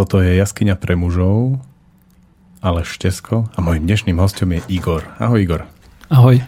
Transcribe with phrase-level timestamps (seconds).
[0.00, 1.60] Toto je jaskyňa pre mužov,
[2.64, 5.04] ale Štesko a môjim dnešným hostom je Igor.
[5.20, 5.68] Ahoj Igor.
[6.08, 6.40] Ahoj.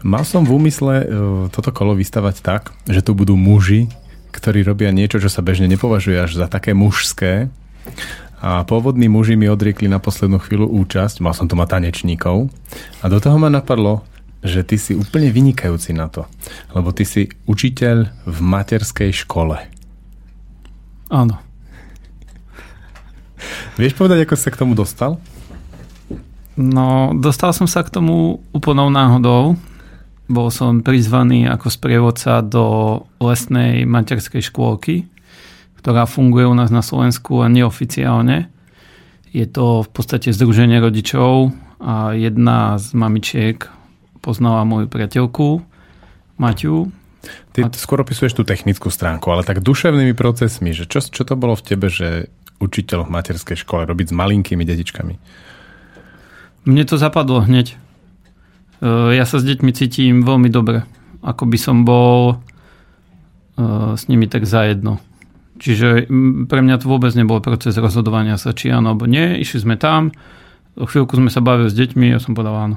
[0.00, 1.04] Mal som v úmysle uh,
[1.52, 3.92] toto kolo vystavať tak, že tu budú muži,
[4.32, 7.52] ktorí robia niečo, čo sa bežne nepovažuje až za také mužské.
[8.40, 12.48] A pôvodní muži mi odriekli na poslednú chvíľu účasť, mal som tu ma tanečníkov.
[13.04, 14.00] A do toho ma napadlo,
[14.40, 16.24] že ty si úplne vynikajúci na to.
[16.72, 19.60] Lebo ty si učiteľ v materskej škole.
[21.12, 21.51] Áno.
[23.80, 25.16] Vieš povedať, ako sa k tomu dostal?
[26.56, 29.56] No, dostal som sa k tomu úplnou náhodou.
[30.28, 35.08] Bol som prizvaný ako sprievodca do lesnej materskej škôlky,
[35.80, 38.52] ktorá funguje u nás na Slovensku a neoficiálne.
[39.32, 43.64] Je to v podstate združenie rodičov a jedna z mamičiek
[44.20, 45.64] poznala moju priateľku,
[46.36, 46.92] Maťu.
[47.56, 51.54] Ty skôr opisuješ tú technickú stránku, ale tak duševnými procesmi, že čo, čo to bolo
[51.54, 52.28] v tebe, že
[52.62, 55.14] učiteľ v materskej škole, robiť s malinkými detičkami?
[56.62, 57.74] Mne to zapadlo hneď.
[57.74, 57.76] E,
[59.18, 60.86] ja sa s deťmi cítim veľmi dobre.
[61.26, 62.38] Ako by som bol
[63.58, 65.02] e, s nimi tak zajedno.
[65.62, 66.10] Čiže
[66.50, 69.38] pre mňa to vôbec nebol proces rozhodovania sa, či áno alebo nie.
[69.42, 70.10] Išli sme tam,
[70.74, 72.76] chvíľku sme sa bavili s deťmi a ja som povedal áno.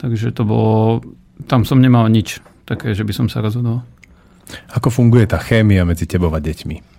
[0.00, 1.04] Takže to bolo,
[1.48, 3.84] tam som nemal nič také, že by som sa rozhodol.
[4.72, 6.93] Ako funguje tá chémia medzi tebou a deťmi?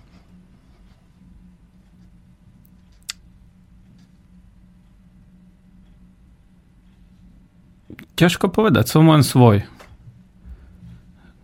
[8.16, 9.68] Ťažko povedať, som len svoj.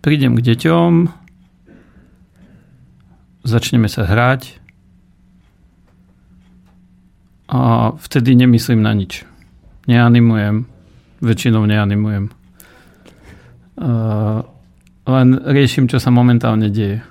[0.01, 0.93] Prídem k deťom,
[3.45, 4.57] začneme sa hrať
[7.53, 9.29] a vtedy nemyslím na nič.
[9.85, 10.65] Neanimujem,
[11.21, 12.33] väčšinou neanimujem.
[13.77, 14.41] Uh,
[15.05, 17.05] len riešim, čo sa momentálne deje.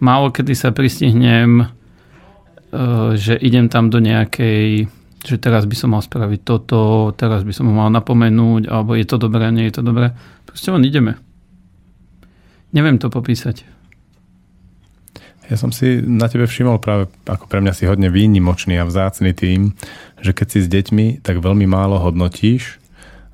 [0.00, 4.88] Málo kedy sa pristihnem, uh, že idem tam do nejakej
[5.22, 9.06] že teraz by som mal spraviť toto, teraz by som ho mal napomenúť, alebo je
[9.06, 10.10] to dobré, nie je to dobré.
[10.46, 11.18] Proste len ideme.
[12.74, 13.62] Neviem to popísať.
[15.50, 19.36] Ja som si na tebe všimol práve, ako pre mňa si hodne výnimočný a vzácný
[19.36, 19.76] tým,
[20.22, 22.80] že keď si s deťmi, tak veľmi málo hodnotíš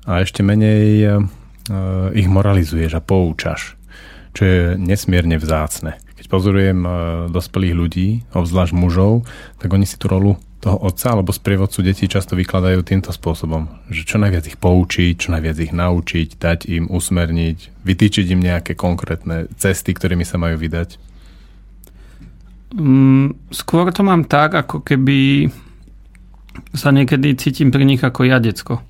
[0.03, 1.23] a ešte menej uh,
[2.11, 3.77] ich moralizuješ a poučaš,
[4.35, 5.95] čo je nesmierne vzácne.
[6.19, 6.93] Keď pozorujem uh,
[7.31, 9.23] dospelých ľudí, obzvlášť mužov,
[9.61, 14.03] tak oni si tú rolu toho otca alebo sprievodcu detí často vykladajú týmto spôsobom, že
[14.03, 19.47] čo najviac ich poučiť, čo najviac ich naučiť, dať im usmerniť, vytýčiť im nejaké konkrétne
[19.55, 20.99] cesty, ktorými sa majú vydať?
[22.75, 25.47] Mm, skôr to mám tak, ako keby
[26.75, 28.83] sa niekedy cítim pri nich ako ja decko.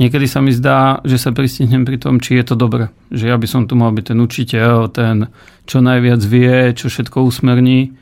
[0.00, 2.88] Niekedy sa mi zdá, že sa pristihnem pri tom, či je to dobre.
[3.12, 5.28] Že ja by som tu mal byť ten učiteľ, ten,
[5.68, 7.92] čo najviac vie, čo všetko usmerní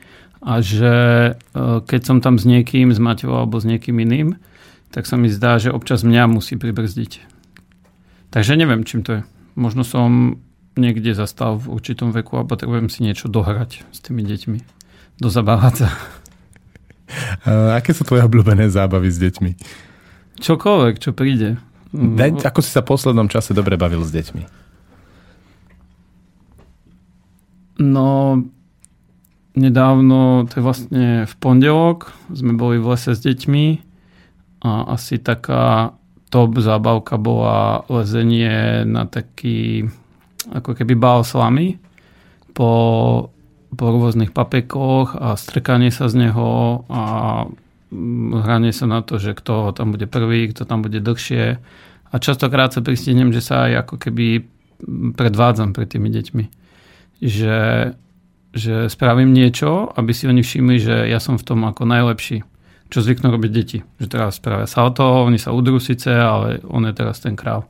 [0.41, 0.93] a že
[1.33, 4.41] e, keď som tam s niekým, s Maťou alebo s niekým iným,
[4.89, 7.21] tak sa mi zdá, že občas mňa musí pribrzdiť.
[8.33, 9.21] Takže neviem, čím to je.
[9.53, 10.41] Možno som
[10.75, 14.59] niekde zastal v určitom veku a potrebujem si niečo dohrať s tými deťmi.
[15.21, 15.89] Dozabávať sa.
[17.43, 19.51] A aké sú tvoje obľúbené zábavy s deťmi?
[20.39, 21.59] Čokoľvek, čo príde.
[21.91, 24.43] Daj, ako si sa v poslednom čase dobre bavil s deťmi?
[27.83, 28.39] No,
[29.55, 33.65] nedávno, to je vlastne v pondelok, sme boli v lese s deťmi
[34.63, 35.95] a asi taká
[36.31, 39.91] top zábavka bola lezenie na taký
[40.49, 41.77] ako keby bál slamy
[42.55, 42.71] po,
[43.75, 47.03] po rôznych papekoch a strkanie sa z neho a
[48.47, 51.59] hranie sa na to, že kto tam bude prvý, kto tam bude dlhšie.
[52.11, 54.47] A častokrát sa pristihnem, že sa aj ako keby
[55.15, 56.45] predvádzam pred tými deťmi.
[57.21, 57.55] Že
[58.51, 62.43] že spravím niečo, aby si oni všimli, že ja som v tom ako najlepší.
[62.91, 63.79] Čo zvyknú robiť deti.
[64.03, 67.63] Že teraz spravia salto, oni sa udrú síce, ale on je teraz ten král.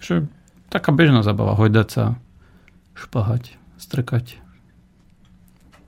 [0.00, 0.24] Takže
[0.72, 2.04] taká bežná zabava, hojdať sa,
[2.96, 4.40] šplhať, strkať.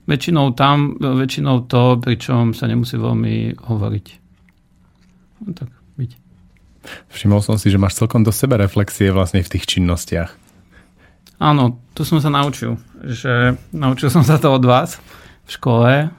[0.05, 4.07] Väčšinou tam, väčšinou to, pričom sa nemusí veľmi hovoriť.
[5.43, 6.11] No tak, byť.
[7.11, 10.46] Všimol som si, že máš celkom do seba reflexie vlastne v tých činnostiach.
[11.37, 14.97] Áno, tu som sa naučil, že naučil som sa to od vás
[15.45, 16.09] v škole,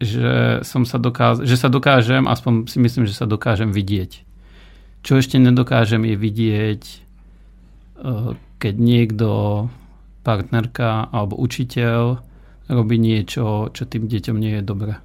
[0.00, 4.24] že, som sa dokáz, že sa dokážem, aspoň si myslím, že sa dokážem vidieť.
[5.00, 6.96] Čo ešte nedokážem je vidieť, e,
[8.60, 9.28] keď niekto,
[10.20, 12.20] partnerka alebo učiteľ
[12.68, 15.00] robí niečo, čo tým deťom nie je dobré.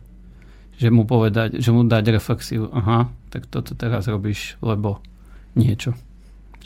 [0.75, 5.00] Že mu povedať, že mu dať reflexiu, aha, tak toto teraz robíš, lebo
[5.56, 5.95] niečo.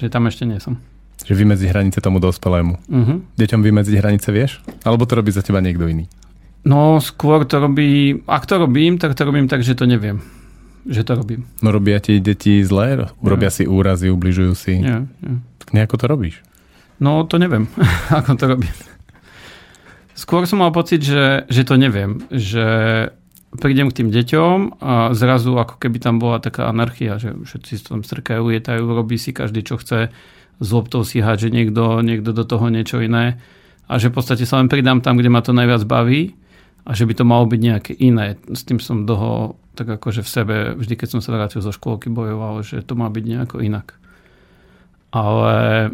[0.01, 0.81] Že tam ešte nie som.
[1.23, 2.79] Že vymedziť hranice tomu dospelému.
[2.87, 3.19] Uh-huh.
[3.35, 4.63] Deťom vymedziť hranice vieš?
[4.87, 6.07] Alebo to robí za teba niekto iný?
[6.67, 10.19] No skôr to robí, ak to robím, tak to robím tak, že to neviem.
[10.87, 11.41] Že to robím.
[11.63, 13.09] No robia ti deti zlé?
[13.19, 14.79] Robia si úrazy, ubližujú si?
[14.79, 15.39] Nie, nie.
[15.59, 16.35] Tak nejako to robíš?
[16.99, 17.71] No to neviem,
[18.19, 18.75] ako to robím.
[20.19, 22.19] Skôr som mal pocit, že, že to neviem.
[22.27, 22.67] Že
[23.55, 27.95] prídem k tým deťom a zrazu ako keby tam bola taká anarchia, že všetci sa
[27.95, 30.11] tam strkajú, jetajú, robí si každý, čo chce,
[30.59, 33.39] z loptou si že niekto, niekto do toho niečo iné
[33.87, 36.35] a že v podstate sa len pridám tam, kde ma to najviac baví
[36.83, 38.35] a že by to malo byť nejaké iné.
[38.51, 42.11] S tým som dlho tak akože v sebe, vždy keď som sa vrátil zo škôlky,
[42.11, 43.95] bojoval, že to má byť nejako inak.
[45.15, 45.89] Ale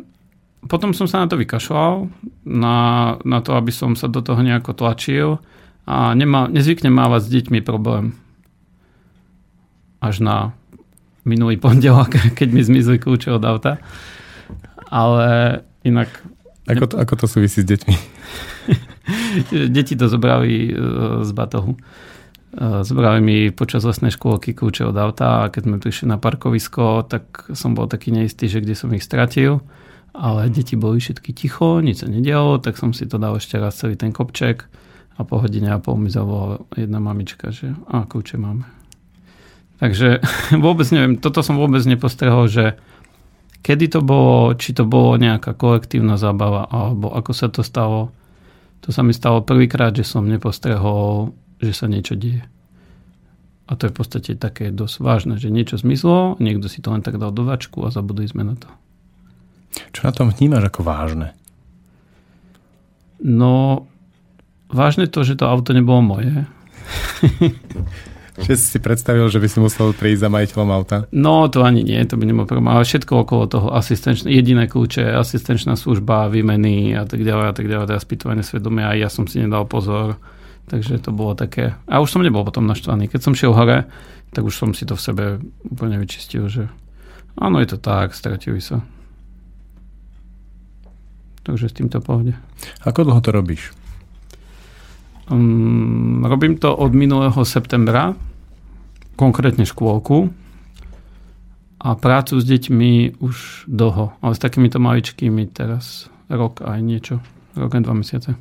[0.66, 2.10] potom som sa na to vykašľal,
[2.50, 2.78] na,
[3.22, 5.38] na to, aby som sa do toho nejako tlačil
[5.86, 8.18] a nemá, nezvyknem mávať s deťmi problém.
[10.02, 10.58] Až na
[11.22, 13.78] minulý pondelok, keď mi zmizli kľúče od auta.
[14.96, 16.08] Ale inak...
[16.72, 17.96] Ako to, ako to súvisí s deťmi?
[19.76, 20.74] Deti to zobrali e,
[21.28, 21.76] z batohu.
[21.76, 21.80] E,
[22.88, 27.52] zobrali mi počas lesnej škôlky kľúče od auta a keď sme prišli na parkovisko, tak
[27.52, 29.60] som bol taký neistý, že kde som ich stratil
[30.16, 33.76] ale deti boli všetky ticho, nič sa nedialo, tak som si to dal ešte raz
[33.76, 34.64] celý ten kopček
[35.20, 38.64] a po hodine a pol mi zavolala jedna mamička, že a kľúče máme.
[39.84, 40.24] Takže
[40.66, 42.80] vôbec neviem, toto som vôbec nepostrehol, že
[43.66, 48.14] kedy to bolo, či to bolo nejaká kolektívna zábava, alebo ako sa to stalo.
[48.86, 52.46] To sa mi stalo prvýkrát, že som nepostrehol, že sa niečo deje.
[53.66, 57.02] A to je v podstate také dosť vážne, že niečo zmizlo, niekto si to len
[57.02, 58.70] tak dal do vačku a zabudli sme na to.
[59.90, 61.34] Čo na tom vnímaš ako vážne?
[63.26, 63.90] No,
[64.70, 66.46] vážne to, že to auto nebolo moje.
[68.36, 70.98] Že si si predstavil, že by si musel prísť za majiteľom auta?
[71.16, 72.68] No, to ani nie, to by nebolo problém.
[72.68, 77.66] Ale všetko okolo toho, asistenčné, jediné kľúče, asistenčná služba, výmeny a tak ďalej a tak
[77.72, 80.20] ďalej, teda spýtovanie svedomia, aj ja som si nedal pozor.
[80.68, 81.80] Takže to bolo také...
[81.88, 83.08] A už som nebol potom naštvaný.
[83.08, 83.88] Keď som šiel hore,
[84.34, 85.26] tak už som si to v sebe
[85.64, 86.68] úplne vyčistil, že
[87.40, 88.84] áno, je to tak, stratili sa.
[91.46, 92.34] Takže s týmto pohode.
[92.82, 93.85] Ako dlho to robíš?
[95.26, 98.14] Um, robím to od minulého septembra,
[99.18, 100.30] konkrétne škôlku
[101.82, 107.26] a prácu s deťmi už dlho, ale s takýmito maličkými teraz rok aj niečo,
[107.58, 108.38] rok aj dva mesiace.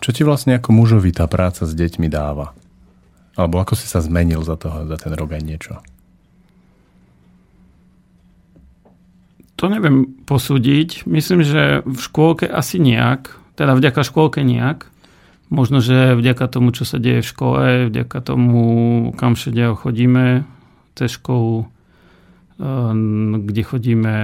[0.00, 2.52] Čo ti vlastne ako mužovi tá práca s deťmi dáva?
[3.36, 5.74] Alebo ako si sa zmenil za, toho, za ten rok aj niečo?
[9.56, 11.08] To neviem posúdiť.
[11.08, 13.36] Myslím, že v škôlke asi nejak.
[13.56, 14.88] Teda vďaka škôlke nejak.
[15.46, 18.64] Možno, že vďaka tomu, čo sa deje v škole, vďaka tomu,
[19.14, 20.42] kam všade chodíme,
[20.98, 21.70] cez školu,
[22.58, 24.14] ehm, kde chodíme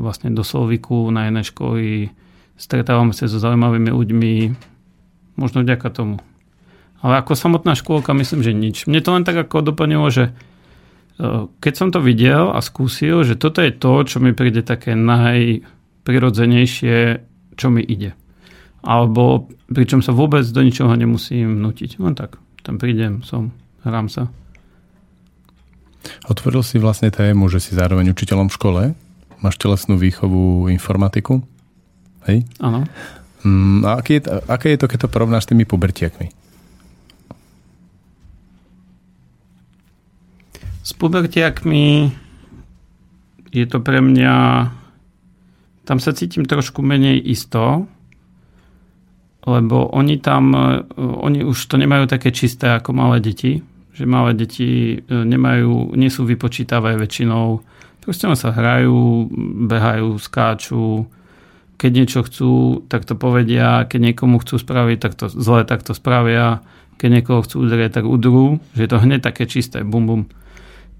[0.00, 2.08] vlastne do Solviku, na iné školy,
[2.56, 4.34] stretávame sa so zaujímavými ľuďmi,
[5.36, 6.16] možno vďaka tomu.
[7.00, 8.84] Ale ako samotná škôlka, myslím, že nič.
[8.84, 10.32] Mne to len tak ako doplnilo, že
[11.60, 17.20] keď som to videl a skúsil, že toto je to, čo mi príde také najprirodzenejšie,
[17.56, 18.14] čo mi ide.
[18.80, 22.00] Alebo pričom sa vôbec do ničoho nemusím nutiť.
[22.00, 23.52] Len tak, tam prídem, som,
[23.84, 24.32] hrám sa.
[26.26, 28.82] Otvoril si vlastne tému, že si zároveň učiteľom v škole.
[29.44, 31.44] Máš telesnú výchovu informatiku.
[32.28, 32.44] Hej?
[32.60, 32.88] Áno.
[33.44, 36.28] Mm, a aké je, aké je to, keď to porovnáš s tými pubertiakmi?
[40.84, 42.12] S pubertiakmi
[43.52, 44.34] je to pre mňa...
[45.88, 47.88] Tam sa cítim trošku menej isto,
[49.46, 50.52] lebo oni tam,
[50.98, 53.64] oni už to nemajú také čisté ako malé deti,
[53.96, 57.60] že malé deti e, nemajú, nie sú vypočítavé väčšinou,
[58.04, 59.28] proste sa hrajú,
[59.68, 61.08] behajú, skáču,
[61.80, 62.52] keď niečo chcú,
[62.92, 66.60] tak to povedia, keď niekomu chcú spraviť, tak to zle, tak to spravia,
[67.00, 70.22] keď niekoho chcú udrieť, tak udrú, že je to hneď také čisté, bum bum.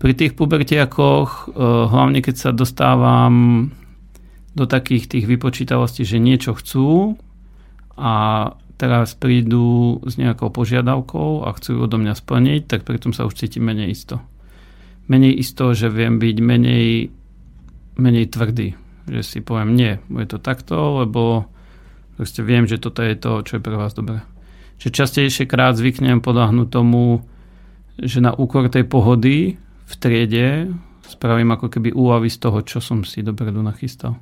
[0.01, 3.69] Pri tých pubertiakoch, eh, hlavne keď sa dostávam
[4.57, 7.21] do takých tých vypočítavostí, že niečo chcú
[7.97, 8.13] a
[8.81, 13.37] teraz prídu s nejakou požiadavkou a chcú ju odo mňa splniť, tak pritom sa už
[13.37, 14.25] cítim menej isto.
[15.05, 17.13] Menej isto, že viem byť menej,
[18.01, 18.73] menej tvrdý.
[19.05, 21.45] Že si poviem, nie, je to takto, lebo
[22.17, 24.25] proste viem, že toto je to, čo je pre vás dobré.
[24.81, 27.21] Že častejšie krát zvyknem podáhnuť tomu,
[28.01, 30.73] že na úkor tej pohody v triede
[31.05, 34.17] spravím ako keby úlavy z toho, čo som si dopredu nachystal.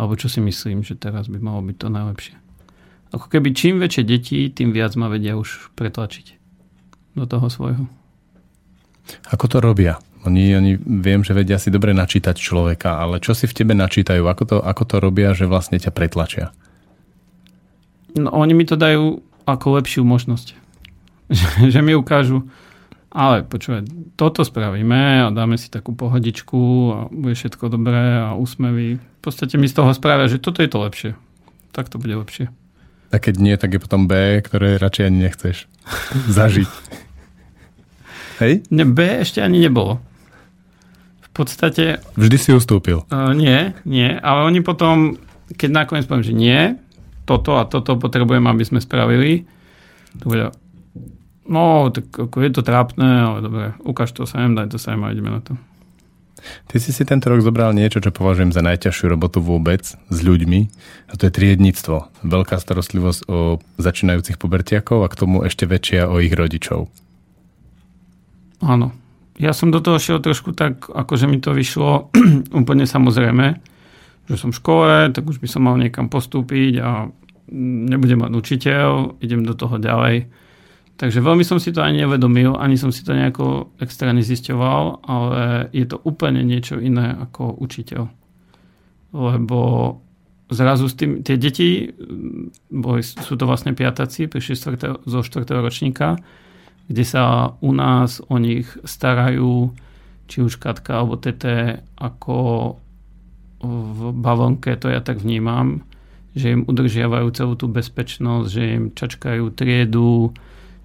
[0.00, 2.49] Alebo čo si myslím, že teraz by malo byť to najlepšie.
[3.10, 6.38] Ako keby čím väčšie deti, tým viac ma vedia už pretlačiť
[7.18, 7.84] do toho svojho.
[9.34, 9.98] Ako to robia?
[10.28, 14.22] Oni, oni viem, že vedia si dobre načítať človeka, ale čo si v tebe načítajú?
[14.28, 16.52] Ako to, ako to robia, že vlastne ťa pretlačia?
[18.14, 20.54] No, oni mi to dajú ako lepšiu možnosť.
[21.30, 22.50] Že, že mi ukážu,
[23.06, 23.86] ale počúvaj,
[24.18, 28.98] toto spravíme a dáme si takú pohodičku a bude všetko dobré a úsmevy.
[28.98, 31.10] V podstate mi z toho spravia, že toto je to lepšie.
[31.70, 32.50] Tak to bude lepšie.
[33.10, 35.56] A keď nie, tak je potom B, ktoré radšej ani nechceš
[36.38, 36.70] zažiť.
[38.40, 38.52] Hej?
[38.70, 39.98] Ne, B ešte ani nebolo.
[41.20, 41.98] V podstate...
[42.14, 43.02] Vždy si ustúpil.
[43.10, 45.18] Uh, nie, nie, ale oni potom,
[45.54, 46.60] keď nakoniec poviem, že nie,
[47.26, 49.46] toto a toto potrebujem, aby sme spravili,
[50.18, 50.50] to bude,
[51.46, 55.14] no, tak ako je to trápne, ale dobre, ukáž to sem, daj to sem a
[55.14, 55.54] ideme na to.
[56.68, 60.60] Ty si si tento rok zobral niečo, čo považujem za najťažšiu robotu vôbec s ľuďmi
[61.10, 62.10] a to je triednictvo.
[62.22, 66.90] Veľká starostlivosť o začínajúcich pubertiakov a k tomu ešte väčšia o ich rodičov.
[68.60, 68.92] Áno.
[69.40, 72.12] Ja som do toho šiel trošku tak, akože mi to vyšlo
[72.60, 73.56] úplne samozrejme,
[74.28, 77.08] že som v škole, tak už by som mal niekam postúpiť a
[77.90, 78.88] nebudem mať učiteľ,
[79.24, 80.28] idem do toho ďalej.
[81.00, 85.72] Takže veľmi som si to ani nevedomil, ani som si to nejako extra nezisťoval, ale
[85.72, 88.04] je to úplne niečo iné ako učiteľ.
[89.16, 89.58] Lebo
[90.52, 91.88] zrazu s tým, tie deti,
[92.68, 94.76] boli, sú to vlastne piataci, prišli
[95.08, 95.48] zo 4.
[95.48, 96.20] ročníka,
[96.84, 99.72] kde sa u nás o nich starajú
[100.28, 102.36] či už Katka alebo Tete ako
[103.64, 105.80] v bavlnke, to ja tak vnímam,
[106.36, 110.36] že im udržiavajú celú tú bezpečnosť, že im čačkajú triedu,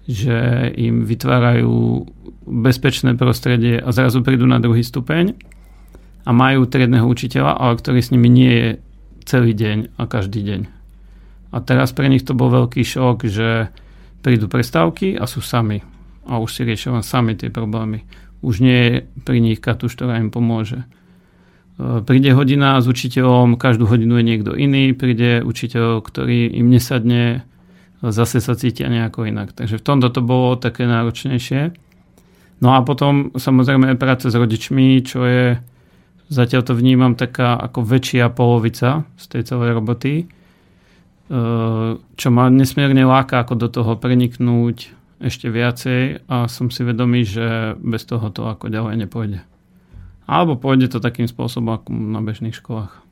[0.06, 2.06] že im vytvárajú
[2.46, 5.34] bezpečné prostredie a zrazu prídu na druhý stupeň
[6.26, 8.68] a majú triedného učiteľa, ale ktorý s nimi nie je
[9.26, 10.60] celý deň a každý deň.
[11.50, 13.74] A teraz pre nich to bol veľký šok, že
[14.22, 15.82] prídu prestávky a sú sami.
[16.26, 18.02] A už si riešia len sami tie problémy.
[18.42, 20.82] Už nie je pri nich katuš, ktorá im pomôže.
[21.78, 27.46] E, príde hodina s učiteľom, každú hodinu je niekto iný, príde učiteľ, ktorý im nesadne,
[28.02, 29.56] zase sa cítia nejako inak.
[29.56, 31.72] Takže v tomto to bolo také náročnejšie.
[32.60, 35.60] No a potom samozrejme práca s rodičmi, čo je,
[36.32, 40.26] zatiaľ to vnímam taká ako väčšia polovica z tej celej roboty, e,
[42.00, 47.76] čo ma nesmierne láka ako do toho preniknúť ešte viacej a som si vedomý, že
[47.80, 49.40] bez toho to ako ďalej nepôjde.
[50.28, 53.05] Alebo pôjde to takým spôsobom ako na bežných školách.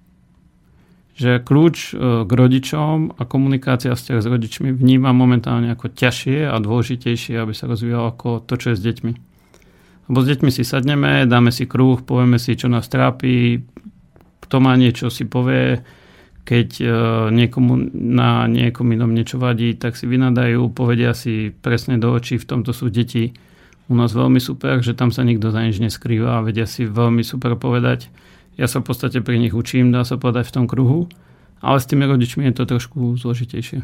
[1.14, 6.56] Že kľúč e, k rodičom a komunikácia vzťah s rodičmi vníma momentálne ako ťažšie a
[6.59, 9.12] dôležitejšie, aby sa rozvíjalo ako to, čo je s deťmi.
[10.11, 13.62] Lebo s deťmi si sadneme, dáme si kruh, povieme si, čo nás trápi,
[14.44, 15.80] kto má niečo, si povie,
[16.44, 16.87] keď e,
[17.33, 22.49] niekomu na niekom inom niečo vadí, tak si vynadajú, povedia si presne do očí, v
[22.49, 23.33] tomto sú deti
[23.88, 27.21] u nás veľmi super, že tam sa nikto za nič neskrýva a vedia si veľmi
[27.21, 28.09] super povedať.
[28.54, 31.11] Ja sa v podstate pri nich učím, dá sa povedať v tom kruhu,
[31.58, 33.82] ale s tými rodičmi je to trošku zložitejšie.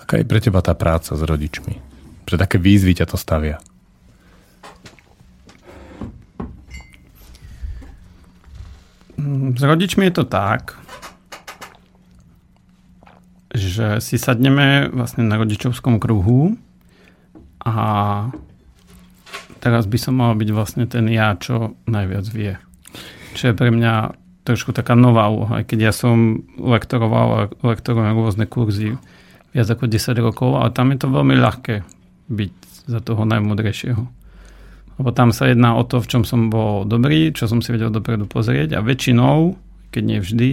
[0.00, 1.82] Aká je pre teba tá práca s rodičmi?
[2.24, 3.60] Pre také výzvy ťa to stavia?
[9.56, 10.76] S rodičmi je to tak,
[13.56, 16.60] že si sadneme vlastne na rodičovskom kruhu
[17.64, 17.76] a
[19.58, 22.54] teraz by som mal byť vlastne ten ja, čo najviac vie.
[23.36, 24.16] Čo je pre mňa
[24.48, 28.96] trošku taká nová úloha, aj keď ja som lektoroval a lektorujem rôzne kurzy
[29.52, 31.84] viac ako 10 rokov, ale tam je to veľmi ľahké
[32.32, 32.54] byť
[32.86, 34.02] za toho najmudrejšieho.
[34.96, 37.92] Lebo tam sa jedná o to, v čom som bol dobrý, čo som si vedel
[37.92, 39.58] dopredu pozrieť a väčšinou,
[39.92, 40.50] keď nie vždy,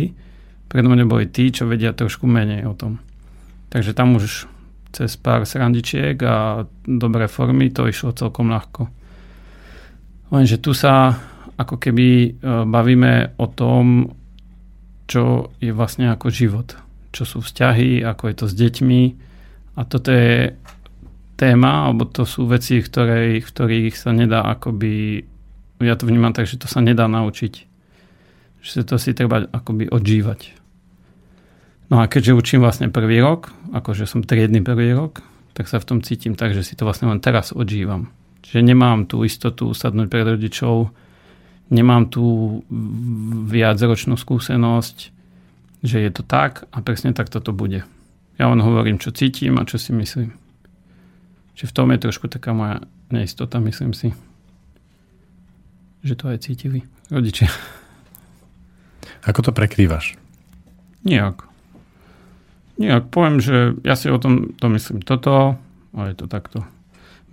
[0.67, 2.99] predo mňa boli tí, čo vedia trošku menej o tom.
[3.71, 4.49] Takže tam už
[4.93, 8.89] cez pár srandičiek a dobré formy to išlo celkom ľahko.
[10.33, 11.17] Lenže tu sa
[11.57, 12.29] ako keby e,
[12.65, 14.09] bavíme o tom,
[15.05, 16.73] čo je vlastne ako život.
[17.13, 19.01] Čo sú vzťahy, ako je to s deťmi.
[19.77, 20.53] A toto je
[21.37, 25.25] téma, alebo to sú veci, v ktorých, v ktorých sa nedá akoby,
[25.81, 27.53] ja to vnímam tak, že to sa nedá naučiť.
[28.63, 30.55] Že to si treba akoby odžívať.
[31.91, 35.21] No a keďže učím vlastne prvý rok, akože som triedny prvý rok,
[35.53, 38.09] tak sa v tom cítim tak, že si to vlastne len teraz odžívam.
[38.41, 40.89] Čiže nemám tú istotu sadnúť pred rodičov,
[41.73, 42.61] nemám tú
[43.49, 44.97] viacročnú skúsenosť,
[45.81, 47.81] že je to tak a presne tak toto bude.
[48.37, 50.37] Ja len hovorím, čo cítim a čo si myslím.
[51.57, 54.13] Čiže v tom je trošku taká moja neistota, myslím si.
[56.05, 57.49] Že to aj cítili rodičia.
[59.25, 60.15] Ako to prekrývaš?
[61.05, 61.45] Nijak.
[62.79, 63.11] Nijak.
[63.11, 65.57] Poviem, že ja si o tom to myslím toto,
[65.93, 66.59] ale je to takto.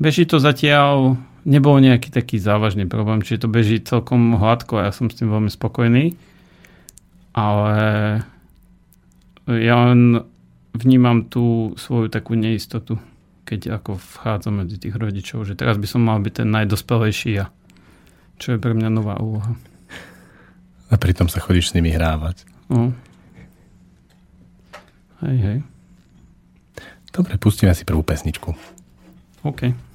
[0.00, 4.92] Beží to zatiaľ, nebol nejaký taký závažný problém, čiže to beží celkom hladko a ja
[4.92, 6.16] som s tým veľmi spokojný.
[7.30, 7.78] Ale
[9.46, 10.26] ja len
[10.74, 12.98] vnímam tú svoju takú neistotu.
[13.50, 17.50] keď ako vchádzam medzi tých rodičov, že teraz by som mal byť ten najdospelejší ja.
[18.38, 19.58] Čo je pre mňa nová úloha.
[20.86, 22.46] A pritom sa chodíš s nimi hrávať.
[22.70, 22.94] No.
[25.26, 25.58] Hej, hej.
[27.10, 28.54] Dobre, pustíme si prvú pesničku.
[29.42, 29.89] OK.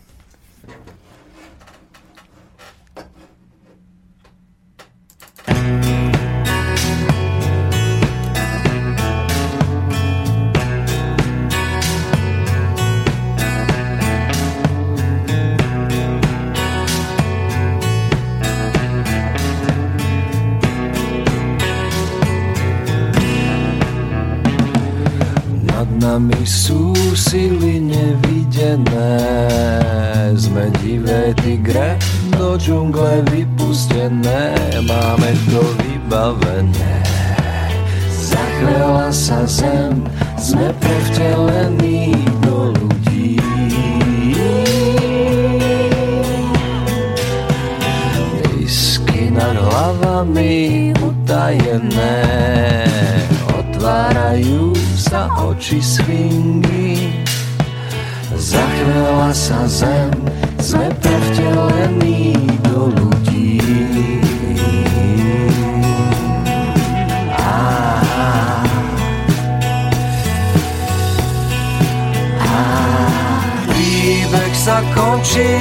[75.25, 75.57] Končí,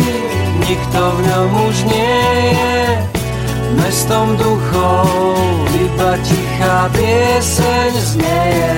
[0.69, 2.85] nikto v ňom už nie je
[3.81, 5.09] mestom duchov,
[5.73, 8.77] iba tichá pieseň znieje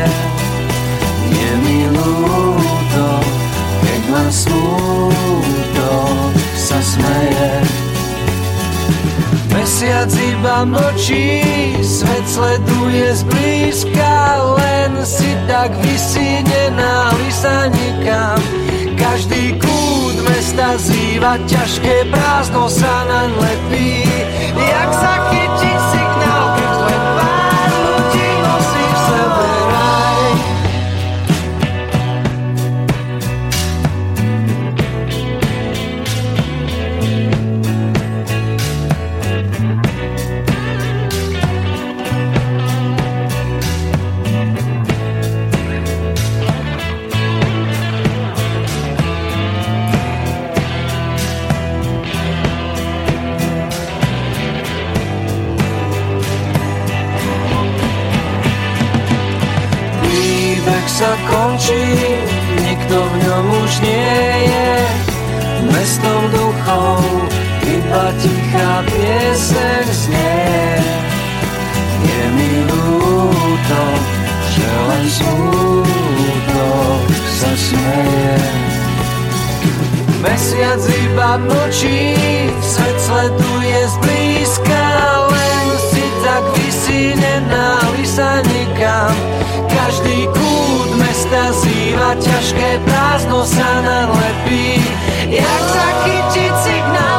[1.66, 3.06] mi ľúto,
[3.82, 7.54] keď len smútok sa smeje.
[9.50, 11.42] Mesiac iba mlčí,
[11.82, 14.14] svet sleduje zblízka,
[14.60, 18.75] len si tak vysí, nenáli sa nikam.
[18.96, 24.08] Každý kút mesta zýva, ťažké prázdno sa naň lepí,
[24.56, 26.15] jak sa chytiť
[66.66, 67.30] Duchov,
[67.62, 70.82] iba tichá pieseň znie
[72.02, 73.82] Je mi ľúto,
[74.50, 77.06] že len smútok
[77.38, 78.34] sa smeje
[80.18, 82.18] Mesiac iba mlčí,
[82.58, 84.86] svet sleduje zblízka,
[85.30, 89.14] len si tak vysí, nenáli sa nikam.
[89.70, 94.82] Každý kút mesta zýva, ťažké prázdno sa nalepí.
[95.26, 97.15] Jak zachytiť signál,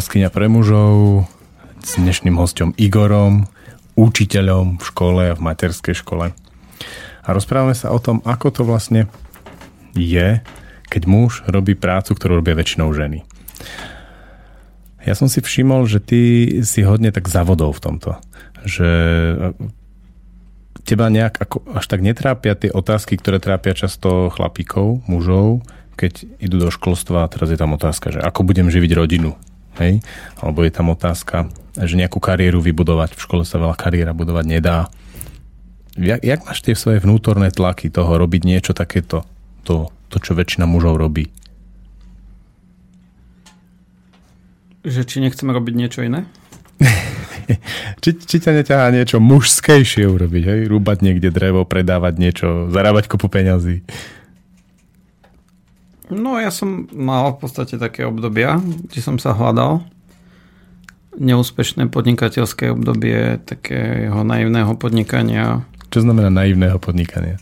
[0.00, 1.28] Jaskyňa pre mužov
[1.84, 3.44] s dnešným hostom Igorom,
[4.00, 6.32] učiteľom v škole a v materskej škole.
[7.20, 9.12] A rozprávame sa o tom, ako to vlastne
[9.92, 10.40] je,
[10.88, 13.28] keď muž robí prácu, ktorú robia väčšinou ženy.
[15.04, 16.20] Ja som si všimol, že ty
[16.64, 18.16] si hodne tak zavodov v tomto.
[18.64, 18.88] Že
[20.80, 25.60] teba nejak ako, až tak netrápia tie otázky, ktoré trápia často chlapíkov, mužov,
[26.00, 29.36] keď idú do školstva a teraz je tam otázka, že ako budem živiť rodinu.
[29.80, 30.04] Hej?
[30.38, 33.16] Alebo je tam otázka, že nejakú kariéru vybudovať.
[33.16, 34.92] V škole sa veľa kariéra budovať nedá.
[35.96, 39.24] Jak, jak máš tie svoje vnútorné tlaky toho robiť niečo takéto,
[39.64, 41.32] to, to čo väčšina mužov robí?
[44.84, 46.24] Že či nechceme robiť niečo iné?
[48.02, 50.60] či, či ťa neťahá niečo mužskejšie urobiť, hej?
[50.72, 53.84] Rúbať niekde drevo, predávať niečo, zarábať kopu peňazí.
[56.10, 59.86] No ja som mal v podstate také obdobia, kde som sa hľadal.
[61.14, 65.62] Neúspešné podnikateľské obdobie takého naivného podnikania.
[65.90, 67.38] Čo znamená naivného podnikania?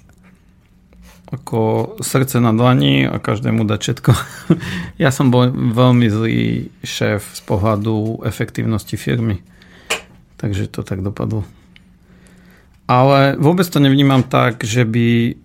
[1.29, 4.11] ako srdce na dlani a každému dať všetko.
[5.05, 9.45] ja som bol veľmi zlý šéf z pohľadu efektívnosti firmy.
[10.41, 11.45] Takže to tak dopadlo.
[12.89, 15.37] Ale vôbec to nevnímam tak, že by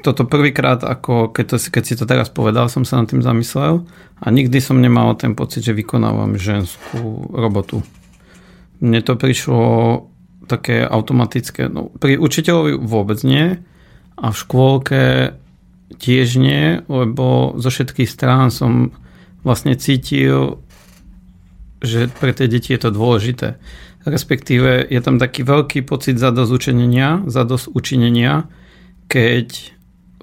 [0.00, 3.84] toto prvýkrát, ako keď, to, keď si to teraz povedal, som sa nad tým zamyslel
[4.24, 7.84] a nikdy som nemal ten pocit, že vykonávam ženskú robotu.
[8.80, 9.62] Mne to prišlo
[10.48, 11.68] také automatické.
[11.68, 13.60] No, pri učiteľovi vôbec nie,
[14.22, 15.02] a v škôlke
[15.96, 18.94] tiež nie, lebo zo všetkých strán som
[19.42, 20.62] vlastne cítil,
[21.82, 23.58] že pre tie deti je to dôležité.
[24.06, 28.46] Respektíve je tam taký veľký pocit zadosť učinenia, zadosť učinenia,
[29.10, 29.74] keď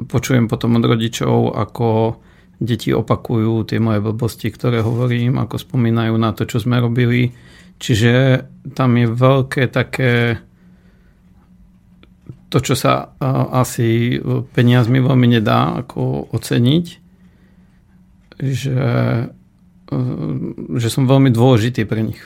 [0.08, 2.20] počujem potom od rodičov, ako
[2.60, 7.32] deti opakujú tie moje blbosti, ktoré hovorím, ako spomínajú na to, čo sme robili.
[7.80, 8.44] Čiže
[8.76, 10.44] tam je veľké také
[12.52, 13.16] to, čo sa
[13.56, 14.20] asi
[14.52, 16.86] peniazmi veľmi nedá ako oceniť,
[18.40, 18.84] že,
[20.76, 22.20] že som veľmi dôležitý pre nich.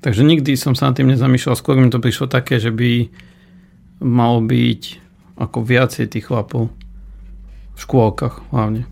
[0.00, 3.10] Takže nikdy som sa nad tým nezamýšľal, skôr mi to prišlo také, že by
[4.00, 5.05] malo byť
[5.36, 6.72] ako viacej tých chlapov
[7.76, 8.88] v škôlkach hlavne.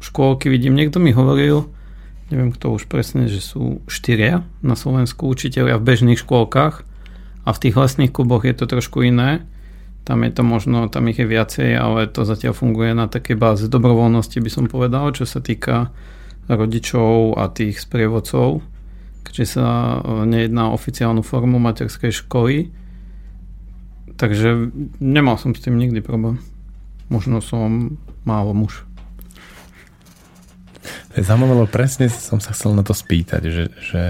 [0.00, 1.68] V škôlky vidím, niekto mi hovoril,
[2.32, 6.88] neviem kto už presne, že sú štyria na Slovensku učiteľia v bežných škôlkach,
[7.42, 9.42] a v tých lesných kluboch je to trošku iné.
[10.06, 13.66] Tam je to možno, tam ich je viacej, ale to zatiaľ funguje na takej báze
[13.66, 15.90] dobrovoľnosti, by som povedal, čo sa týka
[16.50, 18.62] rodičov a tých sprievodcov,
[19.22, 22.70] keďže sa nejedná o oficiálnu formu materskej školy.
[24.22, 24.70] Takže
[25.02, 26.38] nemal som s tým nikdy problém.
[27.10, 28.86] Možno som málo muž.
[31.18, 34.02] Zaujímavé, presne som sa chcel na to spýtať, že, že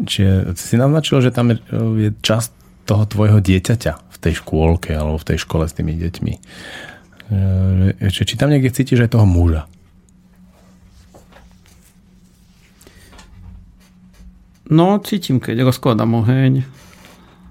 [0.00, 2.50] Čiže si naznačil, že tam je časť
[2.88, 6.34] toho tvojho dieťaťa v tej škôlke alebo v tej škole s tými deťmi.
[8.00, 9.68] Čiže či tam niekde cítiš aj toho muža?
[14.72, 16.64] No, cítim, keď rozkladám oheň,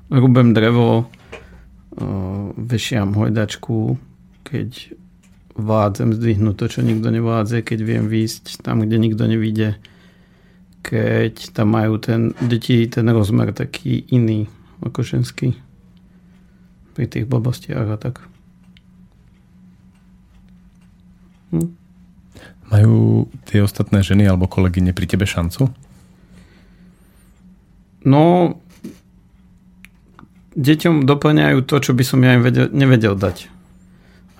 [0.10, 1.06] rubem drevo,
[2.56, 4.00] vešiam hojdačku,
[4.48, 4.96] keď
[5.60, 9.82] vládzem zdvihnúť to, čo nikto nevládze, keď viem výjsť tam, kde nikto nevíde
[10.82, 14.50] keď tam majú ten, deti ten rozmer taký iný
[14.82, 15.54] ako ženský
[16.98, 18.26] pri tých blbostiach a tak.
[21.54, 21.78] Hm.
[22.74, 25.70] Majú tie ostatné ženy alebo kolegyne pri tebe šancu?
[28.02, 28.58] No,
[30.56, 33.48] deťom doplňajú to, čo by som ja im vedel, nevedel dať.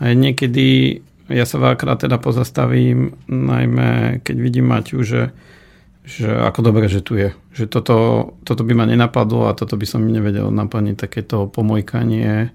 [0.02, 1.00] A niekedy
[1.32, 5.32] ja sa veľakrát teda pozastavím, najmä keď vidím Maťu, že
[6.02, 7.30] že ako dobre, že tu je.
[7.54, 7.96] Že toto,
[8.42, 12.50] toto by ma nenapadlo a toto by som nevedel naplniť takéto pomojkanie,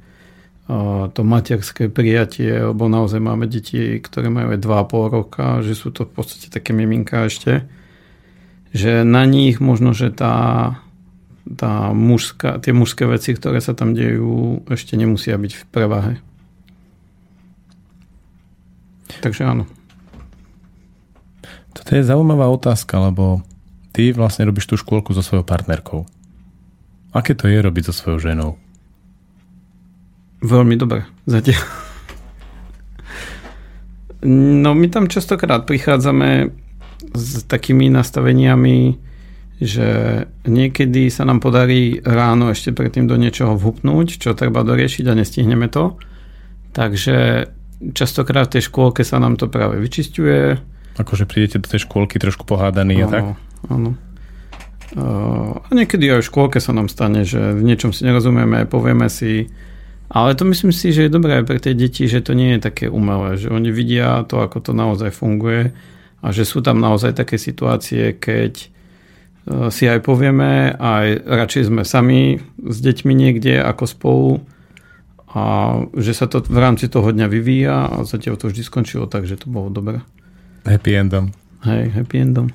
[1.14, 6.03] to materské prijatie, lebo naozaj máme deti, ktoré majú aj 2,5 roka, že sú to
[6.03, 7.71] v podstate také miminka ešte,
[8.75, 10.75] že na nich možno, že tá,
[11.54, 16.12] tá mužská, tie mužské veci, ktoré sa tam dejú, ešte nemusia byť v prevahe.
[19.22, 19.64] Takže áno.
[21.70, 23.46] Toto je zaujímavá otázka, lebo
[23.94, 26.02] ty vlastne robíš tú škôlku so svojou partnerkou.
[27.14, 28.50] Aké to je robiť so svojou ženou?
[30.42, 31.62] Veľmi dobre, zatiaľ.
[34.26, 36.50] No my tam častokrát prichádzame
[37.14, 38.98] s takými nastaveniami,
[39.57, 39.88] že
[40.45, 45.73] niekedy sa nám podarí ráno ešte predtým do niečoho vhupnúť, čo treba doriešiť a nestihneme
[45.73, 45.97] to.
[46.77, 47.49] Takže
[47.97, 52.49] častokrát v tej škôlke sa nám to práve vyčisťuje, Akože prídete do tej škôlky trošku
[52.49, 53.25] pohádaný a tak?
[53.69, 53.92] Áno.
[54.97, 59.53] A niekedy aj v škôlke sa nám stane, že v niečom si nerozumieme, povieme si,
[60.09, 62.87] ale to myslím si, že je dobré pre tie deti, že to nie je také
[62.88, 65.77] umelé, že oni vidia to, ako to naozaj funguje
[66.25, 68.73] a že sú tam naozaj také situácie, keď
[69.46, 74.30] si aj povieme, aj radšej sme sami s deťmi niekde ako spolu
[75.30, 75.44] a
[75.94, 79.38] že sa to v rámci toho dňa vyvíja a zatiaľ to vždy skončilo tak, že
[79.38, 80.02] to bolo dobré.
[80.66, 81.30] Happy endom.
[81.62, 82.50] Hej, happy endom.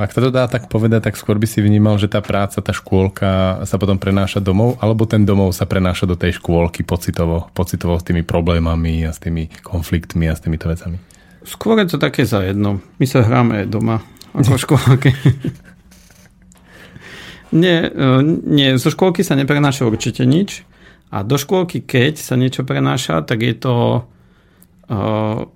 [0.00, 3.62] Ak to dá tak povedať, tak skôr by si vnímal, že tá práca, tá škôlka
[3.62, 8.04] sa potom prenáša domov, alebo ten domov sa prenáša do tej škôlky pocitovo, pocitovo s
[8.06, 10.98] tými problémami a s tými konfliktmi a s týmito vecami?
[11.46, 12.82] Skôr je to také za jedno.
[12.98, 14.02] My sa hráme doma
[14.34, 15.14] ako škôlky.
[17.52, 20.64] nie, e, nie, zo škôlky sa neprenáša určite nič.
[21.14, 24.02] A do škôlky, keď sa niečo prenáša, tak je to
[24.90, 25.46] uh,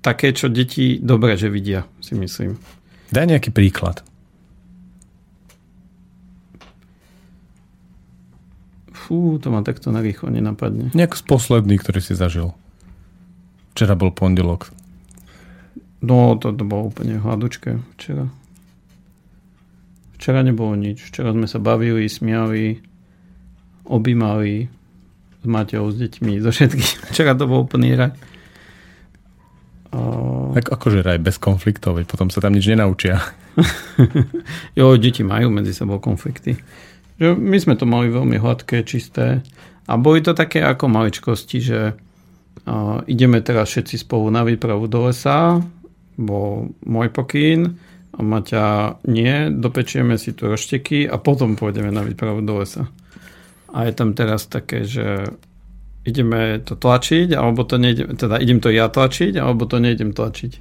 [0.00, 2.56] také, čo deti dobre, že vidia, si myslím.
[3.12, 4.00] Daj nejaký príklad.
[8.96, 10.96] Fú, to ma takto na rýchlo nenapadne.
[10.96, 12.56] Nejak z posledný, ktorý si zažil.
[13.76, 14.72] Včera bol pondelok.
[16.00, 18.32] No, to, to bolo úplne hladučké včera.
[20.16, 21.12] Včera nebolo nič.
[21.12, 22.80] Včera sme sa bavili, smiali,
[23.84, 24.66] objímali
[25.40, 26.88] s Maťou, s deťmi, so všetkým.
[27.12, 28.16] Včera to bol úplný raj.
[30.56, 33.20] Tak akože raj bez konfliktov, veď potom sa tam nič nenaučia.
[34.78, 36.56] jo, deti majú medzi sebou konflikty.
[37.20, 39.44] Že my sme to mali veľmi hladké, čisté
[39.88, 45.08] a boli to také ako maličkosti, že uh, ideme teraz všetci spolu na výpravu do
[45.08, 45.60] lesa,
[46.16, 47.76] bol môj pokyn
[48.16, 52.88] Maťa nie, dopečieme si tu rošteky a potom pôjdeme na výpravu do lesa.
[53.76, 55.28] A je tam teraz také, že
[56.06, 60.52] ideme to tlačiť, alebo to nejdem, teda idem to ja tlačiť, alebo to nejdem tlačiť.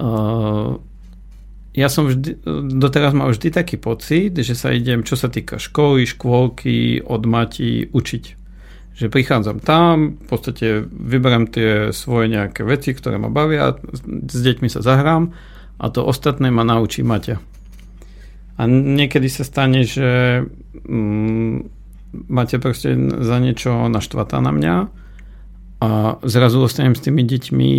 [0.00, 0.80] Uh,
[1.76, 2.40] ja som vždy,
[2.80, 7.84] doteraz mal vždy taký pocit, že sa idem, čo sa týka školy, škôlky, od mati
[7.84, 8.24] učiť.
[8.96, 13.76] Že prichádzam tam, v podstate vyberám tie svoje nejaké veci, ktoré ma bavia,
[14.08, 15.36] s deťmi sa zahrám
[15.76, 17.36] a to ostatné ma naučí Maťa.
[18.56, 20.40] A niekedy sa stane, že
[20.88, 21.54] mm,
[22.32, 24.76] máte proste za niečo naštvatá na mňa
[25.84, 25.88] a
[26.24, 27.72] zrazu ostanem s tými deťmi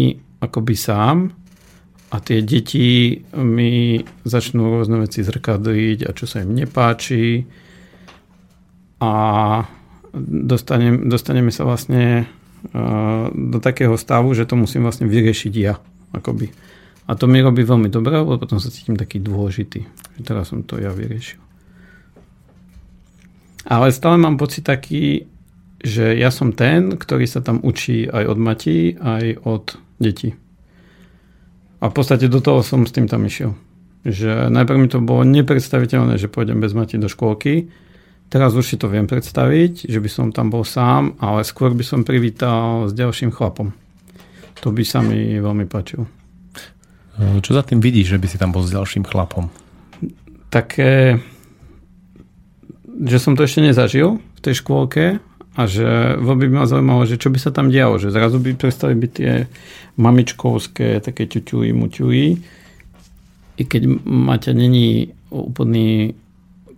[0.46, 1.34] akoby sám
[2.14, 7.42] a tie deti mi začnú rôzne veci zrkadliť a čo sa im nepáči
[9.02, 9.14] a
[10.24, 15.82] dostanem, dostaneme sa vlastne uh, do takého stavu, že to musím vlastne vyriešiť ja.
[16.16, 16.54] Akoby.
[17.08, 19.88] A to mi robí veľmi dobre, lebo potom sa cítim taký dôležitý.
[20.28, 21.40] Teraz som to ja vyriešil.
[23.68, 25.28] Ale stále mám pocit taký,
[25.80, 29.66] že ja som ten, ktorý sa tam učí aj od Mati, aj od
[30.04, 30.36] detí.
[31.80, 33.56] A v podstate do toho som s tým tam išiel.
[34.08, 37.70] Že najprv mi to bolo nepredstaviteľné, že pôjdem bez Mati do škôlky.
[38.28, 41.84] Teraz už si to viem predstaviť, že by som tam bol sám, ale skôr by
[41.86, 43.72] som privítal s ďalším chlapom.
[44.66, 46.17] To by sa mi veľmi páčilo.
[47.18, 49.50] Čo za tým vidíš, že by si tam bol s ďalším chlapom?
[50.54, 51.18] Také
[52.98, 55.22] že som to ešte nezažil v tej škôlke
[55.58, 58.58] a že veľmi by ma zaujímalo, že čo by sa tam dialo, že zrazu by
[58.58, 59.46] prestali byť tie
[59.98, 62.28] mamičkovské také ťuťuji, muťuji.
[63.58, 66.14] I keď Maťa není úplný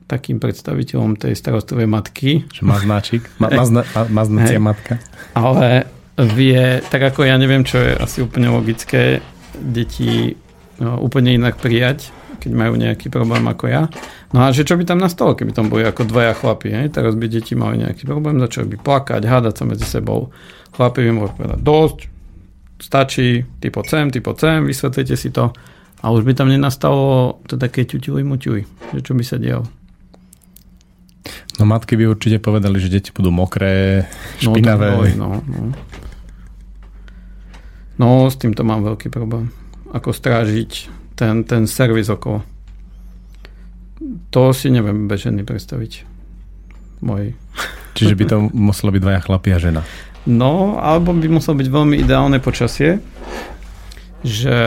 [0.08, 2.48] takým predstaviteľom tej starostovej matky.
[2.50, 4.98] Že má značík, má, má, zna, má znacia matka.
[5.38, 5.86] Ale
[6.18, 9.22] vie, tak ako ja neviem, čo je asi úplne logické,
[9.60, 10.34] deti
[10.80, 13.92] no, úplne inak prijať keď majú nejaký problém ako ja.
[14.32, 16.88] No a že čo by tam nastalo, keby tam boli ako dvaja chlapi, hej?
[16.96, 20.32] teraz by deti mali nejaký problém, začali by plakať, hádať sa medzi sebou.
[20.74, 22.00] Chlapi by mohli povedať, dosť,
[22.80, 25.52] stačí, ty poď sem, ty poď sem, vysvetlite si to.
[26.00, 28.60] A už by tam nenastalo to také ťuťuj muťuj,
[28.96, 29.68] že čo by sa dialo.
[31.60, 34.08] No matky by určite povedali, že deti budú mokré,
[34.40, 35.12] špinavé.
[35.20, 35.76] No, no, no.
[38.00, 39.52] No s týmto mám veľký problém.
[39.92, 42.42] Ako strážiť ten, ten servis okolo.
[44.32, 46.08] To si neviem bežený predstaviť.
[47.04, 47.36] Môj.
[48.00, 49.82] Čiže by to muselo byť dvaja chlapi a žena.
[50.24, 53.04] No, alebo by muselo byť veľmi ideálne počasie,
[54.24, 54.58] že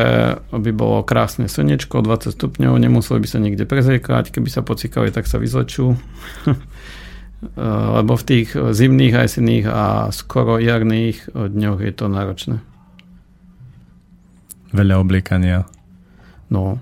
[0.48, 5.28] by bolo krásne slnečko, 20 stupňov, nemuseli by sa nikde prezriekať, keby sa pocikali, tak
[5.28, 5.92] sa vyzlečú.
[7.98, 12.56] Lebo v tých zimných jesenných a skoro jarných dňoch je to náročné.
[14.72, 15.68] Veľa obliekania.
[16.48, 16.80] No,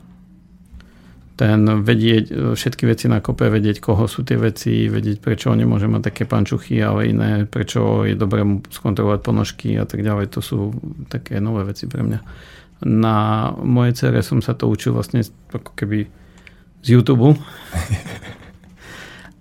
[1.40, 6.12] ten vedieť všetky veci na kope, vedieť, koho sú tie veci, vedieť, prečo nemôže mať
[6.12, 10.36] také pančuchy, ale iné, prečo je dobré mu skontrolovať ponožky a tak ďalej.
[10.36, 10.58] To sú
[11.08, 12.20] také nové veci pre mňa.
[12.84, 16.12] Na mojej cere som sa to učil vlastne ako keby
[16.84, 17.32] z YouTube.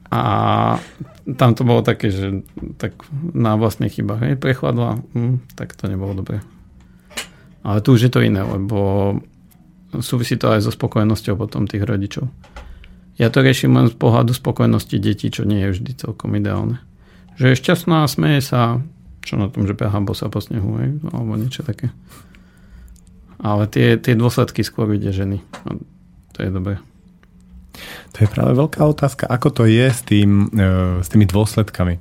[0.10, 0.24] A
[1.38, 2.48] tam to bolo také, že
[2.80, 2.96] tak
[3.36, 4.24] na vlastných chybách.
[4.24, 6.40] Hej, prechladla, hm, tak to nebolo dobré.
[7.63, 9.13] Ale tu už je to iné, lebo
[9.98, 12.30] súvisí to aj so spokojnosťou potom tých rodičov.
[13.19, 16.80] Ja to riešim len z pohľadu spokojnosti detí, čo nie je vždy celkom ideálne.
[17.36, 18.80] Že je šťastná, smeje sa,
[19.19, 21.91] čo na tom, že behá bosa po snehu, hej, alebo niečo také.
[23.39, 25.43] Ale tie, tie dôsledky skôr vidia ženy.
[25.67, 25.76] A
[26.36, 26.80] to je dobré.
[28.15, 32.00] To je práve veľká otázka, ako to je s, tým, e, s tými dôsledkami.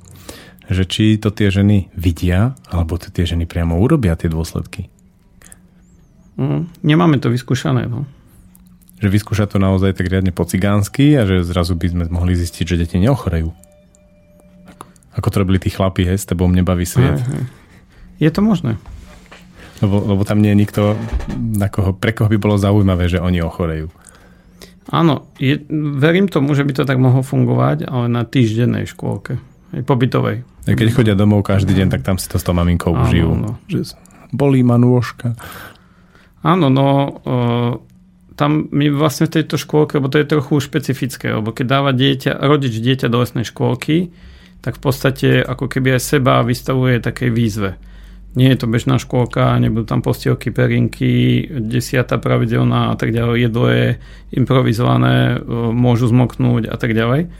[0.67, 4.91] Že či to tie ženy vidia, alebo to tie ženy priamo urobia tie dôsledky.
[6.39, 7.91] Mm, nemáme to vyskúšané.
[7.91, 8.07] No.
[9.03, 12.63] Že vyskúša to naozaj tak riadne po cigánsky a že zrazu by sme mohli zistiť,
[12.63, 13.51] že deti neochorejú.
[14.71, 14.85] Ako,
[15.19, 17.19] ako to robili tí chlapi, he, s tebou nebaví sviet.
[17.19, 17.43] Aj, aj.
[18.23, 18.79] Je to možné.
[19.83, 20.81] Lebo, lebo tam nie je nikto,
[21.39, 23.91] na koho, pre koho by bolo zaujímavé, že oni ochorejú.
[24.91, 25.59] Áno, je,
[25.99, 29.39] verím tomu, že by to tak mohlo fungovať, ale na týždennej škôlke,
[29.75, 30.43] aj pobytovej.
[30.67, 33.31] A keď chodia domov každý deň, tak tam si to s tou maminkou áno, užijú.
[33.37, 33.51] No.
[33.71, 33.95] Že
[34.35, 35.39] bolí ma nôžka.
[36.45, 36.87] Áno, no
[37.25, 37.71] uh,
[38.39, 42.39] tam my vlastne v tejto škôlke, lebo to je trochu špecifické, lebo keď dáva dieťa,
[42.39, 44.15] rodič dieťa do lesnej škôlky,
[44.63, 47.71] tak v podstate ako keby aj seba vystavuje takej výzve
[48.37, 53.65] nie je to bežná škôlka, nebudú tam postielky, perinky, desiata pravidelná a tak ďalej, jedlo
[53.73, 53.87] je
[54.37, 55.41] improvizované,
[55.73, 57.33] môžu zmoknúť a tak ďalej.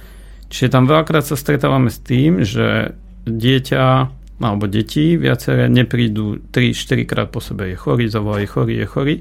[0.49, 2.97] Čiže tam veľakrát sa stretávame s tým, že
[3.29, 4.09] dieťa
[4.39, 7.67] alebo deti viaceré neprídu 3-4 krát po sebe.
[7.71, 9.15] Je chorý, zavolá, je chorý, je chorý.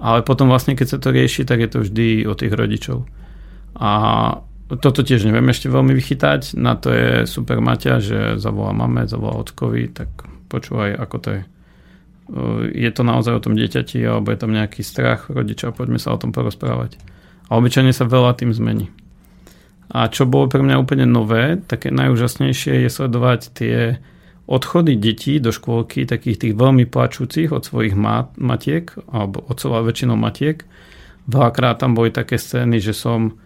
[0.00, 3.04] Ale potom vlastne, keď sa to rieši, tak je to vždy o tých rodičov.
[3.76, 3.90] A
[4.68, 6.56] toto tiež neviem ešte veľmi vychytať.
[6.56, 10.08] Na to je super Maťa, že zavolá mame, zavolá otkovi, tak
[10.48, 11.42] počúvaj, ako to je.
[12.76, 16.20] Je to naozaj o tom dieťati, alebo je tam nejaký strach rodiča, poďme sa o
[16.20, 17.00] tom porozprávať.
[17.48, 18.92] A obyčajne sa veľa tým zmení.
[19.88, 23.76] A čo bolo pre mňa úplne nové, také najúžasnejšie je sledovať tie
[24.48, 30.16] odchody detí do škôlky, takých tých veľmi plačúcich od svojich mat- matiek, alebo celá väčšinou
[30.16, 30.64] matiek.
[31.28, 33.36] Veľakrát tam boli také scény, že som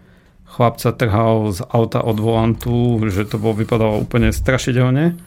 [0.47, 5.19] chlapca trhal z auta od volantu, že to bolo, vypadalo úplne strašidelne.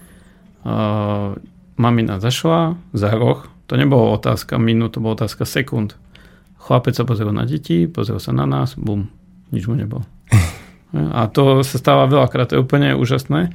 [0.64, 1.36] Uh,
[1.76, 5.92] Mamina zašla za roh, to nebolo otázka minút, to bola otázka sekúnd.
[6.56, 9.12] Chlapec sa pozrel na deti, pozrel sa na nás, bum,
[9.52, 10.08] nič mu nebolo.
[10.96, 13.52] A to sa stáva veľakrát, to je úplne úžasné.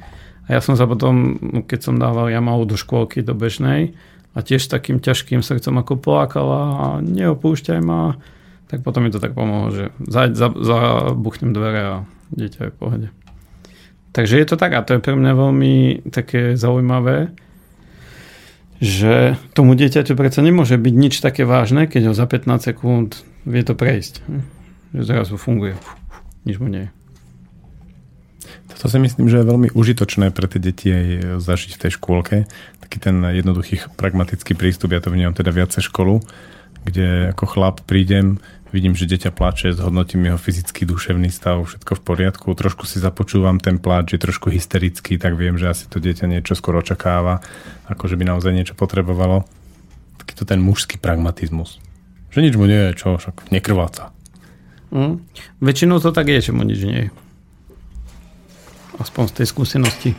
[0.52, 3.96] Ja som sa potom, keď som dával Yamahu do škôlky, do bežnej,
[4.32, 8.16] a tiež takým ťažkým srdcom ako plakala a neopúšťaj ma,
[8.68, 11.94] tak potom mi to tak pomohlo, že zabuchnem dvere a
[12.32, 13.08] dieťa je v pohode.
[14.16, 15.74] Takže je to tak a to je pre mňa veľmi
[16.08, 17.32] také zaujímavé,
[18.80, 23.62] že tomu dieťaťu predsa nemôže byť nič také vážne, keď ho za 15 sekúnd vie
[23.64, 24.24] to prejsť.
[24.96, 25.76] Že zrazu funguje.
[26.48, 27.01] Nič mu nie je.
[28.72, 31.06] Toto si myslím, že je veľmi užitočné pre tie deti aj
[31.42, 32.36] zažiť v tej škôlke.
[32.80, 36.24] Taký ten jednoduchý pragmatický prístup, ja to vnímam teda viacej školu,
[36.88, 42.02] kde ako chlap prídem, vidím, že dieťa plače, zhodnotím jeho fyzický, duševný stav, všetko v
[42.02, 46.26] poriadku, trošku si započúvam ten pláč, je trošku hysterický, tak viem, že asi to dieťa
[46.26, 47.44] niečo skoro očakáva,
[47.86, 49.44] ako že by naozaj niečo potrebovalo.
[50.24, 51.78] Taký to ten mužský pragmatizmus.
[52.32, 54.10] Že nič mu nie je, čo, však nekrváca.
[54.88, 55.20] Mm.
[55.60, 57.10] Väčšinou to tak je, že mu nič nie je.
[59.00, 60.10] Aspoň z tej skúsenosti.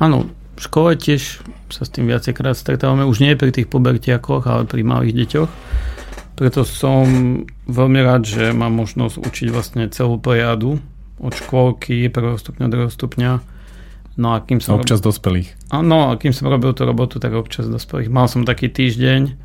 [0.00, 3.04] Áno, v škole tiež sa s tým viacejkrát stretávame.
[3.04, 5.50] Už nie pri tých pubertiakoch, ale pri malých deťoch
[6.40, 7.04] preto som
[7.68, 10.80] veľmi rád, že mám možnosť učiť vlastne celú plejadu
[11.20, 13.30] od škôlky, prvého stupňa, druhého stupňa.
[14.16, 14.80] No a kým som...
[14.80, 15.08] občas robil...
[15.12, 15.48] dospelých.
[15.68, 18.08] Áno, a kým som robil tú robotu, tak občas dospelých.
[18.08, 19.36] Mal som taký týždeň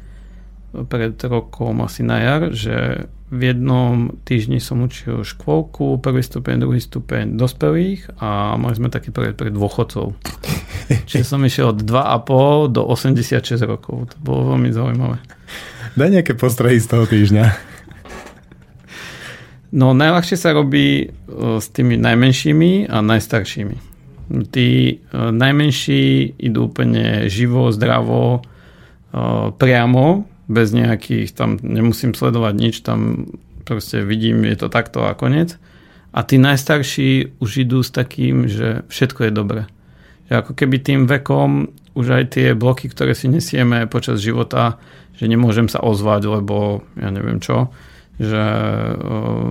[0.84, 6.78] pred rokom asi na jar, že v jednom týždni som učil škôlku, prvý stupeň, druhý
[6.78, 10.14] stupeň dospelých a mali sme taký projekt pre dôchodcov.
[11.10, 14.14] Čiže som išiel od 2,5 do 86 rokov.
[14.14, 15.18] To bolo veľmi zaujímavé.
[15.98, 17.76] Daj nejaké postrehy z toho týždňa.
[19.76, 21.06] No najľahšie sa robí e,
[21.60, 23.78] s tými najmenšími a najstaršími.
[24.54, 28.42] Tí e, najmenší idú úplne živo, zdravo, e,
[29.58, 33.32] priamo, bez nejakých, tam nemusím sledovať nič, tam
[33.66, 35.58] proste vidím, je to takto a konec.
[36.16, 39.62] A tí najstarší už idú s takým, že všetko je dobré.
[40.32, 44.80] Že ako keby tým vekom už aj tie bloky, ktoré si nesieme počas života,
[45.16, 47.72] že nemôžem sa ozvať, lebo ja neviem čo,
[48.16, 48.44] že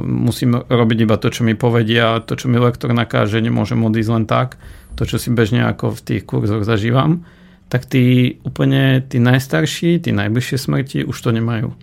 [0.08, 4.24] musím robiť iba to, čo mi povedia, to, čo mi lektor nakáže, nemôžem odísť len
[4.24, 4.56] tak,
[4.96, 7.28] to, čo si bežne ako v tých kurzoch zažívam,
[7.68, 11.74] tak tí úplne tí najstarší, tí najbližšie smrti už to nemajú.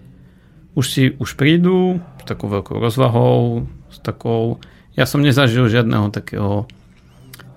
[0.72, 4.62] Už si už prídu s takou veľkou rozvahou, s takou...
[4.96, 6.64] Ja som nezažil žiadneho takého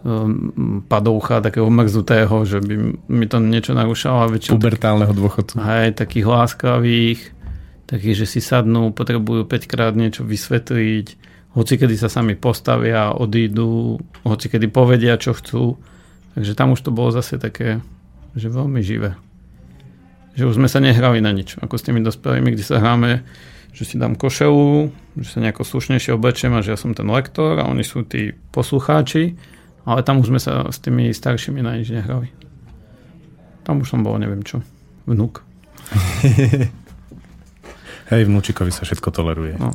[0.03, 2.75] um, padoucha, takého mrzutého, že by
[3.07, 4.35] mi to niečo narušalo.
[4.35, 5.55] Pubertálneho dôchodcu.
[5.63, 7.21] Aj takých láskavých,
[7.87, 11.07] takých, že si sadnú, potrebujú 5 krát niečo vysvetliť,
[11.55, 15.79] hoci kedy sa sami postavia, odídu, hoci kedy povedia, čo chcú.
[16.35, 17.79] Takže tam už to bolo zase také
[18.35, 19.15] že veľmi živé.
[20.35, 23.23] Že už sme sa nehrali na nič, ako s tými dospelými, kde sa hráme,
[23.75, 27.59] že si dám košelu, že sa nejako slušnejšie oblečiem a že ja som ten lektor
[27.59, 29.35] a oni sú tí poslucháči,
[29.87, 32.31] ale tam už sme sa s tými staršími na nič nehrali.
[33.67, 34.63] Tam už som bol, neviem čo,
[35.07, 35.43] vnúk.
[38.13, 39.57] Hej, vnúčikovi sa všetko toleruje.
[39.57, 39.73] No.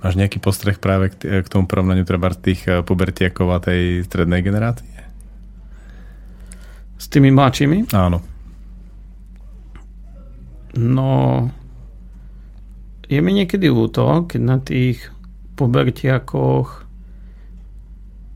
[0.00, 4.99] Máš nejaký postreh práve k, tomu porovnaniu treba tých eh, pubertiakov a tej strednej generácie?
[7.00, 7.96] S tými mladšími?
[7.96, 8.20] Áno.
[10.76, 11.48] No,
[13.08, 15.08] je mi niekedy ľúto, keď na tých
[15.56, 16.84] pubertiakoch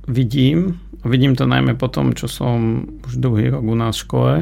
[0.09, 4.35] vidím, vidím to najmä po tom, čo som už druhý rok u nás v škole,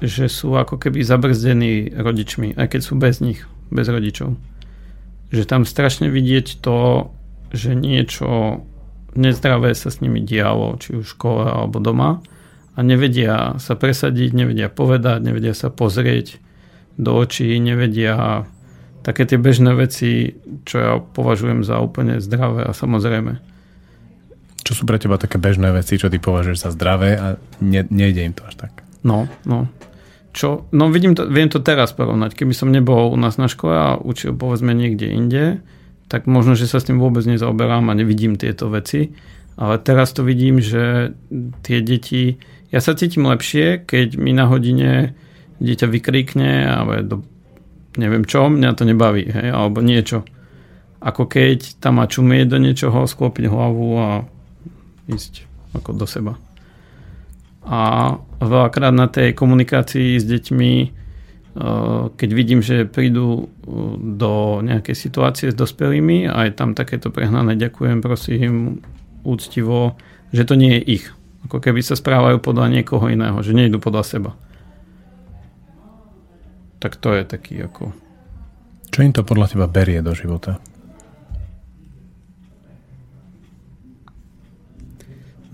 [0.00, 4.38] že sú ako keby zabrzdení rodičmi, aj keď sú bez nich, bez rodičov.
[5.34, 7.10] Že tam strašne vidieť to,
[7.50, 8.62] že niečo
[9.18, 12.22] nezdravé sa s nimi dialo, či už v škole alebo doma
[12.76, 16.36] a nevedia sa presadiť, nevedia povedať, nevedia sa pozrieť
[17.00, 18.44] do očí, nevedia
[19.00, 20.36] také tie bežné veci,
[20.68, 23.40] čo ja považujem za úplne zdravé a samozrejme.
[24.66, 27.26] Čo sú pre teba také bežné veci, čo ty považuješ za zdravé a
[27.62, 28.82] ne, nejde im to až tak?
[29.06, 29.70] No, no.
[30.36, 32.36] Čo, no vidím to, viem to teraz porovnať.
[32.36, 35.44] Keby som nebol u nás na škole a učil povedzme niekde inde,
[36.12, 39.16] tak možno, že sa s tým vôbec nezaoberám a nevidím tieto veci.
[39.56, 41.16] Ale teraz to vidím, že
[41.64, 42.36] tie deti
[42.70, 45.14] ja sa cítim lepšie, keď mi na hodine
[45.62, 47.06] dieťa vykríkne, ale
[47.96, 50.26] neviem čo, mňa to nebaví, hej, alebo niečo.
[51.00, 54.08] Ako keď tam má čumieť do niečoho, sklopiť hlavu a
[55.06, 55.46] ísť
[55.76, 56.34] ako do seba.
[57.66, 60.90] A veľakrát na tej komunikácii s deťmi, eh,
[62.14, 67.58] keď vidím, že prídu eh, do nejakej situácie s dospelými a je tam takéto prehnané
[67.58, 68.82] ďakujem, prosím,
[69.26, 69.98] úctivo,
[70.30, 71.15] že to nie je ich.
[71.46, 74.30] Ako keby sa správajú podľa niekoho iného, že nejdu podľa seba.
[76.82, 77.94] Tak to je taký ako...
[78.90, 80.58] Čo im to podľa teba berie do života?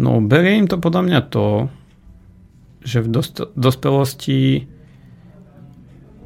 [0.01, 1.69] No, berie im to podľa mňa to,
[2.81, 3.13] že v
[3.53, 4.67] dospelosti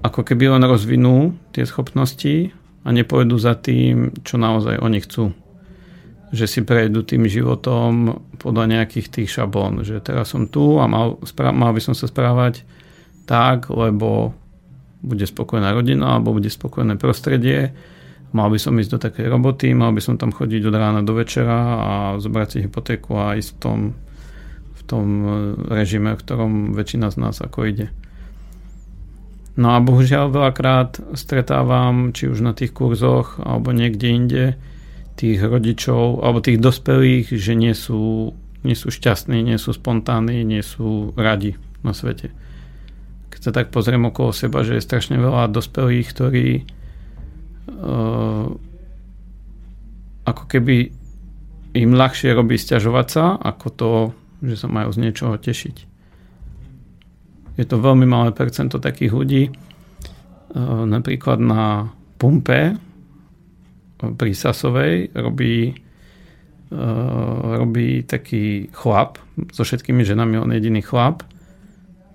[0.06, 2.54] ako keby len rozvinú tie schopnosti
[2.86, 5.34] a nepôjdu za tým, čo naozaj oni chcú
[6.37, 11.16] že si prejdú tým životom podľa nejakých tých šablón, že teraz som tu a mal,
[11.57, 12.62] mal by som sa správať
[13.24, 14.37] tak, lebo
[15.01, 17.72] bude spokojná rodina alebo bude spokojné prostredie,
[18.37, 21.16] mal by som ísť do takej roboty, mal by som tam chodiť od rána do
[21.16, 23.78] večera a zobrať si hypotéku a ísť v tom,
[24.76, 25.07] v tom
[25.72, 27.89] režime, v ktorom väčšina z nás ako ide.
[29.57, 34.45] No a bohužiaľ veľakrát stretávam, či už na tých kurzoch alebo niekde inde,
[35.16, 40.60] tých rodičov alebo tých dospelých, že nie sú, nie sú šťastní, nie sú spontánni, nie
[40.60, 42.30] sú radi na svete.
[43.32, 48.46] Keď sa tak pozriem okolo seba, že je strašne veľa dospelých, ktorí uh,
[50.28, 50.92] ako keby
[51.76, 53.90] im ľahšie robí stiažovať sa, ako to,
[54.44, 55.76] že sa majú z niečoho tešiť.
[57.56, 61.88] Je to veľmi malé percento takých ľudí, uh, napríklad na
[62.20, 62.76] pumpe
[63.99, 65.72] pri Sasovej robí,
[66.72, 69.18] uh, robí taký chlap,
[69.53, 71.24] so všetkými ženami on jediný chlap,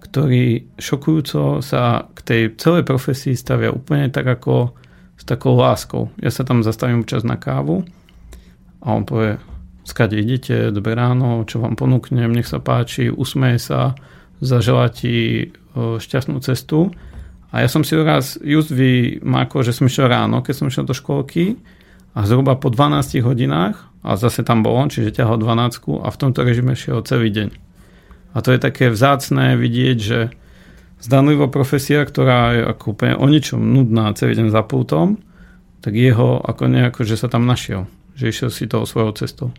[0.01, 4.73] ktorý šokujúco sa k tej celej profesii stavia úplne tak ako
[5.15, 6.09] s takou láskou.
[6.17, 7.85] Ja sa tam zastavím čas na kávu
[8.81, 9.37] a on povie,
[9.85, 13.93] skade idete, dobré ráno, čo vám ponúknem, nech sa páči, usmeje sa,
[14.41, 16.91] zaželá ti šťastnú cestu
[17.51, 20.95] a ja som si raz just vymákol, že som išiel ráno, keď som išiel do
[20.95, 21.59] školky
[22.15, 26.19] a zhruba po 12 hodinách, a zase tam bol on, čiže ťahal 12 a v
[26.19, 27.49] tomto režime šiel celý deň.
[28.33, 30.19] A to je také vzácné vidieť, že
[31.01, 35.21] zdanlivo profesia, ktorá je ako úplne o ničom nudná celý deň za pultom,
[35.81, 37.85] tak jeho ako nejako, že sa tam našiel.
[38.17, 39.49] Že išiel si toho svojou cestou.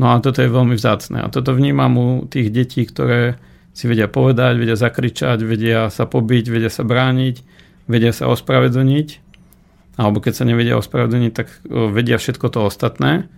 [0.00, 1.20] No a toto je veľmi vzácne.
[1.20, 3.36] A toto vnímam u tých detí, ktoré
[3.70, 7.36] si vedia povedať, vedia zakričať, vedia sa pobiť, vedia sa brániť,
[7.86, 9.08] vedia sa ospravedlniť,
[9.98, 13.28] alebo keď sa nevedia ospravedlniť, tak vedia všetko to ostatné.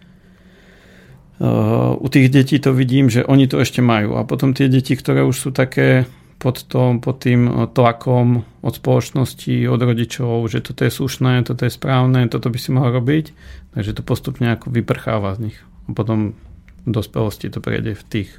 [1.98, 4.14] u tých detí to vidím, že oni to ešte majú.
[4.14, 6.06] A potom tie deti, ktoré už sú také
[6.38, 11.72] pod, tom, pod tým tlakom od spoločnosti, od rodičov, že toto je slušné, toto je
[11.72, 13.30] správne, toto by si mohol robiť,
[13.74, 15.58] takže to postupne ako vyprcháva z nich.
[15.86, 16.34] A potom
[16.82, 18.30] v dospelosti to prejde v tých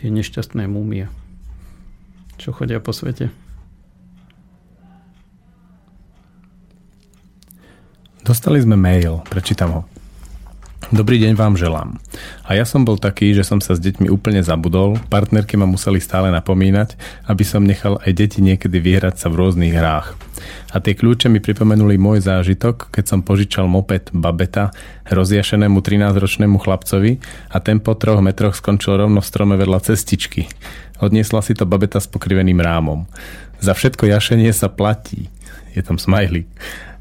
[0.00, 1.12] tie nešťastné múmie,
[2.40, 3.28] čo chodia po svete.
[8.24, 9.89] Dostali sme mail, prečítam ho.
[10.88, 12.00] Dobrý deň vám želám.
[12.48, 16.00] A ja som bol taký, že som sa s deťmi úplne zabudol, partnerky ma museli
[16.00, 16.96] stále napomínať,
[17.28, 20.16] aby som nechal aj deti niekedy vyhrať sa v rôznych hrách.
[20.72, 24.72] A tie kľúče mi pripomenuli môj zážitok, keď som požičal moped Babeta
[25.12, 27.20] rozjašenému 13-ročnému chlapcovi
[27.52, 30.48] a ten po troch metroch skončil rovno v strome vedľa cestičky.
[30.96, 33.04] Odniesla si to Babeta s pokriveným rámom.
[33.60, 35.28] Za všetko jašenie sa platí.
[35.76, 36.48] Je tam smajlík.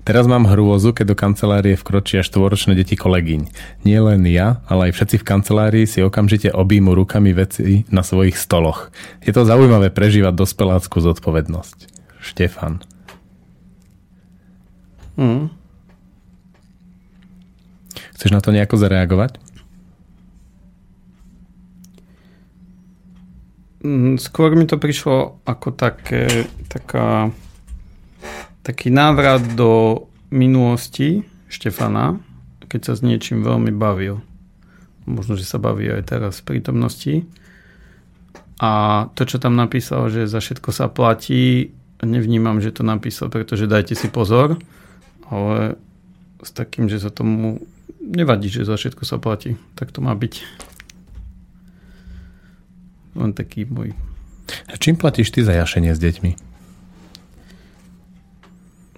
[0.10, 3.46] Teraz mám hrôzu, keď do kancelárie vkročia štvoročné deti kolegyň.
[3.86, 8.34] Nie len ja, ale aj všetci v kancelárii si okamžite objímu rukami veci na svojich
[8.34, 8.90] stoloch.
[9.22, 11.94] Je to zaujímavé prežívať dospeláckú zodpovednosť.
[12.26, 12.82] Štefan.
[15.14, 15.54] Mm.
[18.18, 19.38] Chceš na to nejako zareagovať?
[23.86, 27.30] Mm, skôr mi to prišlo ako také, taká
[28.70, 32.22] taký návrat do minulosti Štefana,
[32.70, 34.22] keď sa s niečím veľmi bavil.
[35.10, 37.26] Možno, že sa baví aj teraz v prítomnosti.
[38.62, 38.70] A
[39.18, 41.74] to, čo tam napísal, že za všetko sa platí,
[42.06, 44.62] nevnímam, že to napísal, pretože dajte si pozor,
[45.34, 45.74] ale
[46.46, 47.66] s takým, že sa tomu
[47.98, 49.58] nevadí, že za všetko sa platí.
[49.74, 50.46] Tak to má byť.
[53.18, 53.98] Len taký môj.
[54.70, 56.49] A čím platíš ty za jašenie s deťmi?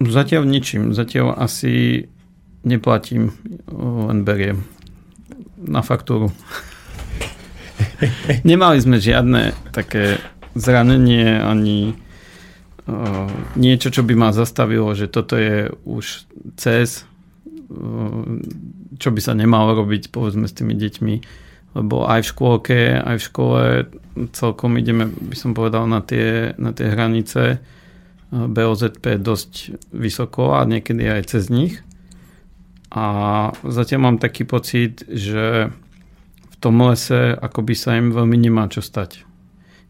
[0.08, 0.96] Zatiaľ ničím.
[0.96, 2.06] Zatiaľ asi
[2.62, 3.34] neplatím,
[3.70, 4.66] len beriem
[5.62, 6.30] na faktúru.
[8.48, 10.18] Nemali sme žiadne také
[10.54, 11.94] zranenie ani
[12.86, 16.26] uh, niečo, čo by ma zastavilo, že toto je už
[16.58, 17.06] cez,
[17.70, 18.24] uh,
[18.98, 21.14] čo by sa nemalo robiť povedzme s tými deťmi,
[21.78, 23.62] lebo aj v škôlke, aj v škole
[24.36, 27.64] celkom ideme, by som povedal, na tie, na tie hranice
[28.32, 31.84] BOZP dosť vysoko a niekedy aj cez nich.
[32.88, 33.04] A
[33.60, 35.68] zatiaľ mám taký pocit, že
[36.48, 39.28] v tom lese akoby sa im veľmi nemá čo stať.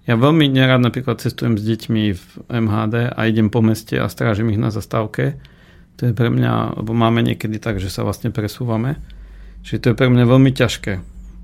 [0.02, 4.50] Ja veľmi nerád napríklad cestujem s deťmi v MHD a idem po meste a strážim
[4.50, 5.38] ich na zastávke.
[6.02, 8.98] To je pre mňa, lebo máme niekedy tak, že sa vlastne presúvame.
[9.62, 10.92] Čiže to je pre mňa veľmi ťažké.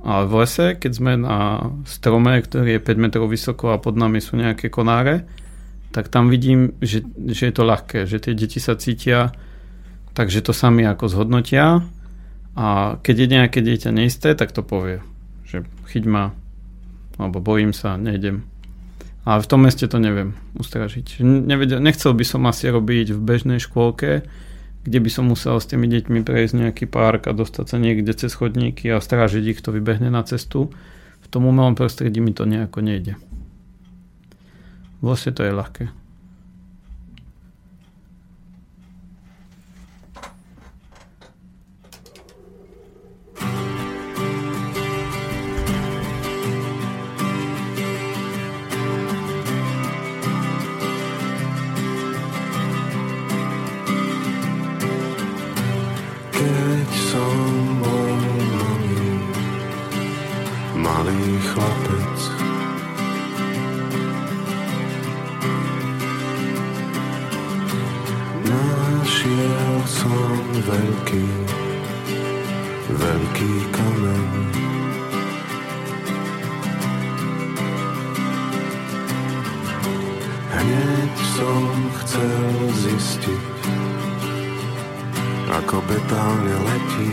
[0.03, 4.19] Ale v lese, keď sme na strome, ktorý je 5 metrov vysoko a pod nami
[4.19, 5.23] sú nejaké konáre,
[5.95, 9.33] tak tam vidím, že, že je to ľahké, že tie deti sa cítia
[10.19, 11.87] takže to sami ako zhodnotia
[12.59, 14.99] a keď je nejaké dieťa neisté, tak to povie,
[15.47, 15.63] že
[15.95, 16.35] chyť ma,
[17.23, 18.43] alebo bojím sa, nejdem.
[19.23, 21.23] Ale v tom meste to neviem ustražiť.
[21.23, 24.27] Nevedel, nechcel by som asi robiť v bežnej škôlke,
[24.83, 28.35] kde by som musel s tými deťmi prejsť nejaký park a dostať sa niekde cez
[28.35, 30.75] chodníky a strážiť ich, to vybehne na cestu.
[31.23, 33.15] V tom umelom prostredí mi to nejako nejde.
[34.99, 35.98] Vlastne to je.
[85.89, 87.13] betálne letí.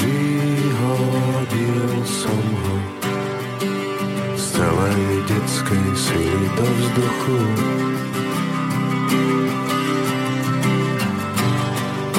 [0.00, 2.76] Vyhodil som ho
[4.32, 7.40] z celej detskej sily do vzduchu.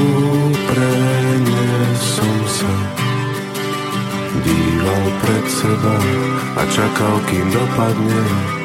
[0.03, 1.67] Úprene
[1.97, 2.75] som sa
[4.45, 5.97] díval pred seba
[6.53, 8.62] a čakal, kým dopadne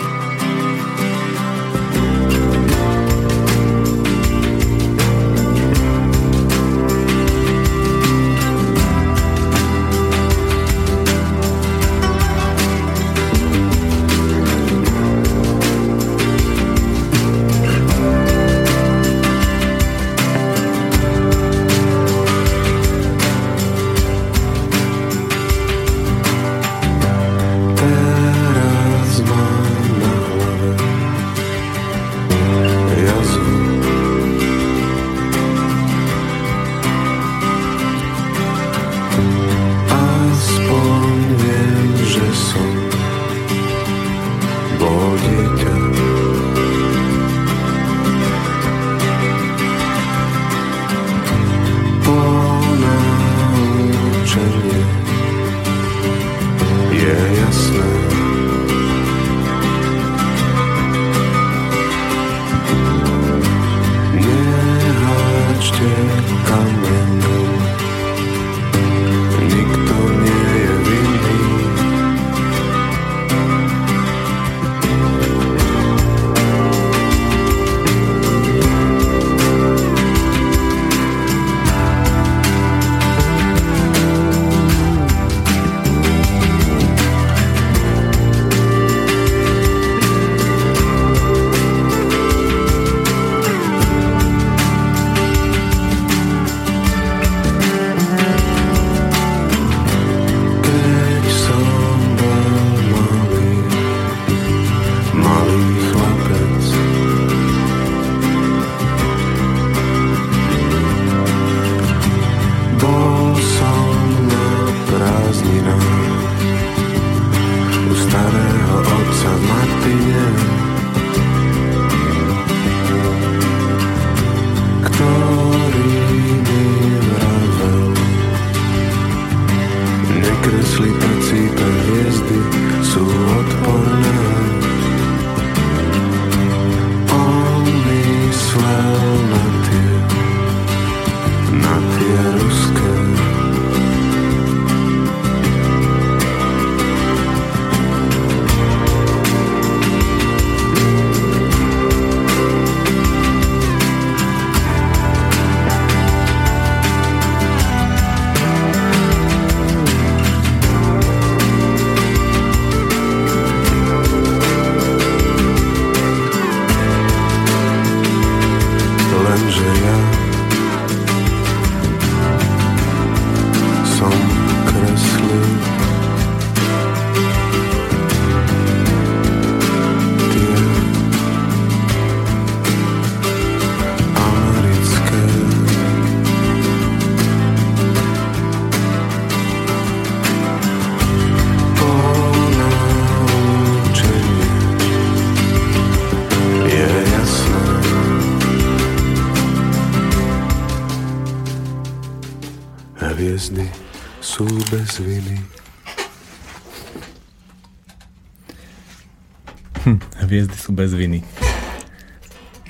[210.78, 211.26] bez viny.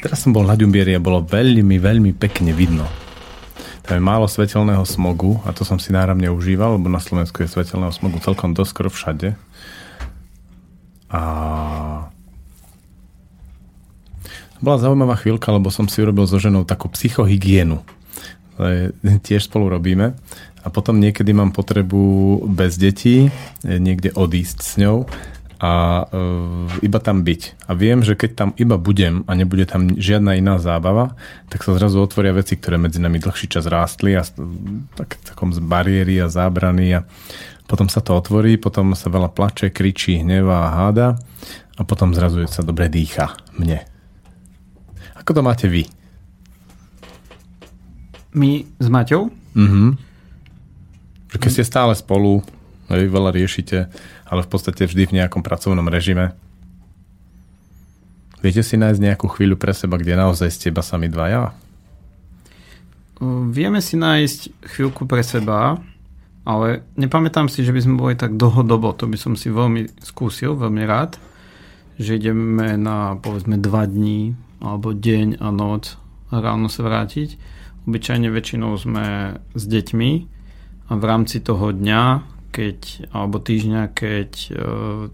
[0.00, 2.88] Teraz som bol na Ďumbieri a bolo veľmi, veľmi pekne vidno.
[3.84, 7.52] Tam je málo svetelného smogu a to som si náramne užíval, lebo na Slovensku je
[7.52, 9.36] svetelného smogu celkom dosť skoro všade.
[11.08, 11.22] A
[14.60, 17.80] bola zaujímavá chvíľka, lebo som si urobil so ženou takú psychohygienu.
[18.56, 18.92] To je-
[19.26, 20.16] Tiež spolu robíme.
[20.62, 23.32] A potom niekedy mám potrebu bez detí
[23.64, 25.08] niekde odísť s ňou
[25.58, 27.66] a e, iba tam byť.
[27.66, 31.18] A viem, že keď tam iba budem a nebude tam žiadna iná zábava,
[31.50, 34.22] tak sa zrazu otvoria veci, ktoré medzi nami dlhší čas rástli a
[34.94, 37.00] tak, takom z bariéry a zábrany a
[37.66, 41.08] potom sa to otvorí, potom sa veľa plače, kričí, hnevá a háda
[41.74, 43.82] a potom zrazu sa dobre dýcha mne.
[45.18, 45.90] Ako to máte vy?
[48.32, 49.34] My s Maťou?
[49.58, 49.98] Mhm.
[51.28, 52.40] Keď ste stále spolu,
[52.88, 53.88] hej, veľa riešite,
[54.28, 56.32] ale v podstate vždy v nejakom pracovnom režime.
[58.38, 61.50] Viete si nájsť nejakú chvíľu pre seba, kde naozaj ste iba sami dvaja?
[63.50, 65.82] Vieme si nájsť chvíľku pre seba,
[66.46, 68.94] ale nepamätám si, že by sme boli tak dlhodobo.
[68.94, 71.18] To by som si veľmi skúsil, veľmi rád.
[71.98, 75.98] Že ideme na povedzme dva dní alebo deň a noc
[76.30, 77.34] ráno sa vrátiť.
[77.90, 80.10] Obyčajne väčšinou sme s deťmi
[80.88, 82.02] a v rámci toho dňa,
[82.58, 84.52] keď, alebo týždňa, keď e,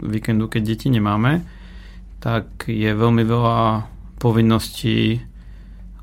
[0.01, 1.45] víkendu, keď deti nemáme,
[2.17, 3.85] tak je veľmi veľa
[4.17, 5.21] povinností,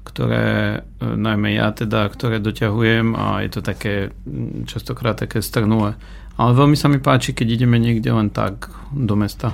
[0.07, 5.99] ktoré e, najmä ja teda, ktoré doťahujem a je to také mm, častokrát také strnulé.
[6.39, 9.51] Ale veľmi sa mi páči, keď ideme niekde len tak do mesta.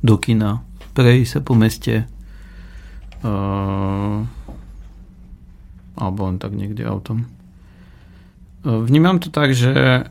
[0.00, 0.64] Do kina.
[0.96, 2.08] Prejsť sa po meste.
[3.20, 4.24] Uh,
[6.00, 7.28] alebo len tak niekde autom.
[8.66, 10.06] Vnímam to tak, že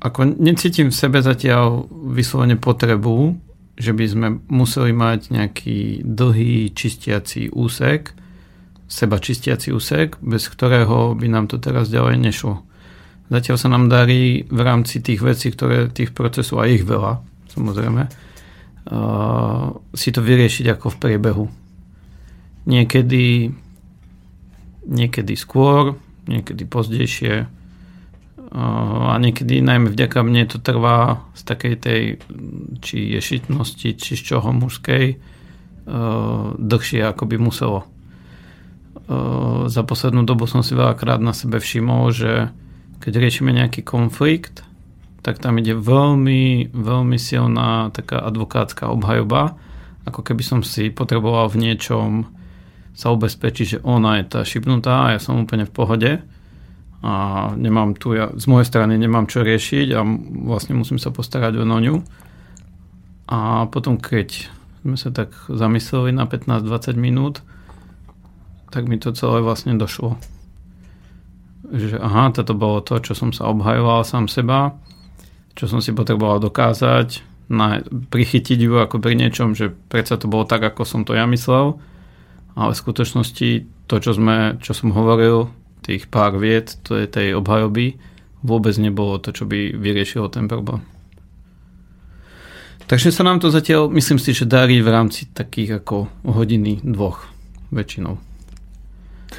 [0.00, 3.36] ako necítim v sebe zatiaľ vyslovene potrebu,
[3.76, 8.16] že by sme museli mať nejaký dlhý čistiaci úsek,
[8.88, 12.64] seba čistiaci úsek, bez ktorého by nám to teraz ďalej nešlo.
[13.30, 17.22] Zatiaľ sa nám darí v rámci tých vecí, ktoré tých procesov, a ich veľa,
[17.54, 21.44] samozrejme, uh, si to vyriešiť ako v priebehu.
[22.66, 23.54] Niekedy,
[24.90, 25.94] niekedy skôr,
[26.26, 27.59] niekedy pozdejšie,
[28.50, 32.02] a niekedy najmä vďaka mne to trvá z takej tej
[32.82, 35.22] či ješitnosti, či z čoho mužskej
[36.58, 37.86] dlhšie ako by muselo.
[39.70, 42.50] Za poslednú dobu som si veľakrát na sebe všimol, že
[42.98, 44.66] keď riešime nejaký konflikt,
[45.22, 49.54] tak tam ide veľmi, veľmi silná taká advokátska obhajoba,
[50.08, 52.26] ako keby som si potreboval v niečom
[52.96, 56.10] sa ubezpečiť, že ona je tá šipnutá a ja som úplne v pohode
[57.00, 57.12] a
[57.56, 60.04] nemám tu, ja, z mojej strany nemám čo riešiť a
[60.44, 61.96] vlastne musím sa postarať o ňu.
[63.30, 64.52] A potom, keď
[64.84, 67.40] sme sa tak zamysleli na 15-20 minút,
[68.68, 70.20] tak mi to celé vlastne došlo.
[71.72, 74.76] Že aha, toto bolo to, čo som sa obhajoval sám seba,
[75.56, 80.46] čo som si potreboval dokázať, na, prichytiť ju ako pri niečom, že predsa to bolo
[80.46, 81.82] tak, ako som to ja myslel,
[82.54, 83.50] ale v skutočnosti
[83.90, 85.50] to, čo, sme, čo som hovoril,
[85.90, 87.98] tých pár viet, to je tej obhajoby,
[88.46, 90.86] vôbec nebolo to, čo by vyriešilo ten problém.
[92.86, 97.30] Takže sa nám to zatiaľ, myslím si, že darí v rámci takých ako hodiny, dvoch
[97.70, 98.18] väčšinou.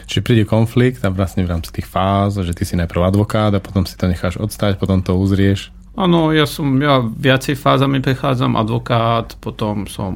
[0.08, 3.60] Čiže príde konflikt a vlastne v rámci tých fáz, že ty si najprv advokát a
[3.60, 5.76] potom si to necháš odstať, potom to uzrieš.
[6.00, 10.12] Áno, ja som, ja viacej fázami prechádzam, advokát, potom som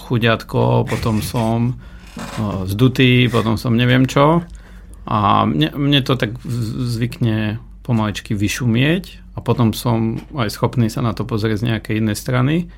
[0.00, 1.76] chudiatko, potom som
[2.40, 4.40] o, zdutý, potom som neviem čo.
[5.06, 11.12] A mne, mne to tak zvykne pomaličky vyšumieť a potom som aj schopný sa na
[11.16, 12.70] to pozrieť z nejakej inej strany.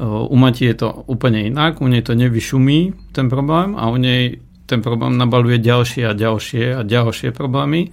[0.00, 4.40] U Mati je to úplne inak, u nej to nevyšumí ten problém a u nej
[4.64, 7.92] ten problém nabaluje ďalšie a ďalšie a ďalšie problémy.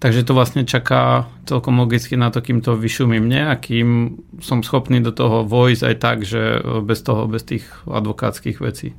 [0.00, 4.64] Takže to vlastne čaká celkom logicky na to, kým to vyšumí mne a kým som
[4.64, 8.96] schopný do toho vojsť aj tak, že bez toho, bez tých advokátskych vecí.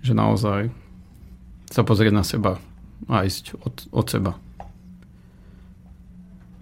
[0.00, 0.60] Že naozaj
[1.68, 2.56] sa pozrieť na seba
[3.08, 4.32] a ísť od, od seba.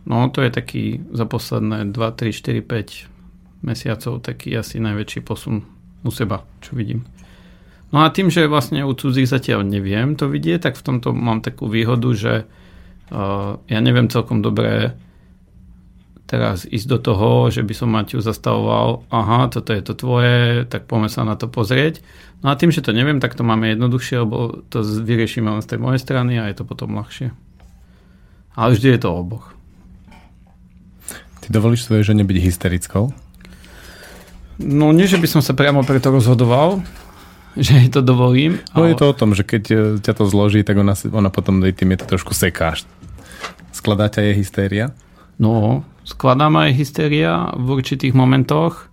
[0.08, 5.66] No to je taký za posledné 2, 3, 4, 5 mesiacov taký asi najväčší posun
[6.06, 7.04] u seba, čo vidím.
[7.90, 11.40] No a tým, že vlastne u cudzích zatiaľ neviem to vidieť, tak v tomto mám
[11.40, 14.92] takú výhodu, že uh, ja neviem celkom dobre
[16.28, 20.84] teraz ísť do toho, že by som Maťu zastavoval, aha, toto je to tvoje, tak
[20.84, 22.04] poďme sa na to pozrieť.
[22.44, 25.74] No a tým, že to neviem, tak to máme jednoduchšie, lebo to vyriešime len z
[25.74, 27.32] tej mojej strany a je to potom ľahšie.
[28.52, 29.56] Ale vždy je to oboch.
[31.40, 33.08] Ty dovolíš svojej žene byť hysterickou?
[34.60, 36.84] No nie, že by som sa priamo preto rozhodoval,
[37.56, 38.60] že jej to dovolím.
[38.76, 38.92] No ale...
[38.92, 41.90] je to o tom, že keď e, ťa to zloží, tak ona, ona potom tým
[41.96, 42.84] je to trošku sekáš.
[43.72, 44.86] Skladá ťa je hystéria?
[45.38, 48.88] No, skladá ma aj hysteria v určitých momentoch.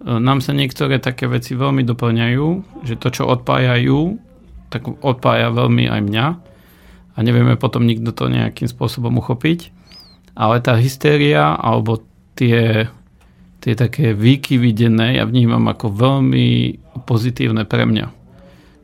[0.00, 2.46] E, nám sa niektoré také veci veľmi doplňajú,
[2.88, 4.16] že to, čo odpájajú,
[4.72, 6.26] tak odpája veľmi aj mňa
[7.16, 9.76] a nevieme potom nikto to nejakým spôsobom uchopiť
[10.36, 12.04] ale tá hystéria alebo
[12.36, 12.86] tie,
[13.64, 16.76] tie také výkyvy denné ja vnímam ako veľmi
[17.08, 18.06] pozitívne pre mňa.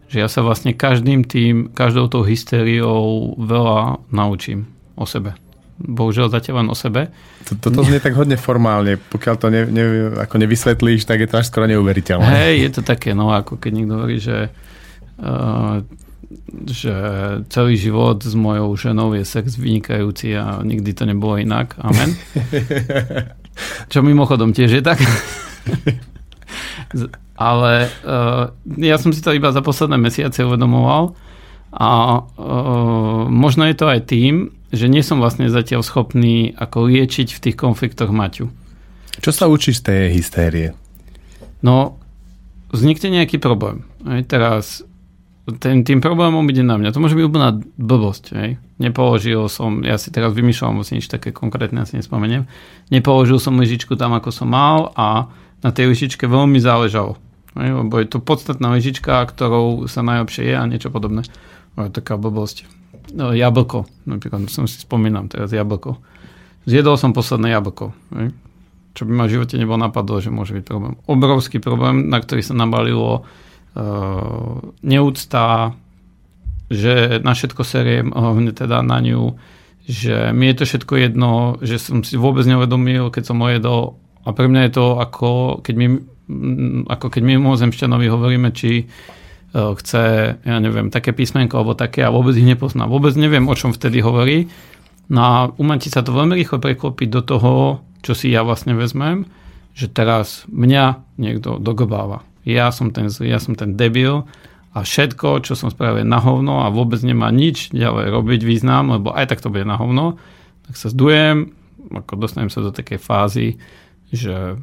[0.08, 5.36] Že ja sa vlastne každým tým, každou tou hystériou veľa naučím o sebe.
[5.82, 7.10] Bohužiaľ zatiaľ len o sebe.
[7.42, 8.96] Toto znie tak hodne formálne.
[8.96, 9.84] Pokiaľ to ne, ne,
[10.22, 12.22] ako nevysvetlíš, tak je to až skoro neuveriteľné.
[12.22, 14.48] Hej, je to také, no ako keď niekto hovorí, že
[15.18, 15.82] uh,
[16.68, 16.94] že
[17.48, 21.76] celý život s mojou ženou je sex vynikajúci a nikdy to nebolo inak.
[21.80, 22.16] Amen.
[23.92, 25.00] Čo mimochodom tiež je tak.
[27.36, 31.16] Ale uh, ja som si to iba za posledné mesiace uvedomoval
[31.72, 31.88] a
[32.20, 37.42] uh, možno je to aj tým, že nie som vlastne zatiaľ schopný ako liečiť v
[37.48, 38.48] tých konfliktoch Maťu.
[39.20, 40.68] Čo sa učíš z tej hystérie?
[41.60, 42.00] No,
[42.72, 43.84] vznikne nejaký problém.
[44.08, 44.80] Aj teraz
[45.60, 46.94] ten, tým problémom ide na mňa.
[46.94, 48.24] To môže byť úplná blbosť.
[48.32, 48.50] Hej.
[48.78, 52.50] Nepoložil som, ja si teraz vymýšľam, si nič také konkrétne asi nespomeniem,
[52.90, 55.30] nepoložil som lyžičku tam, ako som mal a
[55.62, 57.14] na tej lyžičke veľmi záležalo.
[57.54, 61.22] Hej, lebo je to podstatná lyžička, ktorou sa najlepšie je a niečo podobné.
[61.76, 62.81] je taká blbosť.
[63.10, 65.98] No, jablko, napríklad som si spomínam teraz jablko.
[66.64, 67.90] Zjedol som posledné jablko.
[68.14, 68.30] Hej.
[68.92, 70.94] Čo by ma v živote nebol napadlo, že môže byť problém.
[71.10, 73.26] Obrovský problém, na ktorý sa nabalilo
[73.72, 75.72] Eh, neúcta,
[76.68, 79.32] že na všetko seriem, hlavne teda na ňu,
[79.88, 83.96] že mi je to všetko jedno, že som si vôbec neuvedomil, keď som ojedol
[84.28, 85.86] a pre mňa je to ako keď my,
[86.84, 88.92] ako keď my mimozemšťanovi hovoríme, či
[89.52, 92.88] chce, ja neviem, také písmenko alebo také a vôbec ich nepozná.
[92.88, 94.48] Vôbec neviem, o čom vtedy hovorí.
[95.12, 97.52] No a u sa to veľmi rýchlo preklopiť do toho,
[98.00, 99.28] čo si ja vlastne vezmem,
[99.76, 104.26] že teraz mňa niekto dogobáva ja som ten ja som ten debil
[104.72, 109.14] a všetko, čo som spravil na hovno a vôbec nemá nič ďalej robiť význam, lebo
[109.14, 110.18] aj tak to bude na hovno,
[110.66, 111.52] tak sa zdujem,
[111.92, 113.60] ako dostanem sa do takej fázy,
[114.10, 114.58] že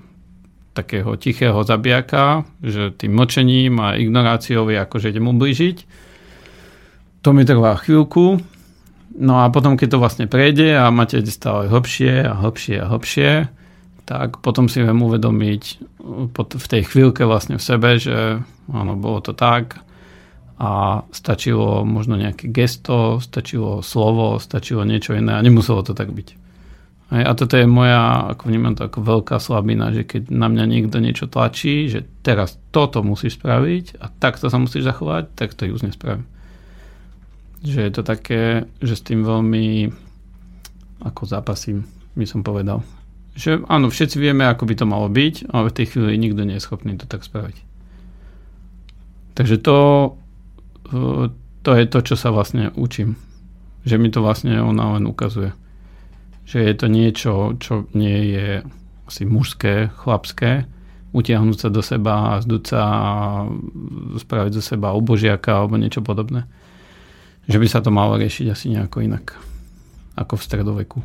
[0.80, 5.78] takého tichého zabijaka, že tým močením a ignoráciou je akože idem ublížiť.
[7.28, 8.40] To mi trvá chvíľku,
[9.20, 13.32] no a potom, keď to vlastne prejde a máte stále hlbšie a hlbšie a hlbšie,
[14.08, 15.64] tak potom si viem uvedomiť
[16.34, 19.84] v tej chvíľke vlastne v sebe, že áno, bolo to tak
[20.60, 26.49] a stačilo možno nejaké gesto, stačilo slovo, stačilo niečo iné a nemuselo to tak byť.
[27.10, 31.02] A toto je moja, ako vnímam to ako veľká slabina, že keď na mňa niekto
[31.02, 35.90] niečo tlačí, že teraz toto musíš spraviť a takto sa musíš zachovať, tak to už
[35.90, 36.30] nespravím.
[37.66, 39.90] Že je to také, že s tým veľmi
[41.02, 42.86] ako zápasím, by som povedal.
[43.34, 46.62] Že áno, všetci vieme, ako by to malo byť, ale v tej chvíli nikto nie
[46.62, 47.58] je schopný to tak spraviť.
[49.34, 49.78] Takže to,
[50.92, 51.32] e,
[51.64, 53.16] to je to, čo sa vlastne učím.
[53.88, 55.56] Že mi to vlastne ona len ukazuje.
[56.50, 58.66] Že je to niečo, čo nie je
[59.06, 60.66] asi mužské, chlapské,
[61.14, 63.12] utiahnuť sa do seba a zdúť sa a
[64.18, 66.50] spraviť zo seba obožiaka alebo niečo podobné.
[67.50, 69.38] Že by sa to malo riešiť asi nejako inak
[70.18, 71.00] ako v stredoveku.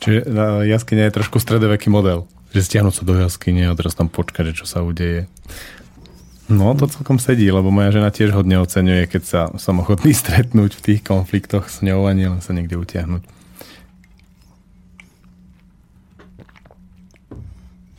[0.00, 0.28] Čiže
[0.68, 2.24] jaskyňa je trošku stredoveký model.
[2.56, 5.28] Že stiahnuť sa do jaskyne a teraz tam počkať, čo sa udeje.
[6.46, 10.78] No, to celkom sedí, lebo moja žena tiež hodne oceňuje, keď sa som ochotný stretnúť
[10.78, 13.35] v tých konfliktoch s ňou a len sa niekde utiahnuť.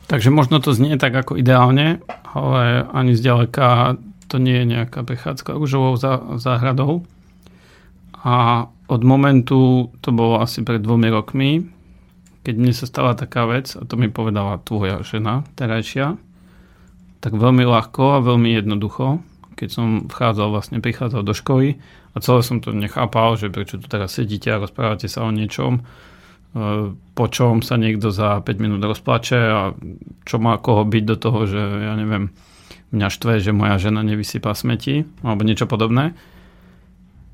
[0.08, 2.00] Takže možno to znie tak ako ideálne,
[2.32, 6.00] ale ani zďaleka to nie je nejaká prechádzka rúžovou
[6.40, 7.04] záhradou.
[8.24, 11.68] A od momentu, to bolo asi pred dvomi rokmi,
[12.40, 16.16] keď mne sa stala taká vec, a to mi povedala tvoja žena, terajšia,
[17.20, 19.20] tak veľmi ľahko a veľmi jednoducho,
[19.60, 21.76] keď som vchádzal, vlastne prichádzal do školy
[22.14, 25.84] a celé som to nechápal, že prečo tu teraz sedíte a rozprávate sa o niečom,
[27.14, 29.60] po čom sa niekto za 5 minút rozplače a
[30.24, 32.32] čo má koho byť do toho, že ja neviem,
[32.90, 36.16] mňa štve, že moja žena nevysypá smeti alebo niečo podobné.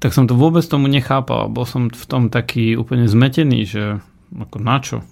[0.03, 1.49] Tak som to vôbec tomu nechápal.
[1.49, 3.85] Bol som v tom taký úplne zmetený, že
[4.35, 5.07] ako na čo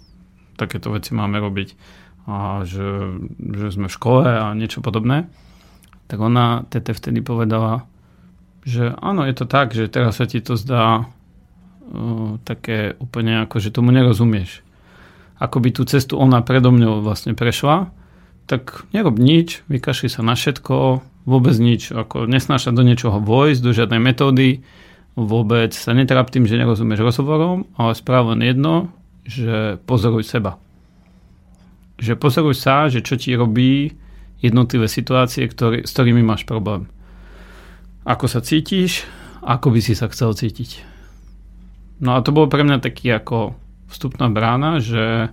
[0.58, 1.68] takéto veci máme robiť
[2.28, 5.26] a že, že sme v škole a niečo podobné.
[6.06, 7.86] Tak ona tete vtedy povedala,
[8.62, 11.08] že áno, je to tak, že teraz sa ti to zdá
[12.46, 14.62] také úplne ako, že tomu nerozumieš.
[15.42, 17.90] Ako by tú cestu ona predo mňou vlastne prešla,
[18.46, 23.70] tak nerob nič, vykašli sa na všetko, vôbec nič, ako nesnáša do niečoho vojsť, do
[23.74, 24.62] žiadnej metódy,
[25.14, 28.90] vôbec sa netráp tým, že nerozumieš rozhovorom, ale správ jedno,
[29.22, 30.58] že pozoruj seba.
[32.02, 33.94] Že pozoruj sa, že čo ti robí
[34.42, 36.90] jednotlivé situácie, ktorý, s ktorými máš problém.
[38.02, 39.06] Ako sa cítiš,
[39.46, 40.91] ako by si sa chcel cítiť.
[42.02, 43.54] No a to bolo pre mňa taký ako
[43.86, 45.30] vstupná brána, že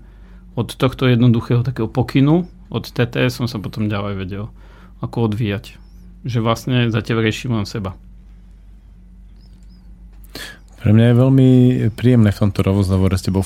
[0.53, 4.45] od tohto jednoduchého takého pokynu, od TT som sa potom ďalej vedel
[5.01, 5.81] ako odvíjať.
[6.29, 7.97] Že vlastne zatiaľ riešim len seba.
[10.79, 11.49] Pre mňa je veľmi
[11.91, 13.43] príjemné v tomto rozhovore s tebou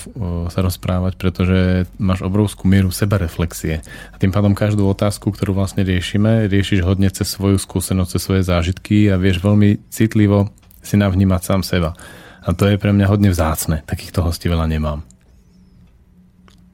[0.54, 3.82] sa rozprávať, pretože máš obrovskú mieru sebareflexie.
[4.14, 8.42] A tým pádom každú otázku, ktorú vlastne riešime, riešiš hodne cez svoju skúsenosť, cez svoje
[8.46, 10.54] zážitky a vieš veľmi citlivo
[10.86, 11.98] si navnímať sám seba.
[12.44, 13.88] A to je pre mňa hodne vzácne.
[13.88, 15.08] Takýchto hostí veľa nemám.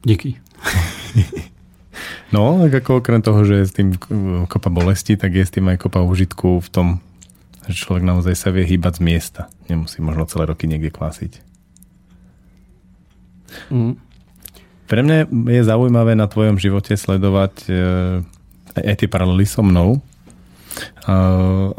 [0.02, 0.42] Díky.
[2.34, 3.88] no, tak ako okrem toho, že je s tým
[4.50, 6.86] kopa bolesti, tak je s tým aj kopa užitku v tom,
[7.70, 9.42] že človek naozaj sa vie hýbať z miesta.
[9.70, 11.32] Nemusí možno celé roky niekde kvásiť.
[13.70, 13.94] Mm.
[14.90, 17.72] Pre mňa je zaujímavé na tvojom živote sledovať e,
[18.74, 20.02] aj tie paralely so mnou,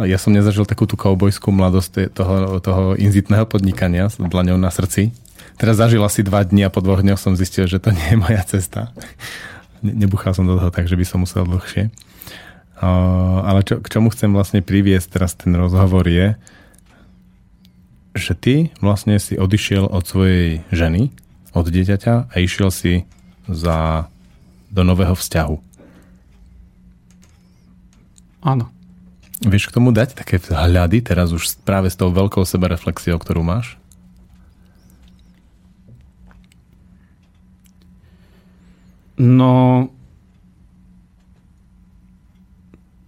[0.02, 5.16] ja som nezažil takú tú kaubojskú mladosť toho, toho inzitného podnikania s dlaňou na srdci.
[5.56, 8.18] Teraz zažil asi dva dni a po dvoch dňoch som zistil, že to nie je
[8.18, 8.90] moja cesta.
[9.86, 11.94] Nebuchal som do toho tak, že by som musel dlhšie.
[12.82, 16.34] Ale čo, k čomu chcem vlastne priviesť teraz ten rozhovor je,
[18.18, 21.14] že ty vlastne si odišiel od svojej ženy,
[21.54, 23.06] od dieťaťa a išiel si
[23.46, 24.10] za,
[24.74, 25.56] do nového vzťahu.
[28.42, 28.66] Áno.
[29.42, 33.82] Vieš k tomu dať také hľady teraz už práve s tou veľkou sebareflexiou, ktorú máš?
[39.18, 39.90] No,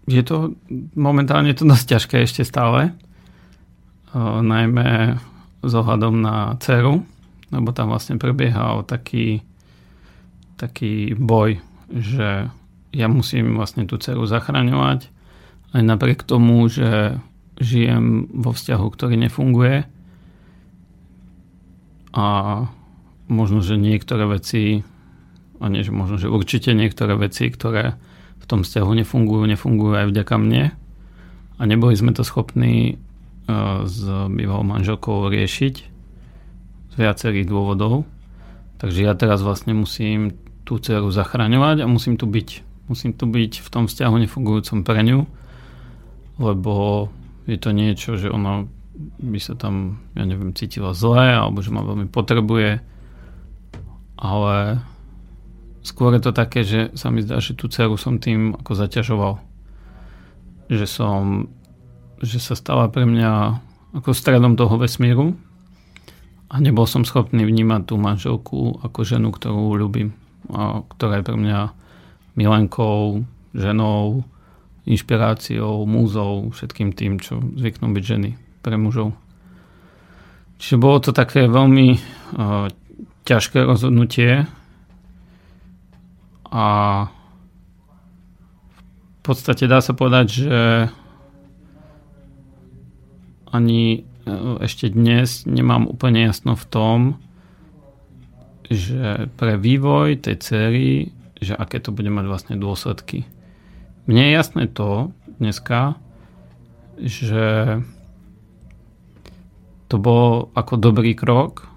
[0.09, 0.57] je to
[0.97, 2.97] momentálne to dosť ťažké ešte stále.
[4.13, 5.17] O, najmä
[5.61, 7.01] s ohľadom na dceru,
[7.49, 9.41] lebo tam vlastne prebiehal taký,
[10.57, 11.61] taký boj,
[11.93, 12.49] že
[12.93, 15.13] ja musím vlastne tú dceru zachraňovať
[15.73, 17.17] aj napriek tomu, že
[17.57, 19.85] žijem vo vzťahu, ktorý nefunguje
[22.13, 22.25] a
[23.29, 24.85] možno, že niektoré veci
[25.57, 27.97] a nie, že možno, že určite niektoré veci, ktoré
[28.37, 30.63] v tom vzťahu nefungujú, nefungujú aj vďaka mne
[31.57, 32.99] a neboli sme to schopní
[33.47, 35.75] uh, s bývalou manželkou riešiť
[36.93, 38.05] z viacerých dôvodov.
[38.77, 40.35] Takže ja teraz vlastne musím
[40.67, 42.49] tú dceru zachraňovať a musím tu byť.
[42.91, 45.23] Musím tu byť v tom vzťahu nefungujúcom pre ňu
[46.37, 47.07] lebo
[47.45, 48.65] je to niečo, že ona
[49.19, 52.79] by sa tam, ja neviem, cítila zle, alebo že ma veľmi potrebuje,
[54.17, 54.55] ale
[55.83, 59.33] skôr je to také, že sa mi zdá, že tú dceru som tým ako zaťažoval.
[60.71, 61.51] Že som,
[62.23, 63.31] že sa stala pre mňa
[63.99, 65.35] ako stredom toho vesmíru
[66.49, 70.15] a nebol som schopný vnímať tú manželku ako ženu, ktorú ľúbim
[70.49, 71.59] a ktorá je pre mňa
[72.39, 74.25] milenkou, ženou,
[74.83, 78.29] inšpiráciou, múzou, všetkým tým, čo zvyknú byť ženy
[78.59, 79.15] pre mužov.
[80.59, 82.67] Čiže bolo to také veľmi uh,
[83.23, 84.47] ťažké rozhodnutie
[86.51, 86.67] a
[89.13, 90.59] v podstate dá sa povedať, že
[93.51, 96.99] ani uh, ešte dnes nemám úplne jasno v tom,
[98.67, 100.87] že pre vývoj tej cery,
[101.43, 103.27] že aké to bude mať vlastne dôsledky.
[104.03, 105.95] Mne je jasné to dneska,
[106.99, 107.79] že
[109.87, 111.71] to bol ako dobrý krok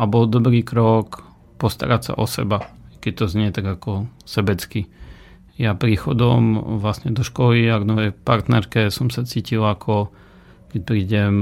[0.00, 1.20] a bol dobrý krok
[1.60, 2.72] postarať sa o seba,
[3.04, 4.88] keď to znie tak ako sebecky.
[5.60, 10.08] Ja príchodom vlastne do školy a k novej partnerke som sa cítil ako
[10.72, 11.34] keď prídem,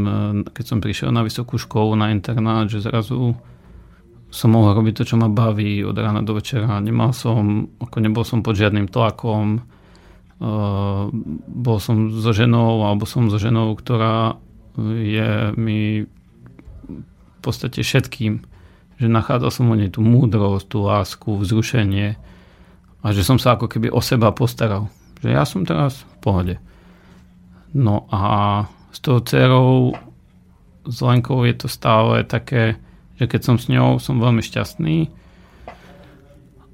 [0.50, 3.38] keď som prišiel na vysokú školu, na internát, že zrazu
[4.26, 6.82] som mohol robiť to, čo ma baví od rána do večera.
[6.82, 9.62] Nemal som, ako nebol som pod žiadnym tlakom,
[10.40, 14.40] bol som so ženou, alebo som so ženou, ktorá
[14.80, 18.40] je mi v podstate všetkým,
[19.00, 22.16] že nachádzal som u nej tú múdrosť, tú lásku, vzrušenie
[23.00, 24.88] a že som sa ako keby o seba postaral.
[25.20, 26.56] Že ja som teraz v pohode.
[27.76, 29.96] No a s tou dcerou,
[30.88, 32.80] s Lenkou je to stále také,
[33.20, 35.12] že keď som s ňou, som veľmi šťastný,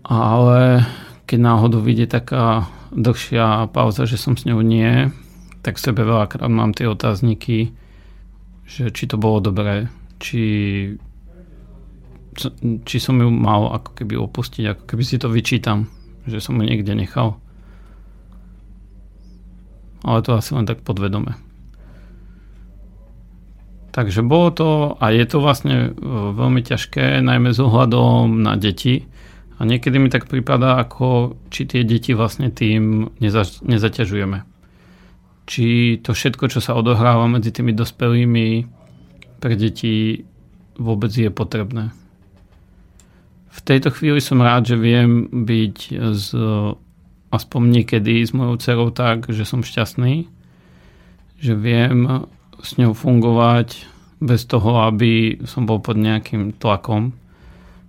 [0.06, 0.86] ale
[1.26, 5.10] keď náhodou vyjde taká dlhšia pauza, že som s ňou nie,
[5.66, 7.74] tak v sebe veľakrát mám tie otázniky,
[8.66, 10.44] že či to bolo dobré, či,
[12.82, 15.90] či som ju mal ako keby opustiť, ako keby si to vyčítam,
[16.26, 17.38] že som ju niekde nechal.
[20.06, 21.34] Ale to asi len tak podvedome.
[23.90, 24.68] Takže bolo to
[25.00, 25.90] a je to vlastne e,
[26.36, 29.08] veľmi ťažké, najmä s ohľadom na deti,
[29.56, 34.44] a niekedy mi tak prípada, ako či tie deti vlastne tým neza, nezaťažujeme.
[35.46, 38.68] Či to všetko, čo sa odohráva medzi tými dospelými
[39.40, 40.20] pre deti
[40.76, 41.94] vôbec je potrebné.
[43.48, 45.76] V tejto chvíli som rád, že viem byť
[46.12, 46.28] z,
[47.32, 50.28] aspoň niekedy s mojou dcerou tak, že som šťastný,
[51.40, 52.28] že viem
[52.60, 53.88] s ňou fungovať
[54.20, 57.16] bez toho, aby som bol pod nejakým tlakom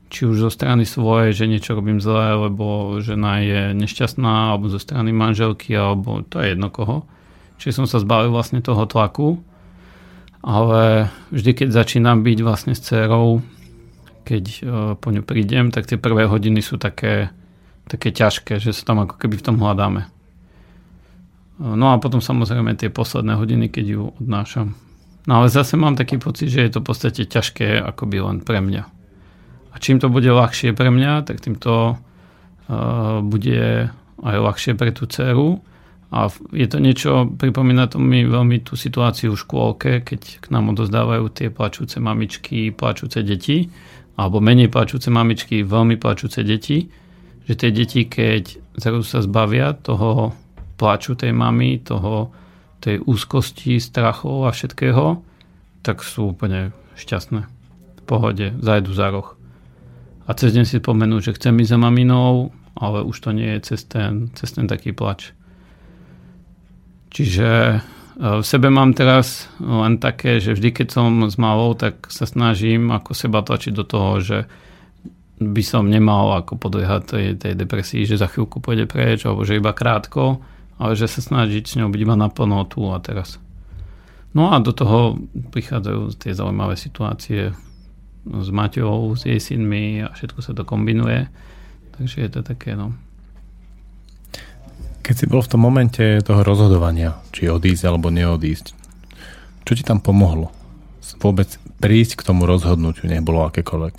[0.07, 4.79] či už zo strany svojej, že niečo robím zle, lebo žena je nešťastná, alebo zo
[4.79, 7.03] strany manželky, alebo to je jedno koho.
[7.59, 9.43] Čiže som sa zbavil vlastne toho tlaku.
[10.47, 13.43] Ale vždy, keď začínam byť vlastne s dcerou,
[14.23, 14.59] keď uh,
[14.95, 17.35] po ňu prídem, tak tie prvé hodiny sú také,
[17.83, 20.07] také ťažké, že sa tam ako keby v tom hľadáme.
[21.57, 24.77] No a potom samozrejme tie posledné hodiny, keď ju odnášam.
[25.27, 28.63] No ale zase mám taký pocit, že je to v podstate ťažké akoby len pre
[28.63, 28.96] mňa
[29.77, 33.93] a čím to bude ľahšie pre mňa, tak tým to uh, bude
[34.25, 35.61] aj ľahšie pre tú dceru.
[36.09, 40.73] A je to niečo, pripomína to mi veľmi tú situáciu v škôlke, keď k nám
[40.73, 43.69] odozdávajú tie plačúce mamičky, plačúce deti,
[44.17, 46.89] alebo menej plačúce mamičky, veľmi plačúce deti,
[47.45, 50.33] že tie deti, keď sa zbavia toho
[50.81, 52.33] plaču tej mamy, toho,
[52.81, 55.21] tej úzkosti, strachov a všetkého,
[55.85, 57.45] tak sú úplne šťastné.
[57.45, 59.36] V pohode, zajdu za roh
[60.27, 63.73] a cez deň si spomenú, že chcem ísť za maminou, ale už to nie je
[63.73, 65.31] cez ten, cez ten taký plač.
[67.15, 67.77] Čiže e,
[68.19, 72.91] v sebe mám teraz len také, že vždy, keď som s malou, tak sa snažím
[72.91, 74.37] ako seba tlačiť do toho, že
[75.37, 79.61] by som nemal ako podliehať tej, tej depresii, že za chvíľku pôjde preč, alebo že
[79.61, 80.43] iba krátko,
[80.81, 83.39] ale že sa snažiť s ňou byť iba naplno tu a teraz.
[84.33, 85.17] No a do toho
[85.53, 87.53] prichádzajú tie zaujímavé situácie,
[88.27, 91.27] s Maťou, s jej synmi a všetko sa to kombinuje.
[91.97, 92.93] Takže je to také, no.
[95.01, 98.75] Keď si bol v tom momente toho rozhodovania, či odísť alebo neodísť,
[99.63, 100.51] čo ti tam pomohlo?
[101.23, 101.47] Vôbec
[101.79, 103.95] prísť k tomu rozhodnutiu, nech bolo akékoľvek.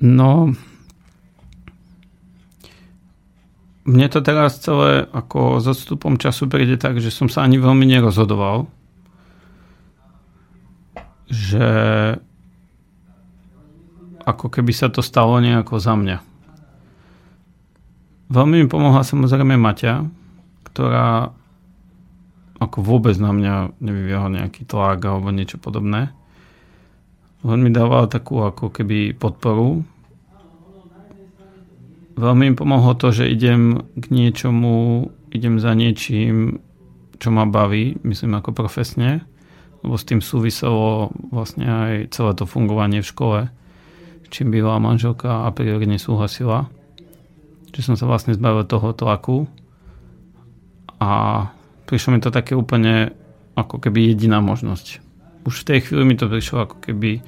[0.00, 0.54] No,
[3.84, 7.84] mne to teraz celé ako s odstupom času príde tak, že som sa ani veľmi
[7.84, 8.79] nerozhodoval
[11.30, 11.66] že
[14.26, 16.18] ako keby sa to stalo nejako za mňa.
[18.30, 20.06] Veľmi mi pomohla samozrejme Maťa,
[20.70, 21.30] ktorá
[22.60, 26.12] ako vôbec na mňa nevyvíjala nejaký tlak alebo niečo podobné.
[27.40, 29.80] On mi dával takú ako keby podporu.
[32.20, 36.60] Veľmi mi pomohlo to, že idem k niečomu, idem za niečím,
[37.16, 39.24] čo ma baví, myslím ako profesne
[39.80, 43.38] lebo s tým súviselo vlastne aj celé to fungovanie v škole,
[44.30, 46.70] čím bývalá manželka a priori nesúhlasila.
[47.70, 49.46] Že som sa vlastne zbavil toho tlaku
[51.02, 51.46] a
[51.86, 53.14] prišlo mi to také úplne
[53.58, 55.02] ako keby jediná možnosť.
[55.48, 57.24] už v tej chvíli mi to prišlo ako keby,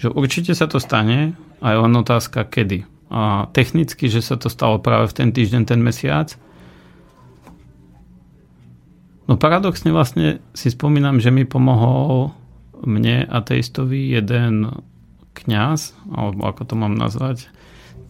[0.00, 2.88] že určite sa to stane, a len otázka kedy.
[3.12, 6.32] A technicky, že sa to stalo práve v ten týždeň, ten mesiac.
[9.30, 12.34] No paradoxne vlastne si spomínam, že mi pomohol
[12.82, 14.82] mne ateistovi jeden
[15.38, 17.46] kňaz, alebo ako to mám nazvať,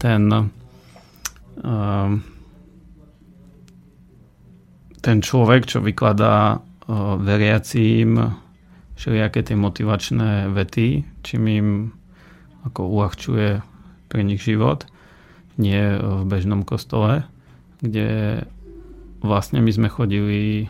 [0.01, 2.09] ten uh,
[5.01, 8.33] ten človek, čo vykladá uh, veriacím
[8.97, 11.69] všelijaké tie motivačné vety, čím im
[12.65, 13.61] ako uľahčuje
[14.09, 14.89] pre nich život,
[15.61, 17.29] nie v bežnom kostole,
[17.77, 18.41] kde
[19.21, 20.69] vlastne my sme chodili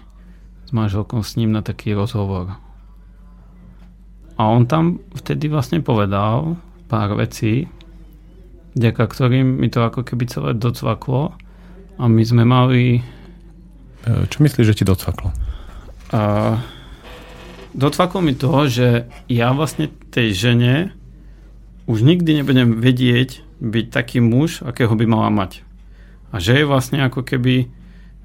[0.71, 2.55] s manželkou s ním na taký rozhovor.
[4.39, 6.55] A on tam vtedy vlastne povedal
[6.87, 7.67] pár vecí,
[8.79, 11.35] vďaka ktorým mi to ako keby celé docvaklo
[11.99, 13.03] a my sme mali...
[14.07, 15.35] Čo myslíš, že ti docvaklo?
[16.15, 16.55] Uh,
[17.75, 20.95] dotvaklo mi to, že ja vlastne tej žene
[21.83, 25.67] už nikdy nebudem vedieť byť taký muž, akého by mala mať.
[26.31, 27.67] A že je vlastne ako keby,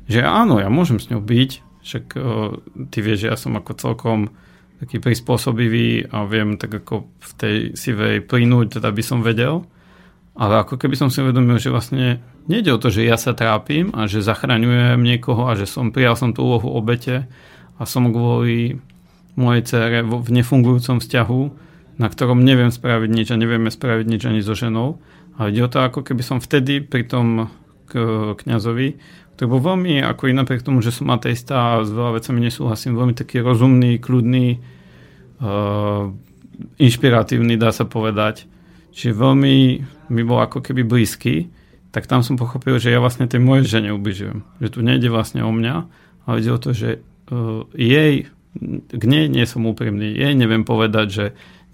[0.06, 2.58] že áno, ja môžem s ňou byť, však o,
[2.90, 4.34] ty vieš, že ja som ako celkom
[4.82, 9.64] taký prispôsobivý a viem tak ako v tej sivej plynúť, teda by som vedel.
[10.36, 13.88] Ale ako keby som si uvedomil, že vlastne nejde o to, že ja sa trápim
[13.96, 17.24] a že zachraňujem niekoho a že som prijal som tú úlohu obete
[17.80, 18.76] a som kvôli
[19.32, 21.40] mojej cere v nefungujúcom vzťahu,
[21.96, 25.00] na ktorom neviem spraviť nič a nevieme spraviť nič ani so ženou.
[25.40, 27.48] A ide o to, ako keby som vtedy pri tom
[28.36, 28.96] kňazovi,
[29.36, 32.96] ktorý bol veľmi, ako i napriek tomu, že som ateista a s veľa vecami nesúhlasím,
[32.96, 34.56] veľmi taký rozumný, kľudný,
[35.44, 36.08] uh,
[36.80, 38.48] inšpiratívny, dá sa povedať.
[38.96, 39.54] Čiže veľmi
[40.08, 41.52] mi bol ako keby blízky,
[41.92, 44.40] tak tam som pochopil, že ja vlastne tej mojej žene ubližujem.
[44.64, 45.74] Že tu nejde vlastne o mňa,
[46.24, 48.32] ale ide o to, že uh, jej
[48.88, 50.16] k nej nie som úprimný.
[50.16, 51.24] Jej neviem povedať, že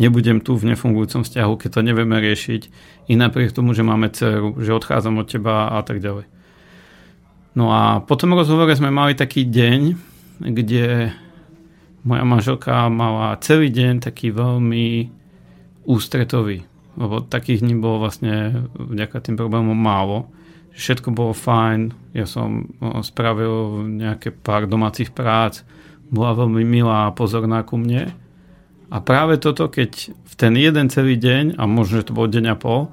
[0.02, 2.62] nebudem tu v nefungujúcom vzťahu, keď to nevieme riešiť.
[3.06, 6.26] I napriek tomu, že máme dceru, že odchádzam od teba a tak ďalej.
[7.52, 9.80] No a po tom rozhovore sme mali taký deň,
[10.40, 11.12] kde
[12.02, 15.12] moja manželka mala celý deň taký veľmi
[15.84, 16.64] ústretový.
[16.96, 20.28] Lebo takých dní bolo vlastne vďaka tým problémom málo.
[20.72, 22.72] Všetko bolo fajn, ja som
[23.04, 25.68] spravil nejaké pár domácich prác,
[26.08, 28.16] bola veľmi milá a pozorná ku mne.
[28.92, 32.44] A práve toto, keď v ten jeden celý deň, a možno, že to bol deň
[32.52, 32.88] a pol,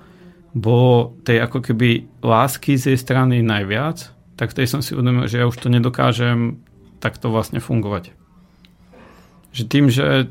[0.52, 5.44] bolo tej ako keby lásky z jej strany najviac, tak tej som si uvedomil, že
[5.44, 6.64] ja už to nedokážem
[7.04, 8.16] takto vlastne fungovať.
[9.52, 10.26] Že tým, že e,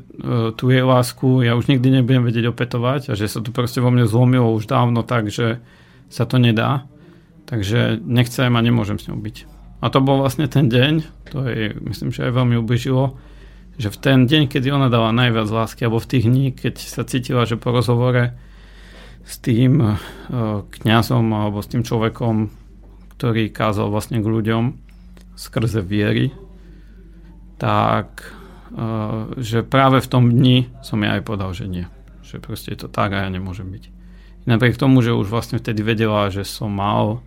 [0.57, 3.93] tu je lásku, ja už nikdy nebudem vedieť opetovať a že sa to proste vo
[3.93, 5.61] mne zlomilo už dávno tak, že
[6.09, 6.89] sa to nedá.
[7.45, 9.45] Takže nechcem a nemôžem s ňou byť.
[9.85, 10.93] A to bol vlastne ten deň,
[11.29, 13.13] to je, myslím, že aj veľmi ubližilo,
[13.77, 17.05] že v ten deň, kedy ona dala najviac lásky, alebo v tých dní, keď sa
[17.05, 18.35] cítila, že po rozhovore
[19.23, 19.95] s tým uh,
[20.67, 22.58] kňazom alebo s tým človekom,
[23.19, 24.79] ktorý kázal vlastne k ľuďom
[25.35, 26.31] skrze viery,
[27.59, 28.31] tak
[28.71, 31.83] uh, že práve v tom dni som ja aj povedal, že nie.
[32.23, 33.91] Že proste je to tak a ja nemôžem byť.
[34.47, 37.19] Napriek tomu, že už vlastne vtedy vedela, že som mal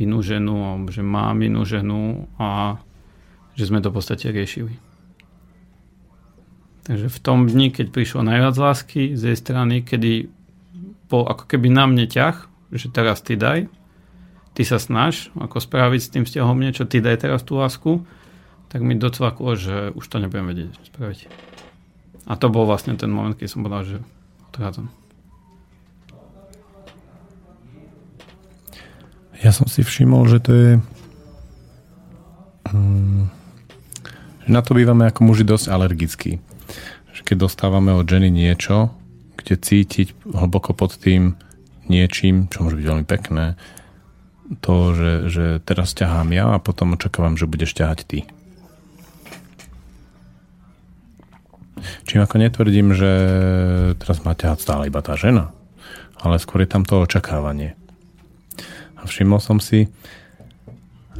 [0.00, 2.80] inú ženu, alebo že mám inú ženu a
[3.52, 4.72] že sme to v podstate riešili.
[6.88, 10.32] Takže v tom dni, keď prišlo najviac lásky z jej strany, kedy
[11.12, 13.68] bol ako keby na mne ťah, že teraz ty daj,
[14.56, 18.00] ty sa snaž, ako spraviť s tým vzťahom niečo, ty daj teraz tú lásku,
[18.72, 21.28] tak mi docvaklo, že už to nebudem vedieť spraviť.
[22.26, 23.96] A to bol vlastne ten moment, keď som povedal, že
[24.50, 24.88] odchádzam.
[29.44, 30.70] Ja som si všimol, že to je...
[32.72, 33.28] Um,
[34.42, 36.40] že na to bývame ako muži dosť alergickí.
[37.26, 38.94] Keď dostávame od ženy niečo,
[39.34, 41.34] kde cítiť hlboko pod tým
[41.90, 43.58] niečím, čo môže byť veľmi pekné,
[44.62, 48.18] to, že, že teraz ťahám ja a potom očakávam, že budeš ťahať ty.
[52.06, 53.10] Čím ako netvrdím, že
[54.00, 55.54] teraz má ťahať stále iba tá žena,
[56.18, 57.78] ale skôr je tam to očakávanie
[59.06, 59.88] všimol som si,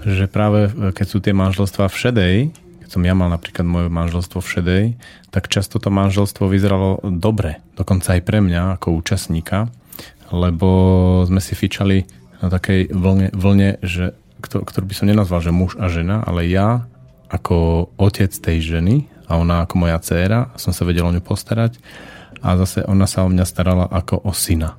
[0.02, 2.36] že práve keď sú tie manželstva v šedej,
[2.84, 4.84] keď som ja mal napríklad moje manželstvo v šedej,
[5.30, 9.70] tak často to manželstvo vyzeralo dobre, dokonca aj pre mňa ako účastníka,
[10.30, 10.68] lebo
[11.24, 12.06] sme si fičali
[12.40, 16.84] na takej vlne, vlne že, ktorú by som nenazval, že muž a žena, ale ja
[17.26, 21.82] ako otec tej ženy a ona ako moja dcéra, som sa vedel o ňu postarať
[22.44, 24.78] a zase ona sa o mňa starala ako o syna.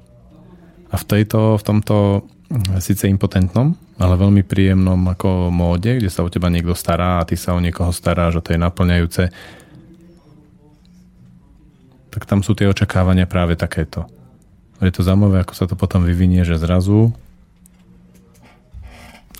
[0.87, 1.95] A v, tejto, v tomto
[2.79, 7.35] síce impotentnom, ale veľmi príjemnom ako móde, kde sa o teba niekto stará a ty
[7.35, 9.23] sa o niekoho staráš a to je naplňajúce.
[12.07, 14.07] tak tam sú tie očakávania práve takéto.
[14.79, 17.13] Je to zaujímavé, ako sa to potom vyvinie, že zrazu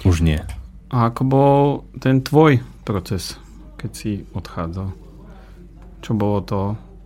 [0.03, 0.41] už nie.
[0.87, 1.57] A ako bol
[1.97, 3.35] ten tvoj proces,
[3.75, 4.89] keď si odchádzal?
[5.99, 6.61] Čo bolo to?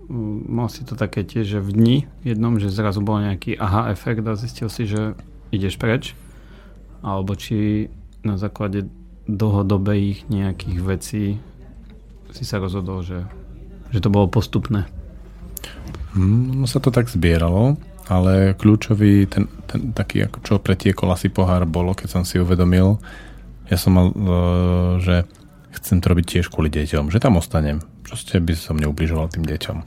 [0.06, 3.90] Mm, Mal si to také tiež, že v dni jednom, že zrazu bol nejaký aha
[3.90, 5.16] efekt a zistil si, že
[5.50, 6.14] ideš preč?
[7.02, 7.90] Alebo či
[8.22, 8.86] na základe
[9.26, 11.26] dlhodobých nejakých vecí
[12.32, 13.26] si sa rozhodol, že,
[13.90, 14.86] že to bolo postupné?
[16.14, 17.82] Mm, No sa to tak zbieralo,
[18.12, 23.00] ale kľúčový, ten, ten taký, ako čo pretiekol asi pohár bolo, keď som si uvedomil,
[23.72, 24.16] ja som mal, e,
[25.00, 25.16] že
[25.80, 27.80] chcem to robiť tiež kvôli deťom, že tam ostanem.
[28.04, 29.78] Proste by som neubližoval tým deťom.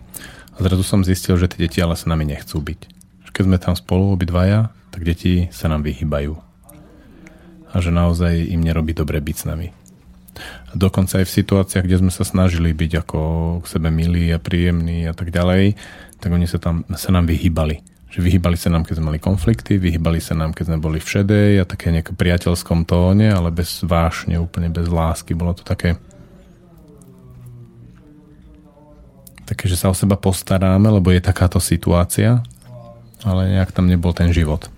[0.57, 2.81] A zrazu som zistil, že tie deti ale sa nami nechcú byť.
[3.35, 6.39] Keď sme tam spolu obidvaja, tak deti sa nám vyhýbajú.
[7.75, 9.69] A že naozaj im nerobí dobre byť s nami.
[10.71, 13.21] A dokonca aj v situáciách, kde sme sa snažili byť ako
[13.61, 15.75] k sebe milí a príjemní a tak ďalej,
[16.23, 17.94] tak oni sa tam sa nám vyhýbali.
[18.15, 21.11] Že vyhýbali sa nám, keď sme mali konflikty, vyhýbali sa nám, keď sme boli v
[21.19, 25.35] šedej a také nejakom priateľskom tóne, ale bez vášne, úplne bez lásky.
[25.35, 25.99] Bolo to také
[29.45, 32.41] také, že sa o seba postaráme, lebo je takáto situácia,
[33.27, 34.73] ale nejak tam nebol ten život.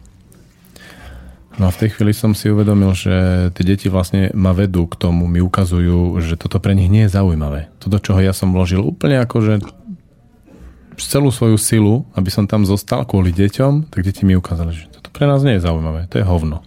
[1.56, 4.96] No a v tej chvíli som si uvedomil, že tie deti vlastne ma vedú k
[5.00, 7.72] tomu, mi ukazujú, že toto pre nich nie je zaujímavé.
[7.80, 9.54] Toto, čoho ja som vložil úplne ako, že
[11.04, 15.12] celú svoju silu, aby som tam zostal kvôli deťom, tak deti mi ukázali, že toto
[15.12, 16.64] pre nás nie je zaujímavé, to je hovno.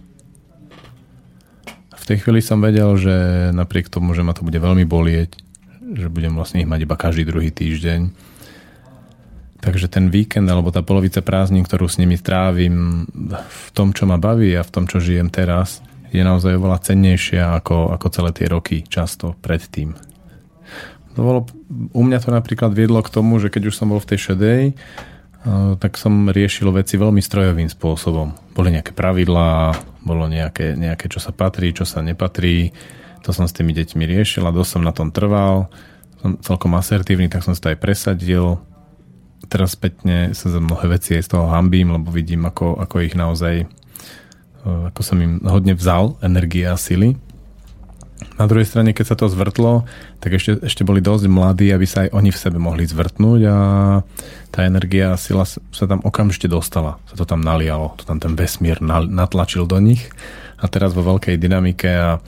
[1.90, 5.34] A v tej chvíli som vedel, že napriek tomu, že ma to bude veľmi bolieť,
[5.90, 8.30] že budem vlastne ich mať iba každý druhý týždeň,
[9.60, 13.04] Takže ten víkend alebo tá polovica prázdnin, ktorú s nimi trávim
[13.36, 17.60] v tom, čo ma baví a v tom, čo žijem teraz, je naozaj oveľa cennejšia
[17.60, 20.09] ako, ako celé tie roky často predtým.
[21.14, 21.40] To bolo,
[21.90, 24.62] u mňa to napríklad viedlo k tomu, že keď už som bol v tej šedej,
[24.70, 28.34] eh, tak som riešil veci veľmi strojovým spôsobom.
[28.54, 29.74] Boli nejaké pravidlá,
[30.06, 32.70] bolo nejaké, nejaké, čo sa patrí, čo sa nepatrí.
[33.26, 35.68] To som s tými deťmi riešil a dosť som na tom trval.
[36.24, 38.60] Som celkom asertívny, tak som si to aj presadil
[39.48, 43.16] teraz spätne sa za mnohé veci aj z toho hambím, lebo vidím, ako, ako ich
[43.18, 43.66] naozaj
[44.64, 47.16] ako som im hodne vzal energie a sily.
[48.36, 49.84] Na druhej strane, keď sa to zvrtlo,
[50.20, 53.56] tak ešte, ešte boli dosť mladí, aby sa aj oni v sebe mohli zvrtnúť a
[54.52, 57.00] tá energia a sila sa tam okamžite dostala.
[57.08, 60.08] Sa to tam nalialo, to tam ten vesmír natlačil do nich
[60.60, 62.20] a teraz vo veľkej dynamike a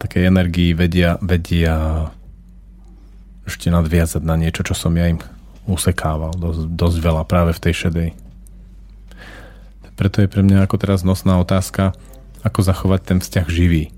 [0.00, 2.08] takej energii vedia, vedia
[3.48, 5.20] ešte nadviazať na niečo, čo som ja im
[5.66, 8.10] usekával dosť, dosť veľa práve v tej šedej.
[9.96, 11.96] Preto je pre mňa ako teraz nosná otázka,
[12.44, 13.88] ako zachovať ten vzťah živý.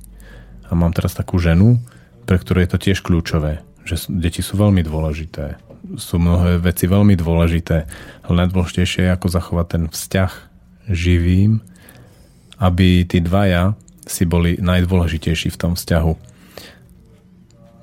[0.69, 1.81] A mám teraz takú ženu,
[2.29, 5.57] pre ktorú je to tiež kľúčové, že deti sú veľmi dôležité.
[5.97, 7.89] Sú mnohé veci veľmi dôležité,
[8.29, 10.33] ale najdôležitejšie je, ako zachovať ten vzťah
[10.93, 11.65] živým,
[12.61, 16.13] aby tí dvaja si boli najdôležitejší v tom vzťahu.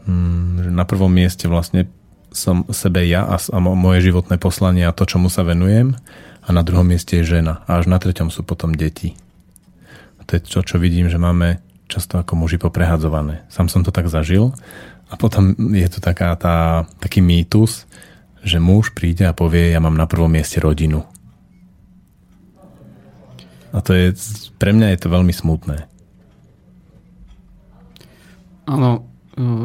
[0.06, 1.90] Hmm, na prvom mieste vlastne
[2.36, 5.95] som sebe ja a, moje životné poslanie a to, čomu sa venujem
[6.45, 9.16] a na druhom mieste je žena a až na treťom sú potom deti.
[10.20, 13.45] A to je to, čo vidím, že máme často ako muži poprehadzované.
[13.49, 14.53] Sam som to tak zažil
[15.10, 17.86] a potom je to taká tá, taký mýtus,
[18.45, 21.06] že muž príde a povie, ja mám na prvom mieste rodinu.
[23.76, 24.16] A to je,
[24.56, 25.90] pre mňa je to veľmi smutné.
[28.66, 29.06] Áno,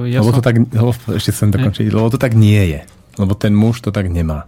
[0.05, 0.43] ja lebo som...
[0.43, 2.81] to tak, lebo, ešte chcem dokončiť, lebo to tak nie je.
[3.17, 4.45] Lebo ten muž to tak nemá.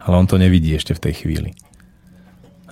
[0.00, 1.50] Ale on to nevidí ešte v tej chvíli.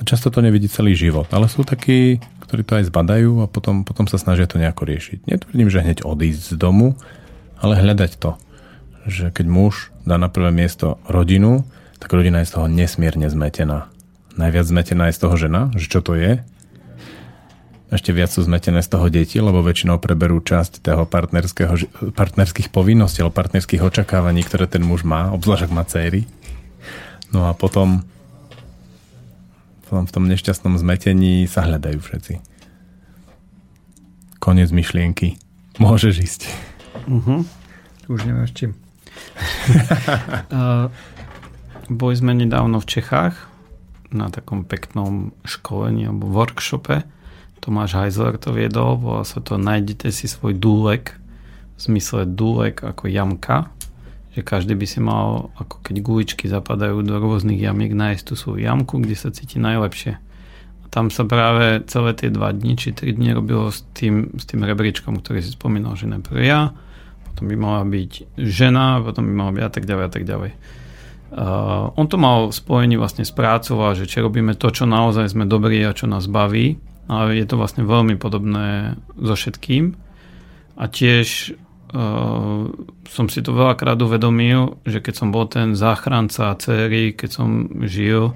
[0.00, 1.28] A často to nevidí celý život.
[1.30, 2.16] Ale sú takí,
[2.50, 5.30] ktorí to aj zbadajú a potom, potom sa snažia to nejako riešiť.
[5.30, 6.98] Netvrdím, že hneď odísť z domu,
[7.62, 8.34] ale hľadať to.
[9.06, 11.62] Že keď muž dá na prvé miesto rodinu,
[12.02, 13.86] tak rodina je z toho nesmierne zmetená.
[14.34, 16.42] Najviac zmetená je z toho žena, že čo to je,
[17.90, 23.34] ešte viac sú zmetené z toho deti, lebo väčšinou preberú časť toho partnerských povinností alebo
[23.34, 26.22] partnerských očakávaní, ktoré ten muž má, obzvlášť ak má céry.
[27.34, 28.06] No a potom,
[29.90, 32.34] potom v tom nešťastnom zmetení sa hľadajú všetci.
[34.38, 35.34] Konec myšlienky.
[35.82, 36.40] Môžeš ísť.
[37.10, 37.42] Uh-huh.
[38.06, 38.78] Už neviem s čím.
[40.54, 40.86] uh,
[41.90, 43.34] boli sme nedávno v Čechách
[44.14, 47.02] na takom peknom školení alebo workshope
[47.60, 51.12] Tomáš Heisler to viedol, volá sa to Nájdete si svoj dúlek,
[51.76, 53.68] v zmysle dúlek ako jamka,
[54.30, 58.62] že každý by si mal, ako keď guličky zapadajú do rôznych jamiek, nájsť tú svoju
[58.62, 60.22] jamku, kde sa cíti najlepšie.
[60.82, 64.46] A tam sa práve celé tie dva dni či tri dni robilo s tým, s
[64.46, 66.70] tým rebríčkom, ktorý si spomínal, že najprv ja,
[67.26, 70.52] potom by mala byť žena, potom by mala byť a tak ďalej a tak ďalej.
[71.30, 75.30] Uh, on to mal spojení vlastne s prácou a že či robíme to, čo naozaj
[75.30, 76.82] sme dobrí a čo nás baví.
[77.10, 79.94] Ale je to vlastne veľmi podobné so všetkým.
[80.78, 81.54] A tiež
[81.94, 82.70] uh,
[83.06, 87.50] som si to veľakrát uvedomil, že keď som bol ten záchranca cery, keď som
[87.86, 88.34] žil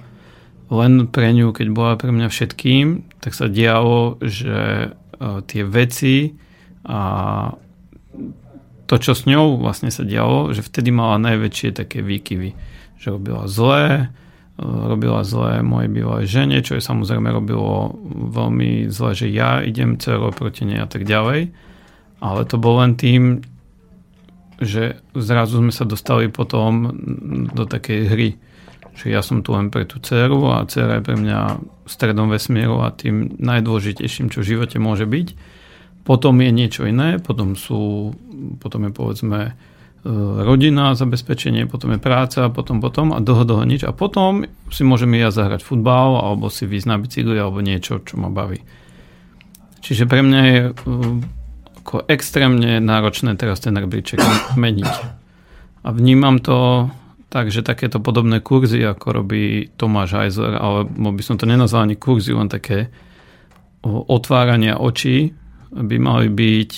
[0.72, 6.34] len pre ňu, keď bola pre mňa všetkým, tak sa dialo, že uh, tie veci
[6.84, 7.00] a
[8.84, 12.74] to, čo s ňou vlastne sa dialo, že vtedy mala najväčšie také výkyvy
[13.04, 14.08] že robila zlé,
[14.56, 17.92] e, robila zlé mojej bývalej žene, čo je samozrejme robilo
[18.32, 21.52] veľmi zle, že ja idem celo proti nej a tak ďalej.
[22.24, 23.44] Ale to bol len tým,
[24.56, 26.88] že zrazu sme sa dostali potom
[27.52, 28.28] do takej hry,
[28.96, 32.80] že ja som tu len pre tú dceru a dcera je pre mňa stredom vesmíru
[32.80, 35.28] a tým najdôležitejším, čo v živote môže byť.
[36.08, 38.12] Potom je niečo iné, potom sú,
[38.56, 39.40] potom je povedzme
[40.04, 40.12] E,
[40.44, 43.88] rodina, zabezpečenie, potom je práca, potom, potom a dlho, dlho nič.
[43.88, 48.20] A potom si môžem ja zahrať futbal, alebo si výjsť na bicykli, alebo niečo, čo
[48.20, 48.60] ma baví.
[49.80, 50.60] Čiže pre mňa je
[51.84, 54.16] ako extrémne náročné teraz ten rebríček
[54.56, 54.94] meniť.
[55.84, 56.88] A vnímam to
[57.28, 62.00] tak, že takéto podobné kurzy, ako robí Tomáš Heisler, alebo by som to nenazval ani
[62.00, 62.88] kurzy, len také
[63.84, 65.36] otvárania očí,
[65.76, 66.72] by mali byť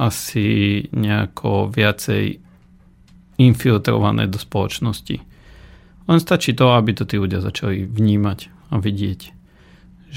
[0.00, 0.46] asi
[0.88, 2.40] nejako viacej
[3.36, 5.20] infiltrované do spoločnosti.
[6.08, 9.20] Len stačí to, aby to tí ľudia začali vnímať a vidieť,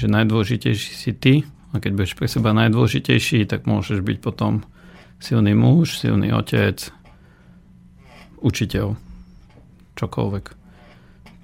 [0.00, 1.34] že najdôležitejší si ty
[1.78, 4.66] a keď budeš pre seba najdôležitejší, tak môžeš byť potom
[5.22, 6.90] silný muž, silný otec,
[8.42, 8.98] učiteľ,
[9.94, 10.46] čokoľvek.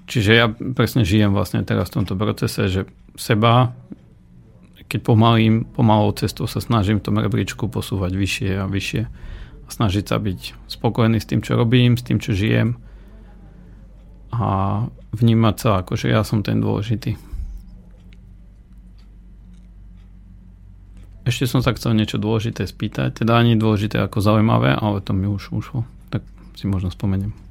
[0.05, 2.81] Čiže ja presne žijem vlastne teraz v tomto procese, že
[3.15, 3.73] seba
[4.85, 9.01] keď pomalým, pomalou cestou sa snažím v tom rebríčku posúvať vyššie a vyššie
[9.65, 12.77] a snažiť sa byť spokojný s tým, čo robím, s tým, čo žijem
[14.29, 14.47] a
[15.15, 17.34] vnímať sa ako, že ja som ten dôležitý.
[21.25, 25.25] Ešte som sa chcel niečo dôležité spýtať, teda ani dôležité ako zaujímavé, ale to mi
[25.25, 25.81] už ušlo,
[26.13, 26.21] tak
[26.53, 27.44] si možno spomeniem.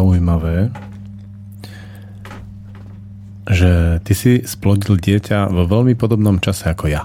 [0.00, 0.72] Zaujímavé,
[3.44, 7.04] že ty si splodil dieťa vo veľmi podobnom čase ako ja.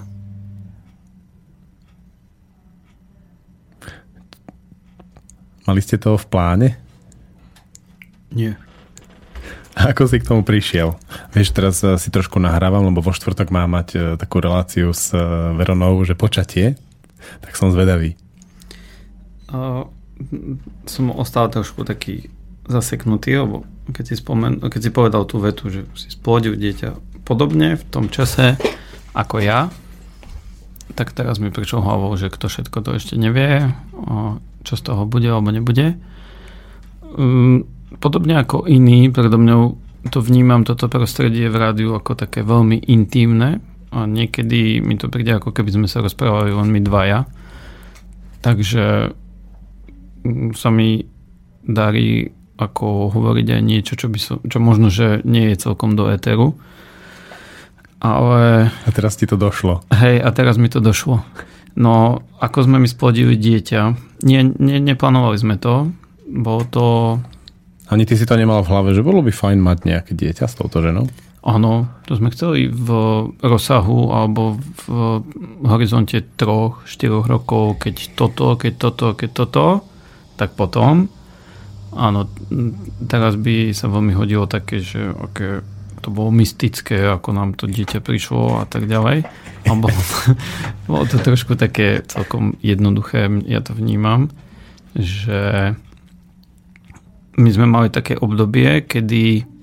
[5.68, 6.70] Mali ste to v pláne?
[8.32, 8.56] Nie.
[9.76, 10.96] A ako si k tomu prišiel?
[11.36, 15.12] Vieš, teraz eh, si trošku nahrávam, lebo vo štvrtok mám mať eh, takú reláciu s
[15.12, 15.20] eh,
[15.58, 16.80] Veronou, že počatie,
[17.44, 18.16] tak som zvedavý.
[19.50, 19.90] Uh,
[20.86, 22.30] som ostal trošku taký
[22.66, 27.78] zaseknutý, lebo keď si, spomen, keď si povedal tú vetu, že si splodil dieťa podobne
[27.78, 28.58] v tom čase
[29.14, 29.70] ako ja,
[30.94, 33.74] tak teraz mi prišiel hlavou, že kto všetko to ešte nevie,
[34.66, 35.98] čo z toho bude alebo nebude.
[37.16, 37.66] Um,
[37.98, 39.64] podobne ako iní, predo mňou
[40.14, 43.58] to vnímam toto prostredie v rádiu ako také veľmi intimné
[43.90, 47.26] a niekedy mi to príde ako keby sme sa rozprávali len my dvaja.
[48.46, 49.16] Takže
[50.22, 51.02] mm, sa mi
[51.66, 56.08] darí ako hovoriť aj niečo, čo, by som, čo možno, že nie je celkom do
[56.08, 56.56] éteru.
[58.00, 58.70] Ale...
[58.72, 59.84] A teraz ti to došlo.
[59.92, 61.24] Hej, a teraz mi to došlo.
[61.76, 63.82] No, ako sme mi splodili dieťa,
[64.24, 65.92] nie, nie, neplánovali sme to,
[66.24, 66.86] bolo to...
[67.92, 70.56] Ani ty si to nemal v hlave, že bolo by fajn mať nejaké dieťa s
[70.56, 71.12] touto ženou?
[71.46, 72.90] Áno, to sme chceli v
[73.46, 75.22] rozsahu alebo v
[75.70, 79.66] horizonte troch, štyroch rokov, keď toto, keď toto, keď toto,
[80.42, 81.06] tak potom.
[81.96, 82.28] Áno,
[83.08, 85.64] teraz by sa veľmi hodilo také, že okay,
[86.04, 89.26] to bolo mystické, ako nám to dieťa prišlo a tak ďalej.
[89.66, 89.96] A bolo,
[90.92, 94.30] bolo to trošku také celkom jednoduché, ja to vnímam,
[94.94, 95.74] že
[97.36, 99.56] my sme mali také obdobie, kedy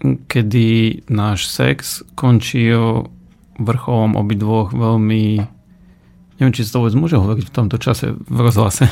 [0.00, 0.68] kedy
[1.12, 3.12] náš sex končil
[3.60, 5.44] vrcholom obidvoch veľmi
[6.40, 8.88] Neviem, či sa to vôbec môže hovoriť v tomto čase v rozhlase.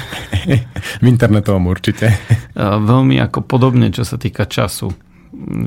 [1.01, 2.13] v internetovom určite.
[2.61, 4.93] Veľmi ako podobne, čo sa týka času.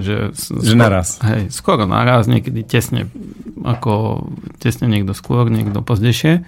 [0.01, 1.17] Že, že naraz.
[1.25, 3.09] Hej, skoro naraz, niekedy tesne,
[3.65, 4.25] ako
[4.61, 6.45] tesne niekto skôr, niekto pozdejšie.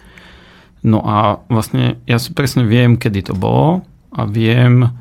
[0.85, 3.81] No a vlastne ja si presne viem, kedy to bolo
[4.13, 4.93] a viem,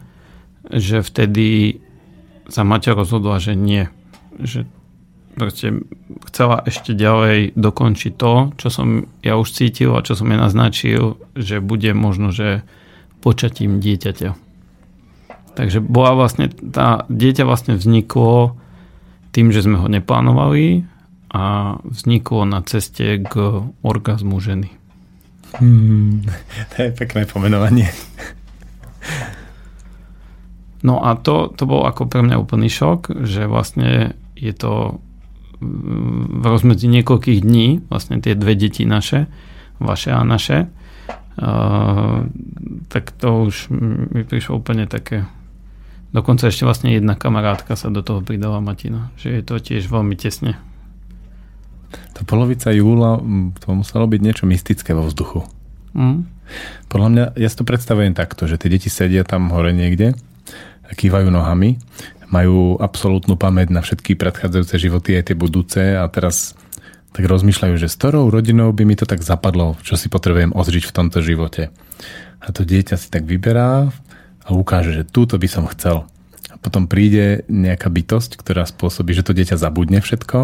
[0.73, 1.81] že vtedy
[2.49, 3.91] sa Maťa rozhodla, že nie.
[4.41, 4.65] Že
[5.35, 5.85] proste
[6.29, 11.17] chcela ešte ďalej dokončiť to, čo som ja už cítil a čo som jej naznačil,
[11.37, 12.65] že bude možno, že
[13.25, 14.35] počatím dieťaťa.
[15.53, 18.57] Takže bola vlastne, tá dieťa vlastne vzniklo
[19.33, 20.85] tým, že sme ho neplánovali
[21.33, 23.33] a vzniklo na ceste k
[23.81, 24.69] orgazmu ženy.
[25.57, 26.25] Hmm,
[26.73, 27.89] to je pekné pomenovanie.
[30.83, 34.99] No a to, to bol ako pre mňa úplný šok, že vlastne je to
[35.63, 39.31] v rozmedzi niekoľkých dní, vlastne tie dve deti naše,
[39.79, 40.67] vaše a naše,
[41.39, 42.27] uh,
[42.91, 43.71] tak to už
[44.13, 45.31] mi prišlo úplne také
[46.13, 50.15] dokonca ešte vlastne jedna kamarátka sa do toho pridala Matina, že je to tiež veľmi
[50.15, 50.61] tesne.
[52.17, 53.21] To polovica júla,
[53.61, 55.45] to muselo byť niečo mystické vo vzduchu.
[55.97, 56.29] Mm.
[56.93, 60.13] Podľa mňa, ja si to predstavujem takto, že tie deti sedia tam hore niekde
[60.85, 61.81] a kývajú nohami
[62.33, 66.57] majú absolútnu pamäť na všetky predchádzajúce životy, aj tie budúce a teraz
[67.13, 70.89] tak rozmýšľajú, že s ktorou rodinou by mi to tak zapadlo, čo si potrebujem ozriť
[70.89, 71.69] v tomto živote.
[72.41, 73.93] A to dieťa si tak vyberá
[74.43, 76.09] a ukáže, že túto by som chcel.
[76.49, 80.39] A potom príde nejaká bytosť, ktorá spôsobí, že to dieťa zabudne všetko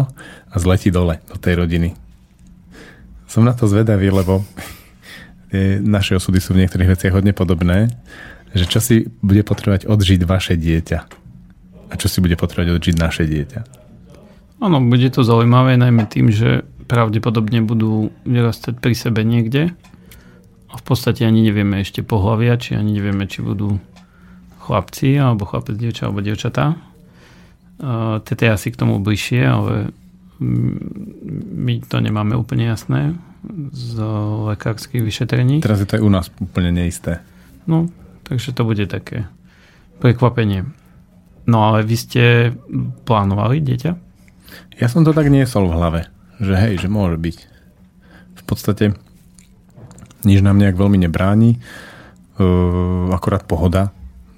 [0.53, 1.97] a zletí dole do tej rodiny.
[3.25, 4.45] Som na to zvedavý, lebo
[5.97, 7.89] naše osudy sú v niektorých veciach hodne podobné,
[8.53, 11.28] že čo si bude potrebovať odžiť vaše dieťa
[11.89, 13.61] a čo si bude potrebovať odžiť naše dieťa.
[14.61, 19.73] Áno, bude to zaujímavé najmä tým, že pravdepodobne budú vyrastať pri sebe niekde
[20.69, 23.81] a v podstate ani nevieme ešte pohľavia, či ani nevieme, či budú
[24.61, 26.77] chlapci, alebo chlapec, dievča, alebo dievčatá.
[28.25, 29.89] Tete je asi k tomu bližšie, ale
[30.39, 33.17] my to nemáme úplne jasné
[33.71, 34.03] z
[34.51, 35.63] lekárskych vyšetrení.
[35.63, 37.23] Teraz je to aj u nás úplne neisté.
[37.63, 37.87] No,
[38.27, 39.31] takže to bude také
[40.03, 40.67] prekvapenie.
[41.49, 42.23] No ale vy ste
[43.09, 43.91] plánovali dieťa?
[44.77, 46.01] Ja som to tak niesol v hlave,
[46.37, 47.37] že hej, že môže byť.
[48.37, 48.93] V podstate
[50.21, 51.57] nič nám nejak veľmi nebráni,
[52.37, 53.89] uh, akorát pohoda,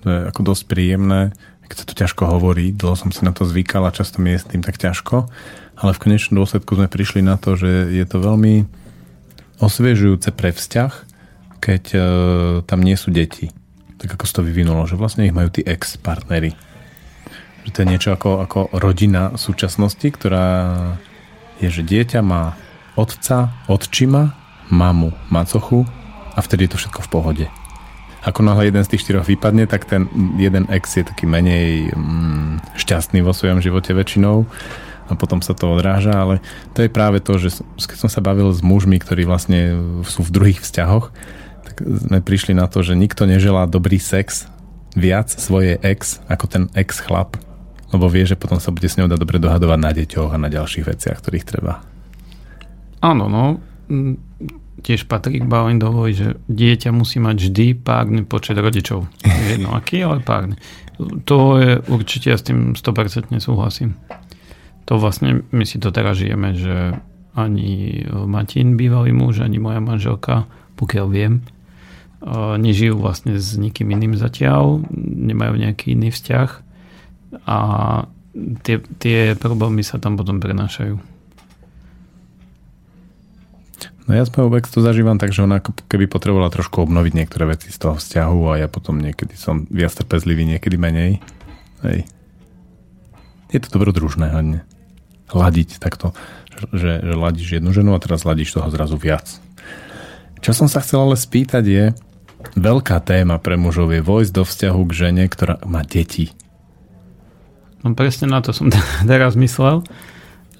[0.01, 1.35] to je ako dosť príjemné,
[1.67, 4.41] keď sa to ťažko hovorí, dlho som si na to zvykal a často mi je
[4.41, 5.27] s tým tak ťažko,
[5.77, 8.65] ale v konečnom dôsledku sme prišli na to, že je to veľmi
[9.61, 10.93] osviežujúce pre vzťah,
[11.59, 12.03] keď uh,
[12.65, 13.51] tam nie sú deti.
[14.01, 16.57] Tak ako sa to vyvinulo, že vlastne ich majú tí ex-partnery
[17.65, 20.47] že to je niečo ako, ako rodina súčasnosti, ktorá
[21.61, 22.57] je, že dieťa má
[22.97, 24.33] otca, otčima,
[24.73, 25.85] mamu, macochu
[26.33, 27.45] a vtedy je to všetko v pohode.
[28.21, 30.05] ako náhle jeden z tých štyroch vypadne, tak ten
[30.37, 34.45] jeden ex je taký menej mm, šťastný vo svojom živote väčšinou
[35.09, 36.39] a potom sa to odráža, ale
[36.77, 39.75] to je práve to, že keď som sa bavil s mužmi, ktorí vlastne
[40.05, 41.09] sú v druhých vzťahoch,
[41.65, 44.47] tak sme prišli na to, že nikto neželá dobrý sex
[44.93, 47.35] viac svoje ex ako ten ex chlap,
[47.91, 50.47] lebo vie, že potom sa bude s ňou dať dobre dohadovať na deťoch a na
[50.47, 51.83] ďalších veciach, ktorých treba.
[53.03, 53.59] Áno, no
[54.81, 59.05] tiež patrí k Bauendovovi, že dieťa musí mať vždy párny počet rodičov.
[59.21, 60.57] Jedno aký, ale párny.
[61.29, 63.93] To je určite, ja s tým 100% súhlasím.
[64.89, 66.97] To vlastne, my si to teraz žijeme, že
[67.37, 70.49] ani Matin, bývalý muž, ani moja manželka,
[70.79, 71.45] pokiaľ viem,
[72.57, 76.49] nežijú vlastne s nikým iným zatiaľ, nemajú nejaký iný vzťah
[77.47, 77.57] a
[78.63, 80.95] tie, tie problémy sa tam potom prenášajú.
[84.09, 87.69] No ja s mojou to zažívam tak, že ona keby potrebovala trošku obnoviť niektoré veci
[87.69, 91.21] z toho vzťahu a ja potom niekedy som viac trpezlivý, niekedy menej.
[91.85, 92.09] Hej.
[93.53, 94.59] Je to dobrodružné hodne.
[95.31, 96.11] Ladiť takto,
[96.75, 99.27] že, že ladíš jednu ženu a teraz ladíš toho zrazu viac.
[100.41, 101.85] Čo som sa chcel ale spýtať je,
[102.57, 106.33] veľká téma pre mužov je vojsť do vzťahu k žene, ktorá má deti.
[107.81, 108.69] No presne na to som
[109.09, 109.81] teraz myslel.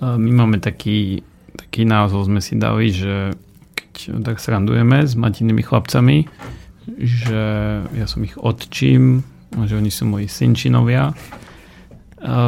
[0.01, 1.21] My máme taký
[1.55, 3.35] taký názov sme si dali, že
[3.91, 6.27] keď tak srandujeme s matinými chlapcami,
[6.97, 7.41] že
[7.85, 11.11] ja som ich odčím, že oni sú moji synčinovia.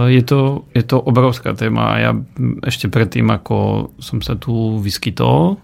[0.08, 2.12] Je to, je to obrovská téma ja
[2.62, 5.58] ešte predtým, ako som sa tu vyskytol,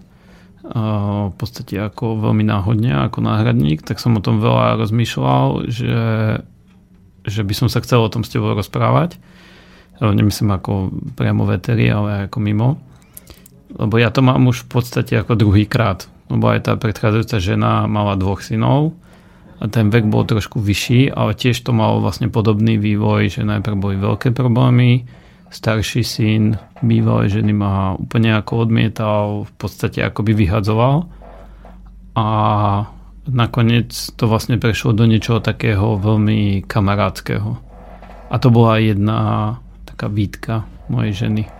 [1.30, 5.98] v podstate ako veľmi náhodne, ako náhradník, tak som o tom veľa rozmýšľal, že,
[7.24, 9.20] že by som sa chcel o tom s tebou rozprávať.
[10.00, 12.80] Nemyslím ako priamo veteri, ale ako mimo.
[13.76, 16.08] Lebo ja to mám už v podstate ako druhý krát.
[16.32, 18.96] Lebo aj tá predchádzajúca žena mala dvoch synov
[19.60, 23.76] a ten vek bol trošku vyšší, ale tiež to malo vlastne podobný vývoj, že najprv
[23.76, 25.04] boli veľké problémy,
[25.52, 30.96] starší syn bývalej ženy ma úplne ako odmietal, v podstate ako by vyhadzoval
[32.16, 32.26] a
[33.28, 37.50] nakoniec to vlastne prešlo do niečoho takého veľmi kamarátskeho.
[38.30, 39.18] A to bola jedna
[39.84, 41.50] taká výtka mojej ženy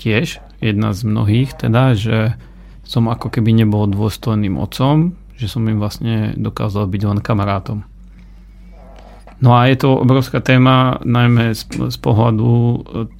[0.00, 2.18] tiež, jedna z mnohých teda, že
[2.86, 7.84] som ako keby nebol dôstojným otcom, že som im vlastne dokázal byť len kamarátom.
[9.36, 12.48] No a je to obrovská téma, najmä z, z pohľadu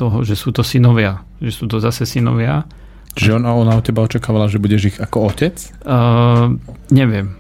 [0.00, 1.20] toho, že sú to synovia.
[1.44, 2.64] Že sú to zase synovia.
[3.20, 5.56] Že ona, ona od teba očakávala, že budeš ich ako otec?
[5.84, 6.56] Uh,
[6.88, 7.36] neviem.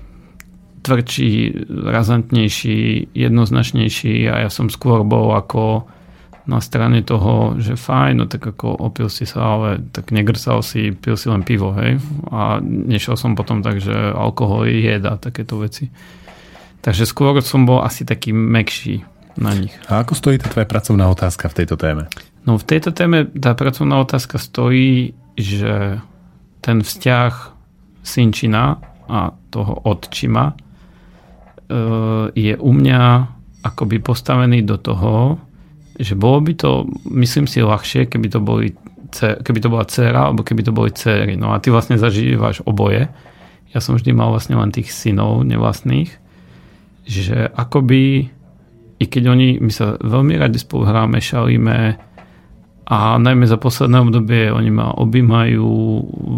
[0.86, 5.82] Tvrdší, razantnejší, jednoznačnejší a ja som skôr bol ako
[6.46, 10.94] na strane toho, že fajn, no tak ako opil si sa, ale tak negrsal si,
[10.94, 11.98] pil si len pivo, hej.
[12.30, 15.90] A nešiel som potom tak, že alkohol je jeda, takéto veci.
[16.86, 19.02] Takže skôr som bol asi taký mekší
[19.42, 19.74] na nich.
[19.90, 22.06] A ako stojí tá tvoja pracovná otázka v tejto téme?
[22.46, 25.98] No v tejto téme tá pracovná otázka stojí, že
[26.62, 27.32] ten vzťah
[28.06, 28.78] synčina
[29.10, 30.54] a toho otčima
[32.34, 33.02] je u mňa
[33.66, 35.42] akoby postavený do toho,
[35.98, 38.76] že bolo by to, myslím si, ľahšie, keby to, boli,
[39.16, 41.34] keby to bola dcera, alebo keby to boli dcery.
[41.34, 43.08] No a ty vlastne zažívaš oboje.
[43.74, 46.12] Ja som vždy mal vlastne len tých synov nevlastných,
[47.08, 48.30] že akoby,
[48.96, 51.98] i keď oni, my sa veľmi radi spolu hráme, šalíme
[52.86, 55.66] a najmä za posledné obdobie oni ma objímajú,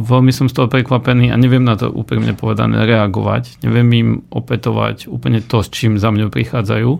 [0.09, 3.61] veľmi som z toho prekvapený a neviem na to úprimne povedané reagovať.
[3.61, 6.91] Neviem im opätovať úplne to, s čím za mňou prichádzajú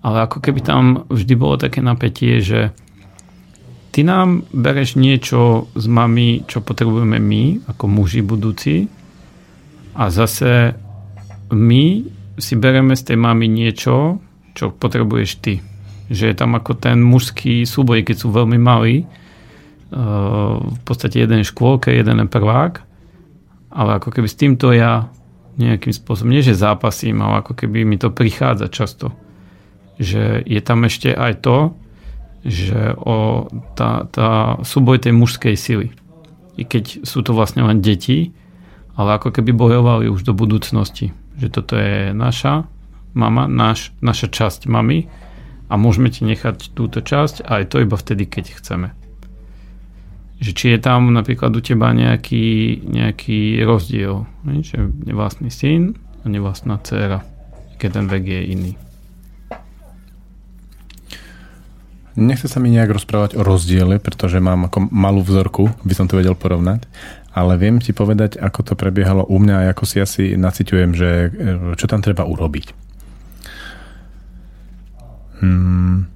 [0.00, 2.72] ale ako keby tam vždy bolo také napätie, že
[3.92, 8.88] ty nám bereš niečo z mami, čo potrebujeme my, ako muži budúci
[9.92, 10.72] a zase
[11.52, 11.84] my
[12.40, 14.24] si bereme z tej mamy niečo,
[14.56, 15.60] čo potrebuješ ty.
[16.10, 19.06] Že je tam ako ten mužský súboj, keď sú veľmi malí,
[19.90, 22.74] v podstate jeden je škôlke, jeden je prvák,
[23.74, 25.10] ale ako keby s týmto ja
[25.58, 29.10] nejakým spôsobom, nie že zápasím, ale ako keby mi to prichádza často
[30.00, 31.76] že je tam ešte aj to,
[32.40, 33.46] že o
[33.76, 35.92] tá, tá súboj tej mužskej sily.
[36.56, 38.32] I keď sú to vlastne len deti,
[38.96, 41.12] ale ako keby bojovali už do budúcnosti.
[41.36, 42.64] Že toto je naša
[43.12, 45.04] mama, naš, naša časť mamy
[45.70, 48.90] a môžeme ti nechať túto časť a aj to iba vtedy, keď chceme.
[50.42, 54.26] Že či je tam napríklad u teba nejaký, nejaký rozdiel,
[54.66, 57.22] že nevlastný syn a nevlastná dcera,
[57.78, 58.72] keď ten vek je iný.
[62.18, 66.18] Nechce sa mi nejak rozprávať o rozdiele, pretože mám ako malú vzorku, by som to
[66.18, 66.90] vedel porovnať.
[67.30, 71.08] ale viem ti povedať, ako to prebiehalo u mňa a ako si asi naciťujem, že
[71.08, 71.28] e,
[71.78, 72.89] čo tam treba urobiť.
[75.40, 76.06] Hmm.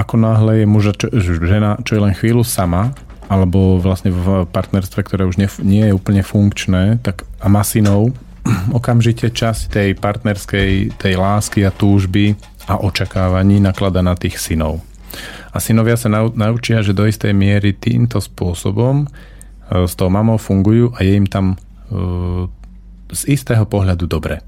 [0.00, 2.96] Ako náhle je muža, čo, žena, čo je len chvíľu sama,
[3.28, 8.12] alebo vlastne v partnerstve, ktoré už nie, nie je úplne funkčné, tak a má synov,
[8.78, 12.34] okamžite časť tej partnerskej, tej lásky a túžby
[12.66, 14.80] a očakávaní naklada na tých synov.
[15.52, 19.04] A synovia sa naučia, že do istej miery týmto spôsobom
[19.72, 21.56] E, s tou mamou fungujú a je im tam e,
[23.12, 24.44] z istého pohľadu dobre.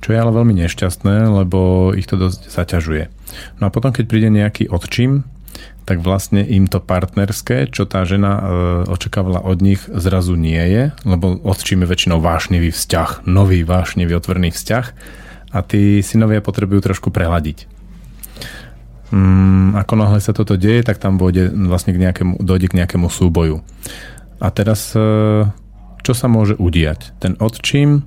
[0.00, 3.04] Čo je ale veľmi nešťastné, lebo ich to dosť zaťažuje.
[3.60, 5.28] No a potom, keď príde nejaký odčím,
[5.84, 8.42] tak vlastne im to partnerské, čo tá žena e,
[8.88, 14.54] očakávala od nich, zrazu nie je, lebo odčím je väčšinou vášnivý vzťah, nový vášnivý otvorný
[14.54, 14.86] vzťah
[15.50, 17.80] a tí synovia potrebujú trošku preladiť
[19.10, 23.10] mm, ako náhle sa toto deje, tak tam vôjde, vlastne k nejakému, dojde k nejakému
[23.10, 23.62] súboju.
[24.40, 25.44] A teraz, e,
[26.00, 27.12] čo sa môže udiať?
[27.20, 28.06] Ten odčím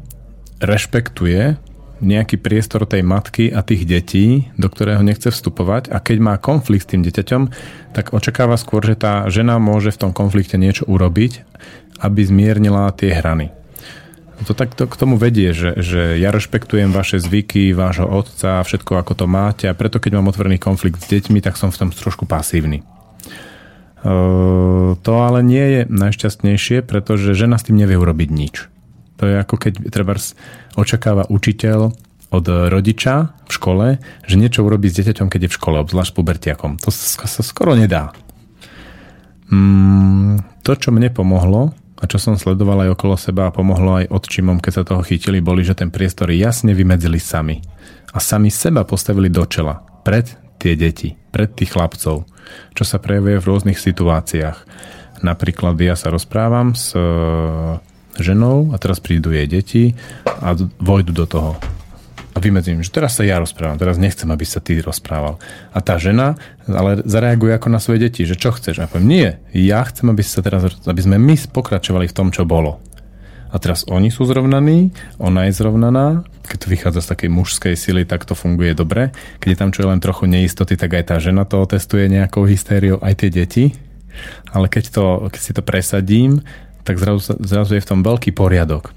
[0.63, 1.59] rešpektuje
[2.03, 6.85] nejaký priestor tej matky a tých detí, do ktorého nechce vstupovať a keď má konflikt
[6.87, 7.43] s tým dieťaťom,
[7.95, 11.47] tak očakáva skôr, že tá žena môže v tom konflikte niečo urobiť,
[12.03, 13.55] aby zmiernila tie hrany.
[14.43, 18.99] To tak to k tomu vedie, že, že ja rešpektujem vaše zvyky, vášho otca všetko,
[18.99, 21.89] ako to máte a preto, keď mám otvorený konflikt s deťmi, tak som v tom
[21.95, 22.83] trošku pasívny.
[24.03, 28.72] Uh, to ale nie je najšťastnejšie, pretože žena s tým nevie urobiť nič.
[29.23, 30.19] To je ako keď treba
[30.75, 31.95] očakáva učiteľ
[32.35, 33.87] od rodiča v škole,
[34.27, 36.75] že niečo urobí s dieťaťom, keď je v škole, obzvlášť pubertiakom.
[36.83, 38.11] To sa skoro nedá.
[39.47, 44.11] Mm, to, čo mne pomohlo, a čo som sledoval aj okolo seba a pomohlo aj
[44.11, 47.63] odčimom, keď sa toho chytili, boli, že ten priestor jasne vymedzili sami.
[48.11, 49.79] A sami seba postavili do čela.
[50.03, 52.27] Pred tie deti, pred tých chlapcov.
[52.75, 54.67] Čo sa prejavuje v rôznych situáciách.
[55.23, 56.91] Napríklad ja sa rozprávam s
[58.19, 59.83] ženou a teraz prídu jej deti
[60.25, 61.57] a vojdu do toho
[62.33, 65.37] a vymedzím, že teraz sa ja rozprávam, teraz nechcem, aby sa ty rozprával.
[65.69, 66.33] A tá žena
[66.65, 68.81] ale zareaguje ako na svoje deti, že čo chceš?
[68.81, 72.49] A poviem, nie, ja chcem, aby, sa teraz, aby sme my pokračovali v tom, čo
[72.49, 72.81] bolo.
[73.53, 74.89] A teraz oni sú zrovnaní,
[75.21, 79.13] ona je zrovnaná, keď to vychádza z takej mužskej sily, tak to funguje dobre.
[79.37, 82.49] Keď je tam čo je len trochu neistoty, tak aj tá žena to otestuje nejakou
[82.49, 83.65] hystériou, aj tie deti.
[84.49, 86.41] Ale keď, to, keď si to presadím,
[86.83, 88.91] tak zrazu, zrazu je v tom veľký poriadok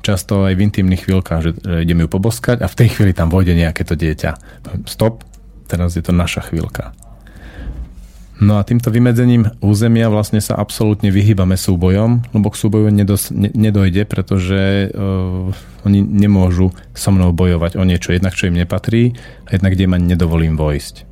[0.00, 3.28] často aj v intimných chvíľkach, že, že ideme ju poboskať a v tej chvíli tam
[3.28, 4.64] vojde nejaké to dieťa.
[4.88, 5.24] Stop,
[5.68, 6.96] teraz je to naša chvíľka.
[8.40, 13.52] No a týmto vymedzením územia vlastne sa absolútne vyhýbame súbojom, lebo k súboju nedos, ne,
[13.52, 15.52] nedojde, pretože uh,
[15.84, 19.12] oni nemôžu so mnou bojovať o niečo, jednak čo im nepatrí
[19.44, 21.04] a jednak kde ani nedovolím vojsť.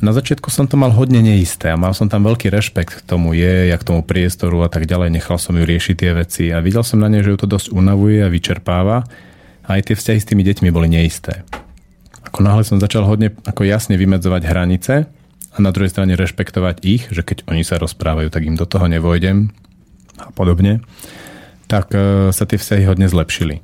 [0.00, 3.36] Na začiatku som to mal hodne neisté a mal som tam veľký rešpekt k tomu
[3.36, 5.12] je, jak tomu priestoru a tak ďalej.
[5.12, 7.76] Nechal som ju riešiť tie veci a videl som na nej, že ju to dosť
[7.76, 9.04] unavuje a vyčerpáva.
[9.68, 11.44] A aj tie vzťahy s tými deťmi boli neisté.
[12.24, 15.04] Ako náhle som začal hodne ako jasne vymedzovať hranice
[15.52, 18.88] a na druhej strane rešpektovať ich, že keď oni sa rozprávajú, tak im do toho
[18.88, 19.52] nevojdem
[20.16, 20.80] a podobne,
[21.68, 23.60] tak e, sa tie vzťahy hodne zlepšili.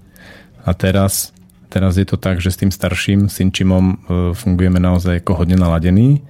[0.66, 1.35] A teraz
[1.76, 3.94] Teraz je to tak, že s tým starším synčimom e,
[4.32, 6.24] fungujeme naozaj ako hodne naladení.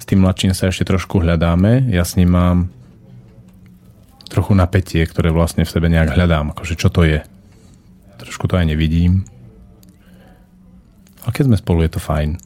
[0.00, 1.92] S tým mladším sa ešte trošku hľadáme.
[1.92, 2.72] Ja s ním mám
[4.32, 6.56] trochu napätie, ktoré vlastne v sebe nejak hľadám.
[6.56, 7.20] Akože čo to je?
[8.16, 9.28] Trošku to aj nevidím.
[11.28, 12.40] Ale keď sme spolu, je to fajn.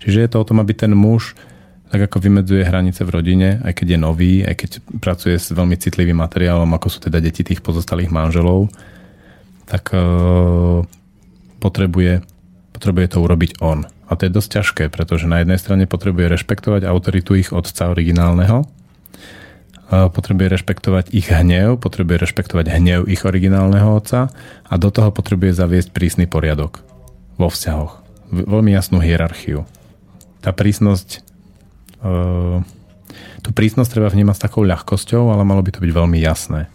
[0.00, 1.36] Čiže je to o tom, aby ten muž
[1.92, 5.76] tak ako vymedzuje hranice v rodine, aj keď je nový, aj keď pracuje s veľmi
[5.76, 8.72] citlivým materiálom, ako sú teda deti tých pozostalých manželov,
[9.68, 10.80] tak uh,
[11.62, 12.26] potrebuje,
[12.74, 13.86] potrebuje to urobiť on.
[14.10, 18.66] A to je dosť ťažké, pretože na jednej strane potrebuje rešpektovať autoritu ich otca originálneho,
[19.92, 24.32] potrebuje rešpektovať ich hnev, potrebuje rešpektovať hnev ich originálneho otca
[24.64, 26.80] a do toho potrebuje zaviesť prísny poriadok
[27.36, 28.00] vo vzťahoch.
[28.32, 29.68] Veľmi jasnú hierarchiu.
[30.40, 31.20] Tá prísnosť
[32.00, 32.64] e,
[33.44, 36.72] tú prísnosť treba vnímať s takou ľahkosťou, ale malo by to byť veľmi jasné.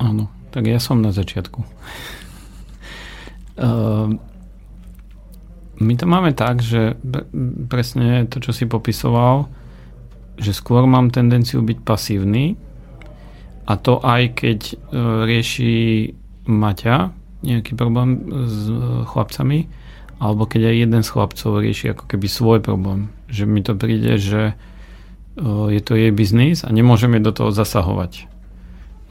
[0.00, 0.32] Áno.
[0.54, 1.66] Tak ja som na začiatku.
[3.58, 4.22] Ehm,
[5.78, 6.94] my to máme tak, že
[7.66, 9.50] presne to, čo si popisoval,
[10.38, 12.54] že skôr mám tendenciu byť pasívny
[13.66, 14.74] a to aj keď e,
[15.26, 15.74] rieši
[16.46, 17.10] Maťa
[17.42, 18.74] nejaký problém s e,
[19.06, 19.66] chlapcami,
[20.18, 23.10] alebo keď aj jeden z chlapcov rieši ako keby svoj problém.
[23.30, 24.54] Že mi to príde, že e,
[25.70, 28.33] je to jej biznis a nemôžeme do toho zasahovať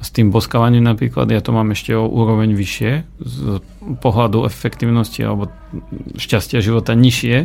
[0.04, 2.92] s tým boskávaním napríklad, ja to mám ešte o úroveň vyššie,
[3.24, 3.64] z
[4.04, 5.48] pohľadu efektivnosti alebo
[6.20, 7.38] šťastia života nižšie,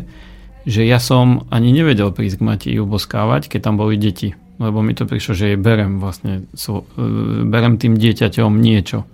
[0.66, 4.34] že ja som ani nevedel prísť k Mati boskávať, keď tam boli deti.
[4.58, 9.06] Lebo mi to prišlo, že jej berem vlastne, so, e, berem tým dieťaťom niečo.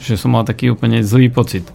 [0.00, 1.68] Že som mal taký úplne zlý pocit.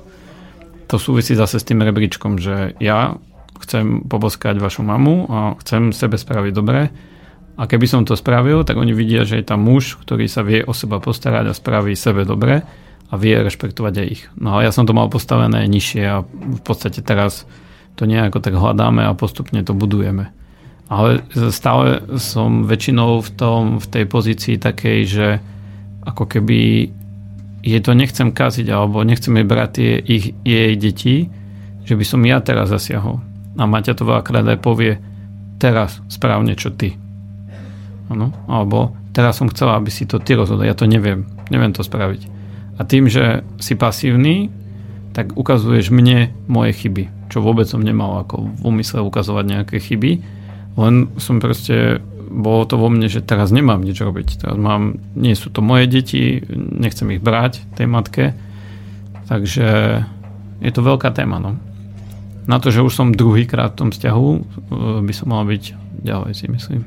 [0.90, 3.22] To súvisí zase s tým rebríčkom, že ja
[3.62, 6.90] chcem poboskať vašu mamu a chcem sebe spraviť dobre.
[7.54, 10.66] A keby som to spravil, tak oni vidia, že je tam muž, ktorý sa vie
[10.66, 12.66] o seba postarať a spraví sebe dobre
[13.10, 14.24] a vie rešpektovať aj ich.
[14.42, 17.46] No a ja som to mal postavené nižšie a v podstate teraz
[17.94, 20.34] to nejako tak hľadáme a postupne to budujeme.
[20.90, 21.22] Ale
[21.54, 25.28] stále som väčšinou v, tom, v tej pozícii takej, že
[26.04, 26.90] ako keby
[27.64, 31.30] jej to nechcem kaziť alebo nechcem jej brať tie ich, jej deti,
[31.86, 33.22] že by som ja teraz zasiahol.
[33.56, 34.98] A Maťa to veľakrát aj povie,
[35.62, 37.03] teraz správne čo ty.
[38.12, 38.34] Ano?
[38.50, 42.28] Alebo teraz som chcela, aby si to ty rozhodol, ja to neviem, neviem to spraviť.
[42.78, 44.50] A tým, že si pasívny,
[45.14, 50.12] tak ukazuješ mne moje chyby, čo vôbec som nemal ako v úmysle ukazovať nejaké chyby,
[50.74, 52.02] len som proste,
[52.34, 54.42] bolo to vo mne, že teraz nemám nič robiť.
[54.42, 58.34] Teraz mám, nie sú to moje deti, nechcem ich brať tej matke,
[59.30, 60.02] takže
[60.58, 61.38] je to veľká téma.
[61.38, 61.62] No.
[62.50, 64.42] Na to, že už som druhýkrát v tom vzťahu, eh,
[65.06, 65.64] by som mal byť
[66.02, 66.82] ďalej, si myslím.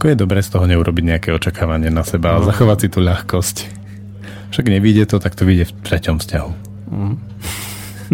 [0.00, 2.48] Ako je dobre z toho neurobiť nejaké očakávanie na seba a no.
[2.48, 3.68] zachovať si tú ľahkosť.
[4.48, 6.50] Však nevíde to, tak to vyjde v treťom vzťahu.
[6.88, 7.20] Mm.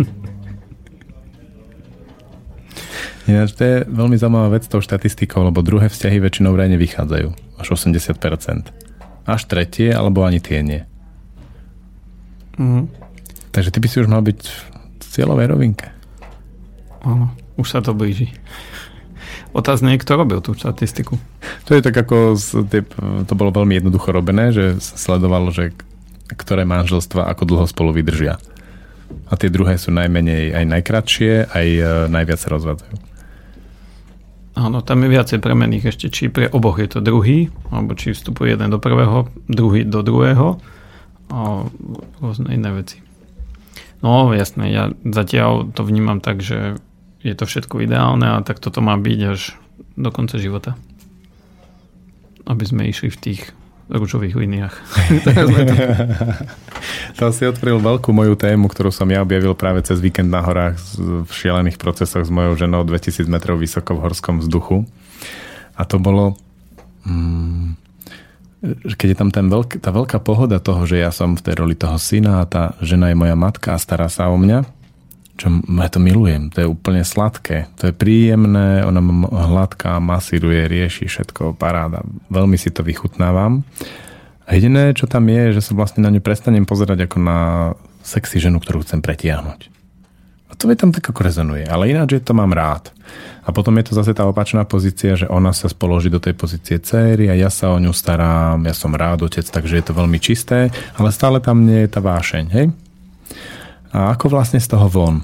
[3.31, 7.63] Ináč to je veľmi zaujímavá vec tou štatistikou, lebo druhé vzťahy väčšinou vraj nevychádzajú.
[7.63, 8.19] Až 80%.
[9.23, 10.83] Až tretie, alebo ani tie nie.
[12.59, 12.91] Mm.
[13.55, 15.95] Takže ty by si už mal byť v cieľovej rovinke.
[17.07, 18.35] Áno, už sa to blíži.
[19.57, 21.17] Otázne je, kto robil tú štatistiku.
[21.65, 22.37] To je tak ako,
[23.25, 25.73] to bolo veľmi jednoducho robené, že sledovalo, že
[26.29, 28.37] ktoré manželstva ako dlho spolu vydržia.
[29.31, 32.97] A tie druhé sú najmenej aj najkratšie, aj e, najviac sa rozvádzajú.
[34.57, 38.57] Áno, tam je viacej premených ešte, či pre oboch je to druhý, alebo či vstupuje
[38.57, 40.61] jeden do prvého, druhý do druhého
[41.33, 41.65] a
[42.21, 43.01] rôzne iné veci.
[44.05, 46.77] No jasné, ja zatiaľ to vnímam tak, že
[47.27, 49.59] je to všetko ideálne a tak toto má byť až
[49.99, 50.79] do konca života.
[52.47, 53.43] Aby sme išli v tých
[53.87, 54.75] rúžových liniách.
[57.19, 60.75] to si otvoril veľkú moju tému, ktorú som ja objavil práve cez víkend na horách
[60.99, 64.83] v šialených procesoch s mojou ženou 2000 metrov vysoko v horskom vzduchu.
[65.79, 66.35] A to bolo...
[67.07, 67.79] Mm,
[68.99, 71.79] keď je tam ten veľk, tá veľká pohoda toho, že ja som v tej roli
[71.79, 74.67] toho syna a tá žena je moja matka a stará sa o mňa,
[75.37, 80.65] čo ja to milujem, to je úplne sladké, to je príjemné, ona ma hladká, masíruje,
[80.65, 82.01] rieši všetko, paráda.
[82.33, 83.61] Veľmi si to vychutnávam.
[84.49, 87.39] A jediné, čo tam je, že sa vlastne na ňu prestanem pozerať ako na
[88.01, 89.77] sexy ženu, ktorú chcem pretiahnuť.
[90.47, 91.67] A to mi tam tak ako rezonuje.
[91.67, 92.95] Ale ináč, že to mám rád.
[93.43, 96.79] A potom je to zase tá opačná pozícia, že ona sa spoloží do tej pozície
[96.79, 100.19] céry a ja sa o ňu starám, ja som rád otec, takže je to veľmi
[100.23, 102.67] čisté, ale stále tam nie je tá vášeň, hej?
[103.95, 105.23] A ako vlastne z toho von?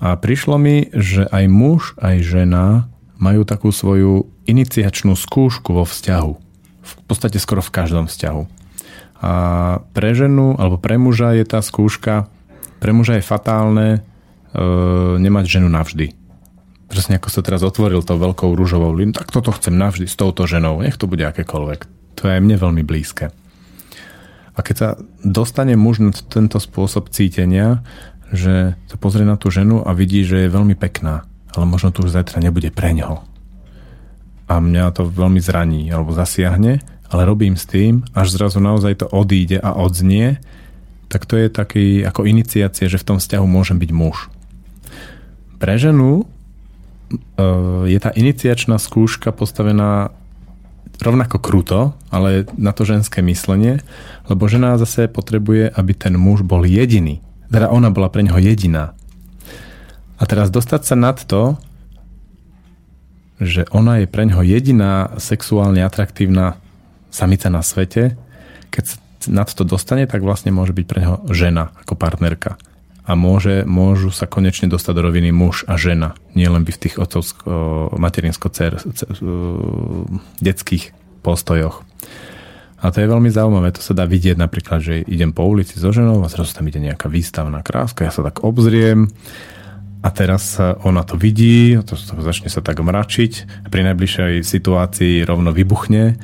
[0.00, 2.88] A prišlo mi, že aj muž, aj žena
[3.20, 6.32] majú takú svoju iniciačnú skúšku vo vzťahu.
[6.80, 8.42] V podstate skoro v každom vzťahu.
[9.20, 9.32] A
[9.92, 12.32] pre ženu alebo pre muža je tá skúška,
[12.80, 14.00] pre muža je fatálne e,
[15.20, 16.16] nemať ženu navždy.
[16.88, 20.48] Presne ako sa teraz otvoril tou veľkou rúžovou líniou, tak toto chcem navždy s touto
[20.48, 21.86] ženou, nech to bude akékoľvek.
[22.18, 23.30] To je aj mne veľmi blízke.
[24.60, 24.88] A keď sa
[25.24, 27.80] dostane muž na tento spôsob cítenia,
[28.28, 31.24] že sa pozrie na tú ženu a vidí, že je veľmi pekná,
[31.56, 33.24] ale možno tu už zajtra nebude pre ňoho.
[34.52, 39.06] A mňa to veľmi zraní alebo zasiahne, ale robím s tým, až zrazu naozaj to
[39.08, 40.36] odíde a odznie,
[41.08, 44.28] tak to je taký ako iniciácia, že v tom vzťahu môžem byť muž.
[45.56, 46.24] Pre ženu e,
[47.88, 50.12] je tá iniciačná skúška postavená
[51.00, 51.80] rovnako kruto,
[52.12, 53.80] ale na to ženské myslenie,
[54.28, 57.20] lebo žena zase potrebuje, aby ten muž bol jediný.
[57.50, 58.94] Teda ona bola pre neho jediná.
[60.20, 61.56] A teraz dostať sa nad to,
[63.40, 66.60] že ona je pre neho jediná sexuálne atraktívna
[67.08, 68.20] samica na svete,
[68.68, 68.96] keď sa
[69.28, 72.56] nad to dostane, tak vlastne môže byť pre neho žena ako partnerka.
[73.08, 76.14] A môže, môžu sa konečne dostať do roviny muž a žena.
[76.36, 79.08] Nie len by v tých otcovsko, materinsko cer, cer,
[80.38, 80.92] detských
[81.24, 81.82] postojoch.
[82.80, 85.92] A to je veľmi zaujímavé, to sa dá vidieť napríklad, že idem po ulici so
[85.92, 89.12] ženou a zrazu tam ide nejaká výstavná kráska, ja sa tak obzriem
[90.00, 95.52] a teraz ona to vidí, to, to začne sa tak mračiť, pri najbližšej situácii rovno
[95.52, 96.16] vybuchne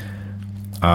[0.81, 0.93] a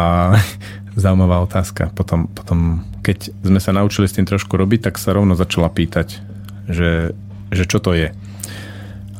[0.95, 1.91] zaujímavá otázka.
[1.95, 6.19] Potom, potom, keď sme sa naučili s tým trošku robiť, tak sa rovno začala pýtať,
[6.67, 7.15] že,
[7.51, 8.11] že čo to je.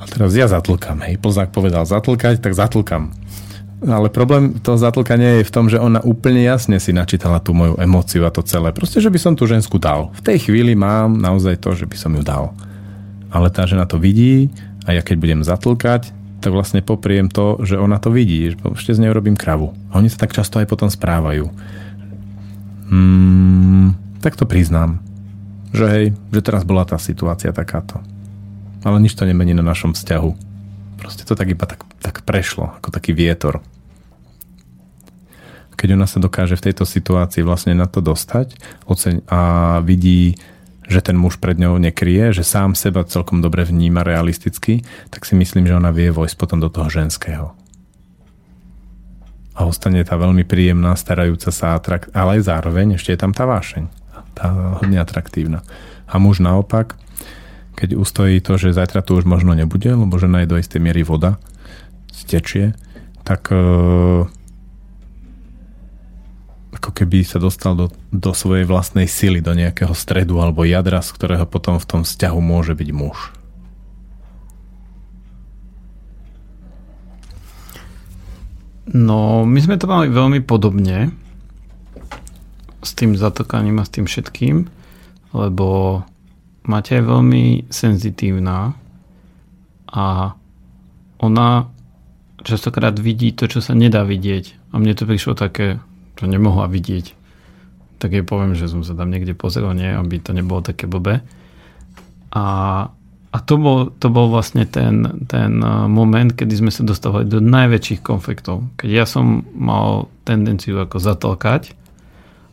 [0.02, 3.14] A teraz ja zatlkam, hej, Plzák povedal zatlkať, tak zatlkam.
[3.82, 7.82] Ale problém toho zatlkania je v tom, že ona úplne jasne si načítala tú moju
[7.82, 8.70] emóciu a to celé.
[8.70, 10.14] Proste, že by som tú žensku dal.
[10.14, 12.54] V tej chvíli mám naozaj to, že by som ju dal.
[13.34, 14.54] Ale tá žena to vidí
[14.86, 18.98] a ja keď budem zatlkať, tak vlastne popriem to, že ona to vidí, že ešte
[18.98, 19.78] z nej robím kravu.
[19.94, 21.54] A oni sa tak často aj potom správajú.
[22.90, 25.00] Hmm, tak to priznám.
[25.72, 28.02] Že hej, že teraz bola tá situácia takáto.
[28.82, 30.32] Ale nič to nemení na našom vzťahu.
[30.98, 33.62] Proste to tak iba tak, tak prešlo, ako taký vietor
[35.82, 38.54] keď ona sa dokáže v tejto situácii vlastne na to dostať
[38.86, 39.42] oceň a
[39.82, 40.38] vidí,
[40.90, 44.82] že ten muž pred ňou nekrie, že sám seba celkom dobre vníma realisticky,
[45.14, 47.54] tak si myslím, že ona vie vojsť potom do toho ženského.
[49.52, 53.46] A ostane tá veľmi príjemná, starajúca sa, atrakt, ale aj zároveň ešte je tam tá
[53.46, 53.84] vášeň.
[54.34, 55.62] Tá hodne atraktívna.
[56.08, 56.98] A muž naopak,
[57.76, 61.04] keď ustojí to, že zajtra tu už možno nebude, lebo žena je do istej miery
[61.04, 61.38] voda,
[62.10, 62.74] stečie,
[63.22, 64.26] tak uh,
[66.72, 71.12] ako keby sa dostal do, do svojej vlastnej sily, do nejakého stredu alebo jadra, z
[71.12, 73.36] ktorého potom v tom vzťahu môže byť muž.
[78.92, 81.16] No, my sme to mali veľmi podobne
[82.84, 84.68] s tým zatokaním a s tým všetkým,
[85.32, 86.02] lebo
[86.62, 87.44] Maťa je veľmi
[87.74, 88.76] senzitívna
[89.90, 90.36] a
[91.22, 91.50] ona
[92.42, 94.74] častokrát vidí to, čo sa nedá vidieť.
[94.74, 95.82] A mne to prišlo také
[96.16, 97.14] to nemohla vidieť,
[98.02, 101.22] tak jej poviem, že som sa tam niekde pozrel, nie, aby to nebolo také blbé.
[102.34, 102.46] A,
[103.30, 107.38] a to, bol, to bol vlastne ten, ten uh, moment, kedy sme sa dostávali do
[107.38, 108.66] najväčších konfliktov.
[108.82, 111.78] Keď ja som mal tendenciu ako zatlkať,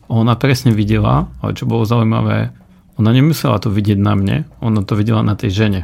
[0.09, 2.53] ona presne videla, ale čo bolo zaujímavé,
[2.99, 5.81] ona nemusela to vidieť na mne, ona to videla na tej žene.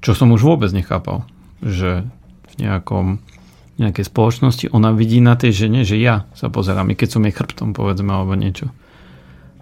[0.00, 1.26] Čo som už vôbec nechápal,
[1.60, 2.06] že
[2.54, 3.18] v nejakom
[3.74, 7.34] nejakej spoločnosti, ona vidí na tej žene, že ja sa pozerám, i keď som jej
[7.34, 8.70] chrbtom, povedzme, alebo niečo.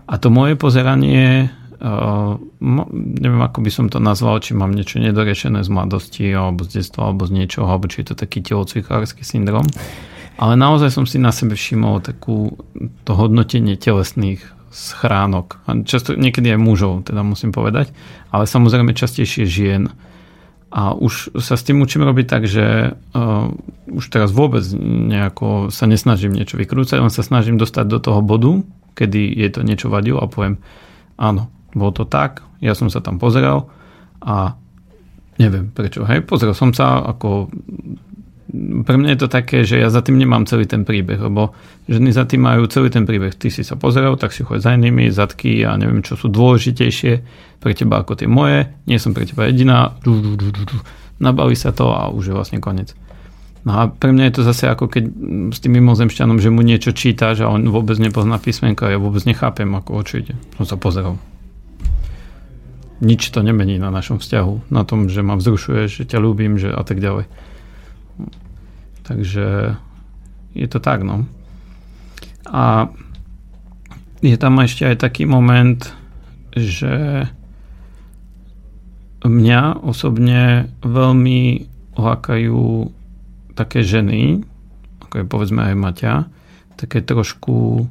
[0.05, 1.49] A to moje pozeranie,
[1.81, 2.37] uh,
[2.93, 7.09] neviem, ako by som to nazval, či mám niečo nedorešené z mladosti, alebo z detstva,
[7.09, 9.65] alebo z niečoho, alebo či je to taký telocvikársky syndrom.
[10.37, 12.57] Ale naozaj som si na sebe všimol takú,
[13.05, 15.61] to hodnotenie telesných schránok.
[15.69, 17.93] A často, niekedy aj mužov, teda musím povedať,
[18.33, 19.93] ale samozrejme častejšie žien
[20.73, 23.53] a už sa s tým učím robiť tak, že uh,
[23.93, 28.65] už teraz vôbec nejako sa nesnažím niečo vykrúcať, len sa snažím dostať do toho bodu,
[28.97, 30.57] kedy je to niečo vadilo a poviem,
[31.21, 33.69] áno, bolo to tak, ja som sa tam pozeral
[34.25, 34.57] a
[35.37, 36.09] neviem prečo.
[36.09, 37.53] Hej, pozrel som sa, ako
[38.85, 41.57] pre mňa je to také, že ja za tým nemám celý ten príbeh, lebo
[41.89, 43.33] ženy za tým majú celý ten príbeh.
[43.33, 47.13] Ty si sa pozeral, tak si choď za inými, zadky a neviem, čo sú dôležitejšie
[47.65, 48.69] pre teba ako tie moje.
[48.85, 49.97] Nie som pre teba jediná.
[51.25, 52.93] Nabaví sa to a už je vlastne koniec.
[53.63, 55.05] No a pre mňa je to zase ako keď
[55.55, 59.23] s tým mimozemšťanom, že mu niečo čítaš a on vôbec nepozná písmenko a ja vôbec
[59.25, 60.37] nechápem, ako určite.
[60.59, 61.17] Som sa pozeral.
[63.01, 64.69] Nič to nemení na našom vzťahu.
[64.75, 67.31] Na tom, že ma vzrušuje, že ťa ľúbim že a tak ďalej.
[69.03, 69.77] Takže
[70.53, 71.25] je to tak, no.
[72.47, 72.93] A
[74.23, 75.83] je tam ešte aj taký moment,
[76.55, 77.27] že
[79.23, 81.41] mňa osobne veľmi
[81.95, 82.91] lákajú
[83.55, 84.43] také ženy,
[85.07, 86.15] ako je povedzme aj Maťa,
[86.77, 87.87] také trošku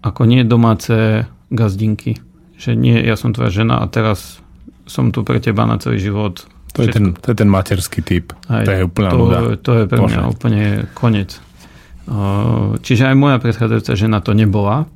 [0.00, 2.16] ako nie domáce gazdinky.
[2.56, 4.40] Že nie, ja som tvoja žena a teraz
[4.88, 8.32] som tu pre teba na celý život to je, ten, to je ten materský typ.
[8.46, 9.38] Aj, to je úplná to, nuda.
[9.58, 10.32] To je pre mňa Bože.
[10.32, 10.62] úplne
[10.94, 11.30] koniec.
[12.82, 14.90] Čiže aj moja predchádzajúca žena to nebola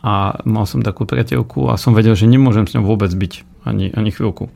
[0.00, 3.92] a mal som takú priateľku a som vedel, že nemôžem s ňou vôbec byť ani,
[3.92, 4.48] ani chvíľku.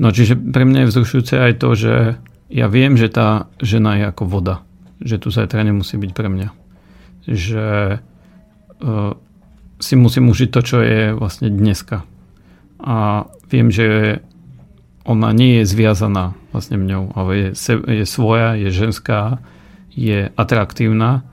[0.00, 1.94] No čiže pre mňa je vzrušujúce aj to, že
[2.50, 4.64] ja viem, že tá žena je ako voda.
[4.98, 6.48] Že tu zajtra nemusí byť pre mňa.
[7.28, 7.66] Že
[8.80, 9.12] uh,
[9.78, 12.02] si musím užiť to, čo je vlastne dneska.
[12.80, 14.20] A viem, že
[15.04, 17.48] ona nie je zviazaná vlastne mňou, ale je,
[17.88, 19.40] je svoja, je ženská,
[19.94, 21.24] je atraktívna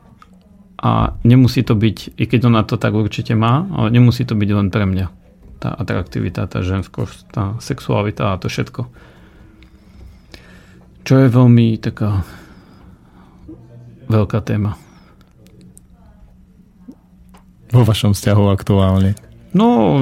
[0.77, 4.49] a nemusí to byť, i keď ona to tak určite má, ale nemusí to byť
[4.53, 5.07] len pre mňa.
[5.57, 8.85] Tá atraktivita, tá ženskosť, tá sexualita a to všetko.
[11.02, 12.22] Čo je veľmi taká
[14.07, 14.77] veľká téma.
[17.73, 19.26] Vo vašom vzťahu aktuálne.
[19.57, 19.97] No,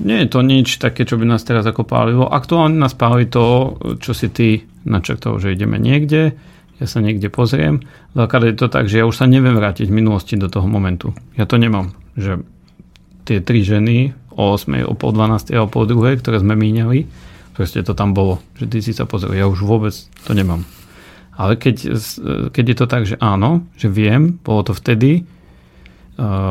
[0.00, 2.24] nie je to nič také, čo by nás teraz ako pálilo.
[2.24, 6.32] Aktuálne nás páli to, čo si ty načrtol, že ideme niekde,
[6.80, 7.84] ja sa niekde pozriem.
[8.16, 11.12] Veľká je to tak, že ja už sa neviem vrátiť v minulosti do toho momentu.
[11.36, 12.40] Ja to nemám, že
[13.28, 17.06] tie tri ženy o 8, o pol 12 a o pol 2, ktoré sme míňali,
[17.52, 19.94] proste to tam bolo, že ty si sa pozrel, ja už vôbec
[20.26, 20.64] to nemám.
[21.34, 21.98] Ale keď,
[22.54, 25.26] keď je to tak, že áno, že viem, bolo to vtedy,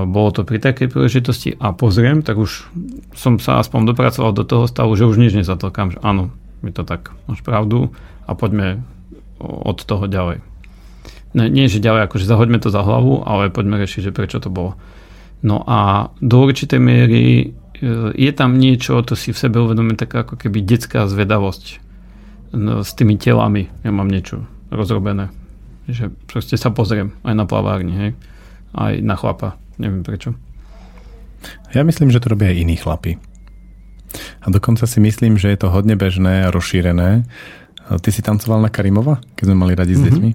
[0.03, 2.67] bolo to pri takej príležitosti a pozriem, tak už
[3.15, 6.83] som sa aspoň dopracoval do toho stavu, že už nič nezatlkám, že áno, je to
[6.83, 7.95] tak, máš pravdu
[8.27, 8.83] a poďme
[9.39, 10.43] od toho ďalej.
[11.33, 14.51] Ne, nie, že ďalej, akože zahoďme to za hlavu, ale poďme riešiť, že prečo to
[14.51, 14.77] bolo.
[15.43, 17.45] No a do určitej miery e,
[18.13, 21.83] je tam niečo, to si v sebe uvedomím, taká ako keby detská zvedavosť
[22.55, 23.67] no, s tými telami.
[23.83, 25.33] Ja mám niečo rozrobené.
[25.89, 28.11] Že proste sa pozriem aj na plavárni, hej.
[28.73, 29.57] Aj na chlapa.
[29.77, 30.33] Neviem prečo.
[31.73, 33.17] Ja myslím, že to robia aj iní chlapi.
[34.45, 37.25] A dokonca si myslím, že je to hodne bežné a rozšírené.
[37.83, 40.07] Ty si tancoval na Karimova, keď sme mali radi s mm-hmm.
[40.13, 40.29] deťmi?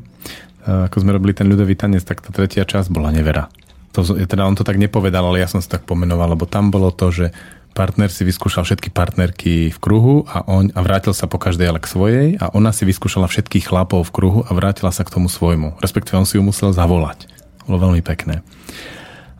[0.90, 3.48] Ako sme robili ten ľudový tanec, tak tá tretia časť bola nevera.
[3.96, 6.92] To, teda on to tak nepovedal, ale ja som si tak pomenoval, lebo tam bolo
[6.92, 7.32] to, že
[7.72, 11.80] partner si vyskúšal všetky partnerky v kruhu a, on, a vrátil sa po každej ale
[11.80, 15.30] k svojej a ona si vyskúšala všetkých chlapov v kruhu a vrátila sa k tomu
[15.30, 15.78] svojmu.
[15.78, 17.30] Respektíve on si ju musel zavolať.
[17.68, 18.40] Bolo veľmi pekné.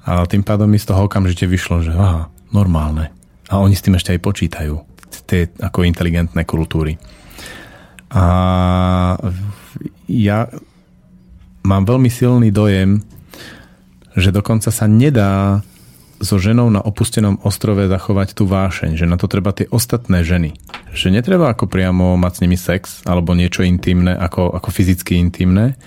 [0.05, 3.09] A tým pádom mi z toho okamžite vyšlo, že aha, normálne.
[3.48, 4.74] A oni s tým ešte aj počítajú.
[5.28, 7.00] Tie ako inteligentné kultúry.
[8.09, 8.24] A
[10.09, 10.38] ja
[11.64, 13.05] mám veľmi silný dojem,
[14.16, 15.60] že dokonca sa nedá
[16.18, 20.56] so ženou na opustenom ostrove zachovať tú vášeň, že na to treba tie ostatné ženy.
[20.90, 25.78] Že netreba ako priamo mať s nimi sex alebo niečo intimné, ako, ako fyzicky intimné,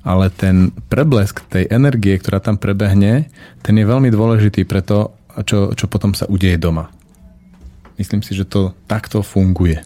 [0.00, 3.28] ale ten preblesk tej energie, ktorá tam prebehne,
[3.60, 5.12] ten je veľmi dôležitý pre to,
[5.44, 6.88] čo, čo potom sa udeje doma.
[8.00, 9.84] Myslím si, že to takto funguje.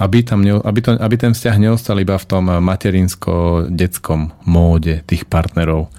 [0.00, 5.92] Aby, tam aby, to, aby ten vzťah neostal iba v tom materinsko-detskom móde tých partnerov,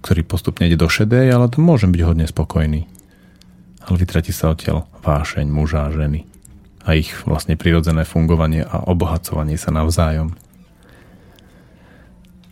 [0.00, 2.88] ktorý postupne ide do šedej, ale to môžem byť hodne spokojný.
[3.84, 6.24] Ale vytratí sa odtiaľ vášeň muža a ženy
[6.88, 10.32] a ich vlastne prirodzené fungovanie a obohacovanie sa navzájom.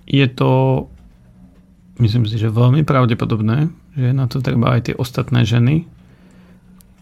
[0.06, 0.86] Je to,
[1.98, 3.68] myslím si, že veľmi pravdepodobné,
[3.98, 5.84] že na to treba aj tie ostatné ženy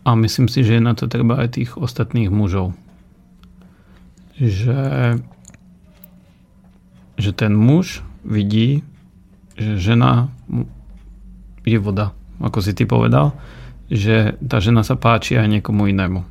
[0.04, 2.72] a myslím si, že na to treba aj tých ostatných mužov.
[4.40, 5.20] Že,
[7.20, 8.82] že ten muž vidí
[9.54, 10.30] že žena
[11.62, 12.12] je voda,
[12.42, 13.32] ako si ty povedal,
[13.88, 16.26] že tá žena sa páči aj niekomu inému.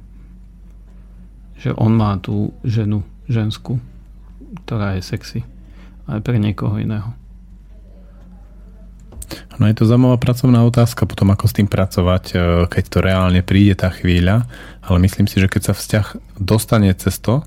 [1.64, 3.80] Že on má tú ženu, ženskú,
[4.68, 5.40] ktorá je sexy
[6.08, 7.16] aj pre niekoho iného.
[9.58, 12.36] No je to zaujímavá pracovná otázka potom, ako s tým pracovať, e,
[12.70, 14.50] keď to reálne príde tá chvíľa,
[14.82, 16.06] ale myslím si, že keď sa vzťah
[16.42, 17.46] dostane cez to,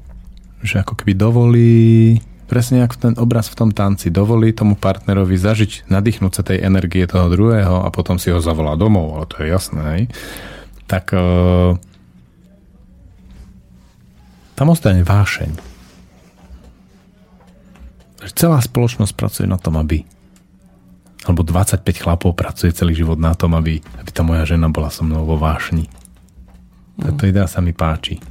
[0.63, 5.91] že ako keby dovolí presne ako ten obraz v tom tanci, dovolí tomu partnerovi zažiť,
[5.91, 9.51] nadýchnúť sa tej energie toho druhého a potom si ho zavolá domov, ale to je
[9.51, 10.07] jasné,
[10.87, 11.75] tak uh,
[14.55, 15.66] tam ostane vášeň.
[18.35, 20.03] Celá spoločnosť pracuje na tom, aby
[21.27, 25.03] alebo 25 chlapov pracuje celý život na tom, aby, aby tá moja žena bola so
[25.03, 25.91] mnou vo vášni.
[27.03, 28.23] Táto idea sa mi páči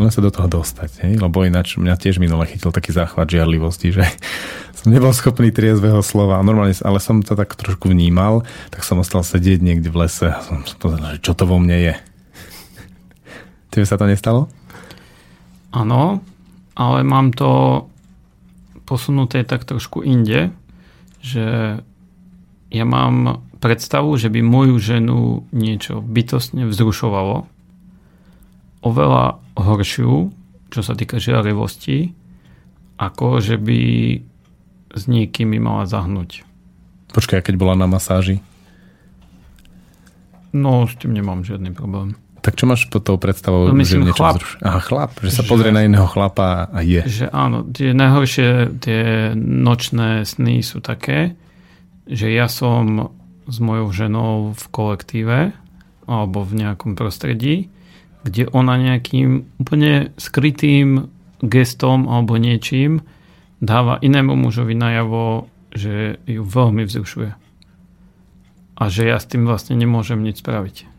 [0.00, 1.14] len sa do toho dostať, hej?
[1.20, 4.04] lebo ináč mňa tiež minule chytil taký záchvat žiarlivosti, že
[4.78, 8.42] som nebol schopný triezvého slova, normálne, ale som to tak trošku vnímal,
[8.72, 11.92] tak som ostal sedieť niekde v lese a som povedal, že čo to vo mne
[11.92, 11.94] je.
[13.72, 14.48] Tebe sa to nestalo?
[15.72, 16.20] Áno,
[16.76, 17.84] ale mám to
[18.92, 20.52] posunuté tak trošku inde,
[21.24, 21.80] že
[22.68, 27.48] ja mám predstavu, že by moju ženu niečo bytostne vzrušovalo
[28.84, 30.28] oveľa horšiu,
[30.68, 32.12] čo sa týka žiarivosti,
[33.00, 33.80] ako že by
[34.92, 36.44] s niekým mala zahnúť.
[37.16, 38.44] Počkaj, keď bola na masáži?
[40.52, 42.12] No, s tým nemám žiadny problém.
[42.42, 44.42] Tak čo máš pod tou predstavou, no, myslím, že chlap.
[44.42, 44.52] Vzruš...
[44.66, 47.06] Aha, chlap, že sa že, pozrie na iného chlapa a je.
[47.06, 48.48] Že áno, tie najhoršie
[48.82, 51.38] tie nočné sny sú také,
[52.10, 53.14] že ja som
[53.46, 55.38] s mojou ženou v kolektíve
[56.10, 57.70] alebo v nejakom prostredí
[58.22, 61.10] kde ona nejakým úplne skrytým
[61.42, 63.02] gestom alebo niečím
[63.62, 67.30] dáva inému mužovi najavo, že ju veľmi vzrušuje.
[68.78, 70.90] A že ja s tým vlastne nemôžem nič spraviť.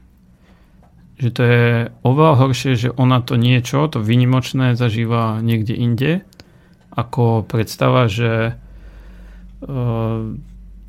[1.22, 1.66] Že to je
[2.02, 6.12] oveľa horšie, že ona to niečo, to vynimočné zažíva niekde inde,
[6.94, 8.54] ako predstava, že e,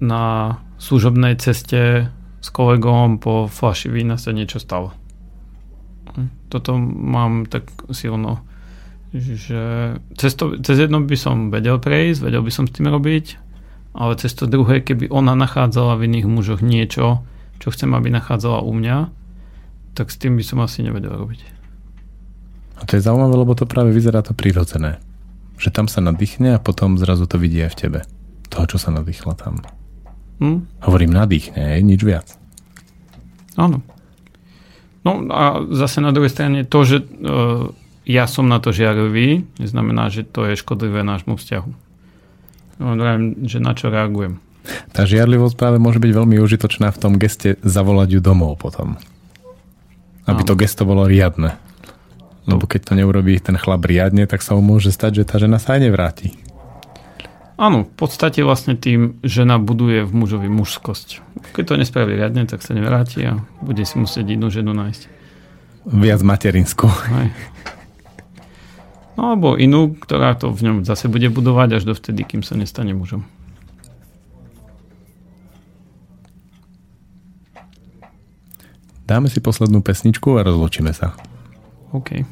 [0.01, 0.25] na
[0.81, 2.09] služobnej ceste
[2.45, 4.93] s kolegom po flaši vína sa niečo stalo.
[6.53, 8.45] Toto mám tak silno,
[9.17, 13.41] že cez, to, cez jedno by som vedel prejsť, vedel by som s tým robiť,
[13.97, 17.25] ale cez to druhé, keby ona nachádzala v iných mužoch niečo,
[17.63, 18.99] čo chcem, aby nachádzala u mňa,
[19.95, 21.41] tak s tým by som asi nevedel robiť.
[22.79, 24.99] A to je zaujímavé, lebo to práve vyzerá to prirodzené.
[25.57, 28.01] Že tam sa nadýchne a potom zrazu to vidí aj v tebe.
[28.51, 29.63] Toho, čo sa nadýchla tam.
[30.43, 30.67] Hm?
[30.83, 32.35] Hovorím nadýchne, nič viac.
[33.55, 33.81] Áno.
[35.07, 37.71] No a zase na druhej strane to, že uh,
[38.03, 41.71] ja som na to žiarivý, neznamená, že to je škodlivé nášmu vzťahu.
[42.83, 42.99] No,
[43.47, 44.43] že na čo reagujem.
[44.91, 48.99] Tá žiarlivosť práve môže byť veľmi užitočná v tom geste zavolať ju domov potom.
[50.25, 50.49] Aby Áno.
[50.49, 51.57] to gesto bolo riadne.
[52.45, 55.57] Lebo keď to neurobí ten chlap riadne, tak sa mu môže stať, že tá žena
[55.57, 56.29] sa aj nevráti.
[57.55, 61.23] Áno, v podstate vlastne tým žena buduje v mužovi mužskosť.
[61.55, 65.03] Keď to nespraví riadne, tak sa nevráti a bude si musieť inú ženu nájsť.
[65.87, 66.91] Viac materinskú.
[66.91, 67.31] Hej.
[69.15, 72.91] No alebo inú, ktorá to v ňom zase bude budovať až dovtedy, kým sa nestane
[72.91, 73.23] mužom.
[79.05, 81.13] Dáme si poslednú pesničku a rozlučíme sa.
[81.93, 82.25] OK.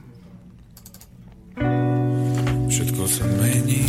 [2.72, 3.84] Všetko sa mení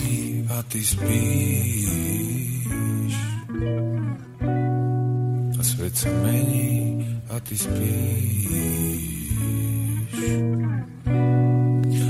[0.52, 1.88] a ty spíš.
[5.56, 8.52] A svet sa mení a ty spíš.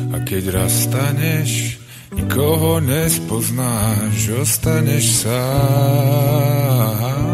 [0.10, 1.78] A keď raz staneš,
[2.18, 7.32] nikoho nespoznáš, ostaneš sám.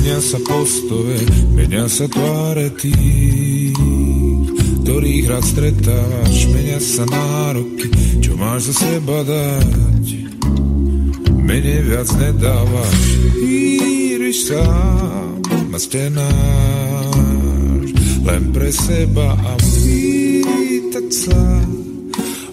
[0.00, 1.20] Menia sa postoje,
[1.52, 3.76] menia sa tváre tých,
[4.80, 7.92] ktorých rád stretáš, menia sa nároky,
[8.24, 10.06] čo máš za seba dať.
[11.44, 12.96] Menej viac nedávaš,
[13.44, 16.32] íriš sám a stenáš,
[18.24, 21.44] len pre seba a pýtať sa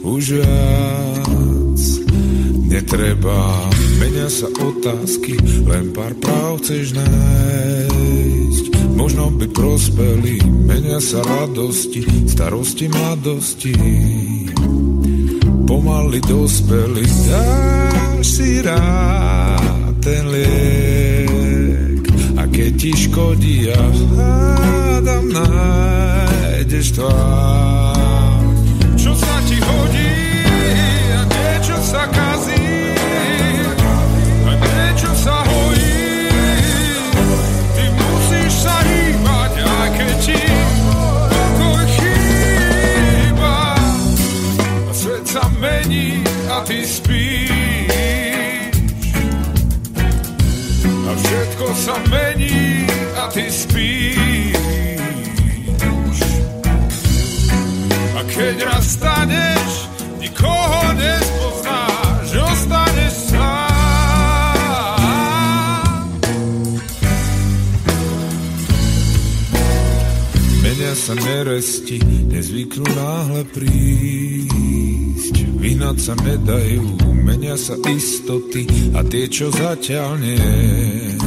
[0.04, 1.80] už viac
[2.68, 3.72] netreba.
[3.98, 8.64] Menia sa otázky, len pár práv chceš nájsť.
[8.94, 13.74] Možno by prospeli, menia sa radosti, starosti, mladosti.
[15.68, 22.04] Pomaly dospeli, dáš si rád ten liek.
[22.38, 23.82] A keď ti škodí, ja
[24.14, 27.97] hádam, nájdeš tvár.
[51.68, 52.88] Všetko sa mení
[53.20, 54.56] a ty spíš.
[58.16, 59.92] A keď raz staneš,
[60.24, 63.76] nikoho nespoznáš, ostaneš sám.
[70.64, 72.00] Menia sa neresti,
[72.32, 75.36] nezvyknú náhle prísť.
[75.58, 76.86] Vynať sa nedajú,
[77.28, 78.64] menia sa istoty
[78.96, 81.27] a tie, čo zatiaľ nie.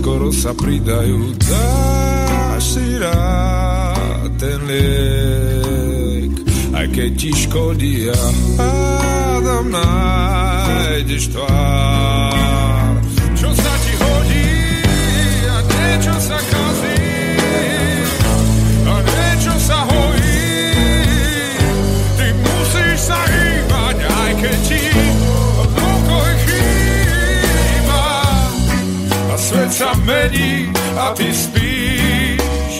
[0.00, 6.40] Skoro sa pridajú, dáš si rád ten liek.
[6.72, 8.16] Aj keď ti škodí, ja
[8.56, 12.69] hádam, nájdeš tvár.
[29.70, 32.74] Svet sa mení a ty spíš.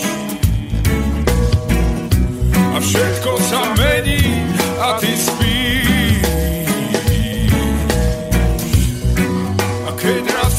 [2.75, 4.43] A všetko sa mení
[4.79, 6.19] a ty spíš.
[9.87, 10.55] A keď raz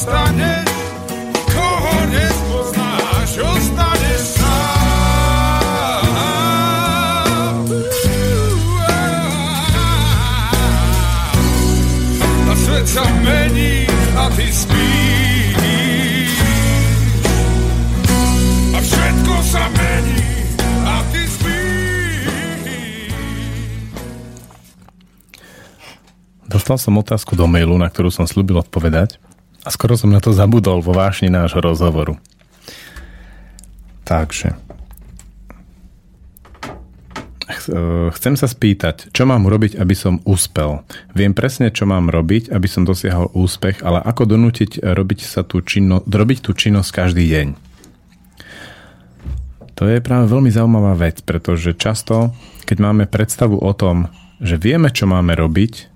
[26.63, 29.19] Dostal som otázku do mailu, na ktorú som slúbil odpovedať
[29.67, 32.23] a skoro som na to zabudol vo vášni nášho rozhovoru.
[34.07, 34.55] Takže.
[37.51, 40.87] E, Chcem sa spýtať, čo mám urobiť, aby som úspel.
[41.19, 45.67] Viem presne, čo mám robiť, aby som dosiahol úspech, ale ako donútiť robiť, sa tú
[45.67, 47.59] činno- robiť tú činnosť každý deň.
[49.75, 52.31] To je práve veľmi zaujímavá vec, pretože často,
[52.71, 55.91] keď máme predstavu o tom, že vieme, čo máme robiť,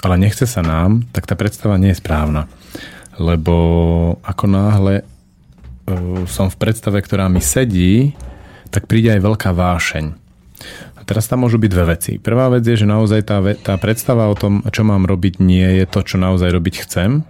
[0.00, 2.48] ale nechce sa nám, tak tá predstava nie je správna.
[3.20, 3.56] Lebo
[4.24, 5.04] ako náhle
[6.30, 8.14] som v predstave, ktorá mi sedí,
[8.70, 10.04] tak príde aj veľká vášeň.
[10.96, 12.12] A teraz tam môžu byť dve veci.
[12.20, 15.84] Prvá vec je, že naozaj tá, tá predstava o tom, čo mám robiť, nie je
[15.88, 17.24] to, čo naozaj robiť chcem,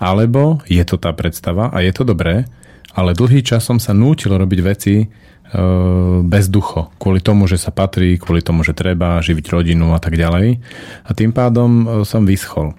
[0.00, 2.48] alebo je to tá predstava a je to dobré,
[2.96, 5.06] ale dlhý čas som sa nútil robiť veci
[5.50, 10.00] e, bez ducho, kvôli tomu, že sa patrí, kvôli tomu, že treba živiť rodinu a
[10.00, 10.62] tak ďalej.
[11.04, 12.74] A tým pádom e, som vyschol.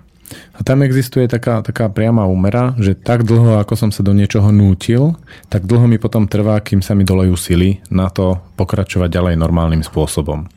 [0.55, 4.47] A tam existuje taká, taká priama úmera, že tak dlho, ako som sa do niečoho
[4.51, 5.19] nútil,
[5.51, 9.83] tak dlho mi potom trvá, kým sa mi dolejú sily na to pokračovať ďalej normálnym
[9.83, 10.47] spôsobom.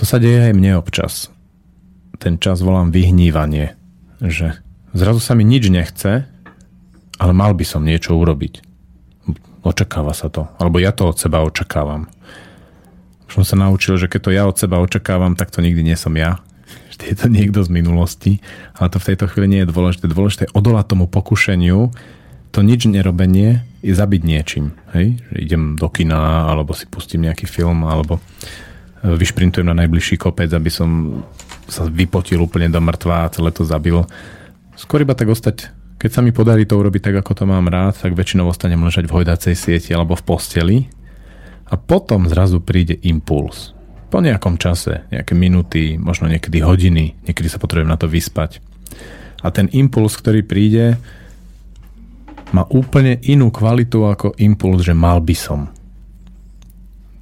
[0.00, 1.28] To sa deje aj mne občas.
[2.16, 3.76] Ten čas volám vyhnívanie,
[4.20, 4.56] že
[4.96, 6.24] zrazu sa mi nič nechce,
[7.20, 8.69] ale mal by som niečo urobiť.
[9.60, 10.48] Očakáva sa to.
[10.56, 12.08] Alebo ja to od seba očakávam.
[13.28, 15.94] Už som sa naučil, že keď to ja od seba očakávam, tak to nikdy nie
[15.94, 16.40] som ja.
[16.90, 18.32] Vždy je to niekto z minulosti.
[18.74, 20.08] Ale to v tejto chvíli nie je dôležité.
[20.08, 21.92] Dôležité je odolať tomu pokušeniu,
[22.50, 24.74] to nič nerobenie je zabiť niečím.
[24.90, 25.22] Hej?
[25.30, 28.22] Že idem do kina, alebo si pustím nejaký film, alebo e,
[29.06, 31.22] vyšprintujem na najbližší kopec, aby som
[31.70, 34.02] sa vypotil úplne do mŕtva a celé to zabil.
[34.74, 35.70] Skôr iba tak ostať
[36.00, 39.04] keď sa mi podarí to urobiť tak, ako to mám rád, tak väčšinou ostanem ležať
[39.04, 40.78] v hojdacej sieti alebo v posteli
[41.68, 43.76] a potom zrazu príde impuls.
[44.08, 48.64] Po nejakom čase, nejaké minúty, možno niekedy hodiny, niekedy sa potrebujem na to vyspať.
[49.44, 50.96] A ten impuls, ktorý príde,
[52.56, 55.68] má úplne inú kvalitu ako impuls, že mal by som.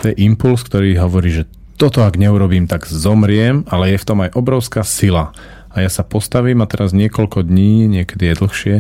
[0.01, 4.19] To je impuls, ktorý hovorí, že toto ak neurobím, tak zomriem, ale je v tom
[4.23, 5.35] aj obrovská sila
[5.69, 8.74] a ja sa postavím a teraz niekoľko dní, niekedy je dlhšie,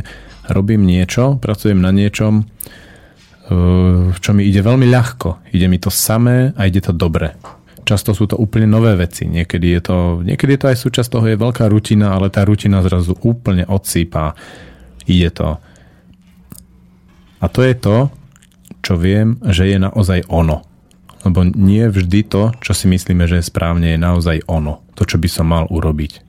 [0.48, 5.52] robím niečo, pracujem na niečom, eh, čo mi ide veľmi ľahko.
[5.52, 7.36] Ide mi to samé a ide to dobre.
[7.84, 9.24] Často sú to úplne nové veci.
[9.24, 12.84] Niekedy je to, niekedy je to aj súčasť toho, je veľká rutina, ale tá rutina
[12.84, 14.36] zrazu úplne odsýpa.
[15.08, 15.56] Ide to.
[17.40, 18.12] A to je to,
[18.84, 20.68] čo viem, že je naozaj ono.
[21.24, 24.84] Lebo nie vždy to, čo si myslíme, že je správne, je naozaj ono.
[24.94, 26.27] To, čo by som mal urobiť.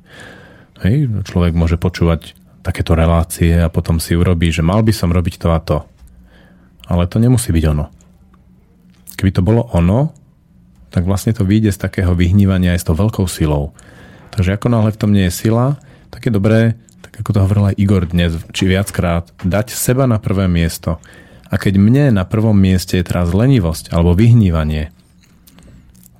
[0.79, 5.35] Hej, človek môže počúvať takéto relácie a potom si urobí, že mal by som robiť
[5.35, 5.77] to a to.
[6.87, 7.91] Ale to nemusí byť ono.
[9.19, 10.15] Keby to bolo ono,
[10.89, 13.75] tak vlastne to vyjde z takého vyhnívania aj s tou veľkou silou.
[14.31, 15.75] Takže ako náhle v tom nie je sila,
[16.09, 20.17] tak je dobré, tak ako to hovoril aj Igor dnes, či viackrát, dať seba na
[20.17, 20.97] prvé miesto.
[21.51, 24.95] A keď mne na prvom mieste je teraz lenivosť alebo vyhnívanie,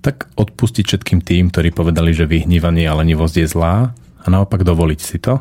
[0.03, 3.75] tak odpustiť všetkým tým, ktorí povedali, že vyhnívanie a lenivosť je zlá
[4.19, 5.39] a naopak dovoliť si to,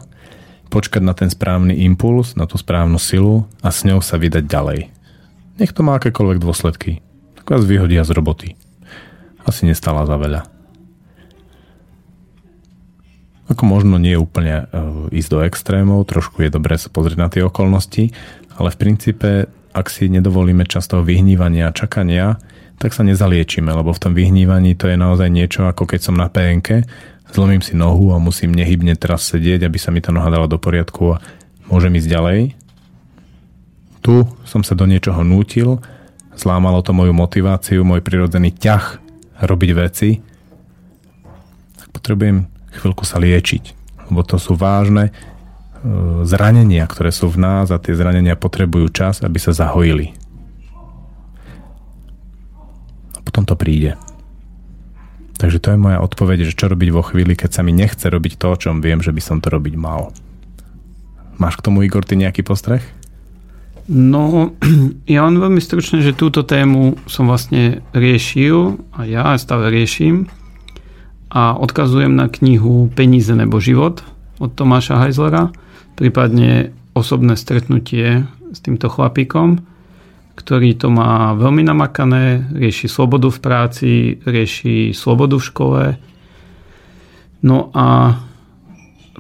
[0.69, 4.81] počkať na ten správny impuls, na tú správnu silu a s ňou sa vydať ďalej.
[5.59, 7.03] Nech to má akékoľvek dôsledky.
[7.41, 8.49] Tak vás vyhodia z roboty.
[9.43, 10.47] Asi nestala za veľa.
[13.49, 17.33] Ako možno nie je úplne uh, ísť do extrémov, trošku je dobré sa pozrieť na
[17.33, 18.13] tie okolnosti,
[18.61, 22.37] ale v princípe, ak si nedovolíme často vyhnívania a čakania,
[22.79, 26.31] tak sa nezaliečíme, lebo v tom vyhnívaní to je naozaj niečo, ako keď som na
[26.31, 26.87] PNK
[27.33, 30.57] zlomím si nohu a musím nehybne teraz sedieť, aby sa mi tá noha dala do
[30.57, 31.21] poriadku a
[31.69, 32.41] môžem ísť ďalej.
[34.01, 34.15] Tu
[34.49, 35.83] som sa do niečoho nútil,
[36.39, 39.03] zlámalo to moju motiváciu, môj prirodzený ťah
[39.43, 40.11] robiť veci.
[41.77, 42.49] Tak potrebujem
[42.79, 43.75] chvíľku sa liečiť,
[44.09, 45.13] lebo to sú vážne e,
[46.25, 50.15] zranenia, ktoré sú v nás a tie zranenia potrebujú čas, aby sa zahojili.
[53.13, 53.99] A potom to príde.
[55.39, 58.43] Takže to je moja odpoveď, že čo robiť vo chvíli, keď sa mi nechce robiť
[58.43, 60.11] to, o čom viem, že by som to robiť mal.
[61.39, 62.83] Máš k tomu, Igor, ty nejaký postreh?
[63.87, 64.53] No,
[65.07, 70.27] ja len veľmi stručne, že túto tému som vlastne riešil a ja stále riešim
[71.31, 74.03] a odkazujem na knihu Peníze nebo život
[74.43, 75.55] od Tomáša Heizlera,
[75.95, 79.63] prípadne osobné stretnutie s týmto chlapíkom
[80.39, 83.91] ktorý to má veľmi namakané, rieši slobodu v práci,
[84.23, 85.83] rieši slobodu v škole.
[87.43, 88.19] No a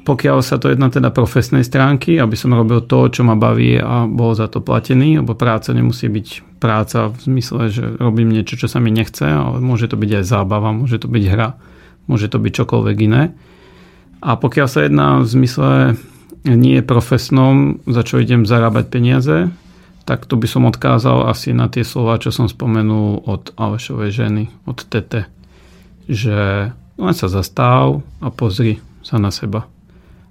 [0.06, 4.06] pokiaľ sa to jedná teda profesnej stránky, aby som robil to, čo ma baví a
[4.06, 8.70] bol za to platený, lebo práca nemusí byť práca v zmysle, že robím niečo, čo
[8.70, 11.58] sa mi nechce, ale môže to byť aj zábava, môže to byť hra,
[12.06, 13.34] môže to byť čokoľvek iné.
[14.22, 15.70] A pokiaľ sa jedná v zmysle
[16.46, 19.50] nie profesnom, za čo idem zarábať peniaze,
[20.08, 24.48] tak to by som odkázal asi na tie slova, čo som spomenul od Alešovej ženy,
[24.64, 25.28] od Tete.
[26.08, 29.68] Že len sa zastav a pozri sa na seba.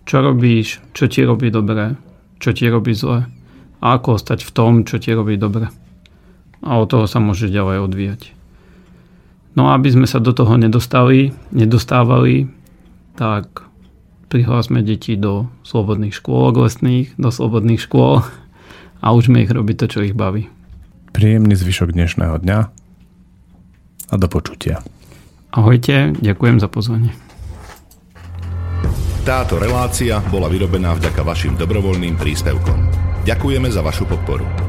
[0.10, 1.94] Čo robíš, čo ti robí dobre,
[2.42, 3.30] čo ti robí zle
[3.78, 5.70] a ako ostať v tom, čo ti robí dobre.
[6.66, 8.22] A od toho sa môže ďalej odvíjať.
[9.54, 12.50] No a aby sme sa do toho nedostali, nedostávali,
[13.14, 13.62] tak
[14.34, 18.26] prihlásme deti do slobodných škôl lesných, do slobodných škôl
[19.02, 20.50] a učme ich robiť to, čo ich baví.
[21.14, 22.60] Príjemný zvyšok dnešného dňa
[24.08, 24.86] a do počutia.
[25.52, 27.12] Ahojte, ďakujem za pozvanie.
[29.28, 32.80] Táto relácia bola vyrobená vďaka vašim dobrovoľným príspevkom.
[33.28, 34.67] Ďakujeme za vašu podporu.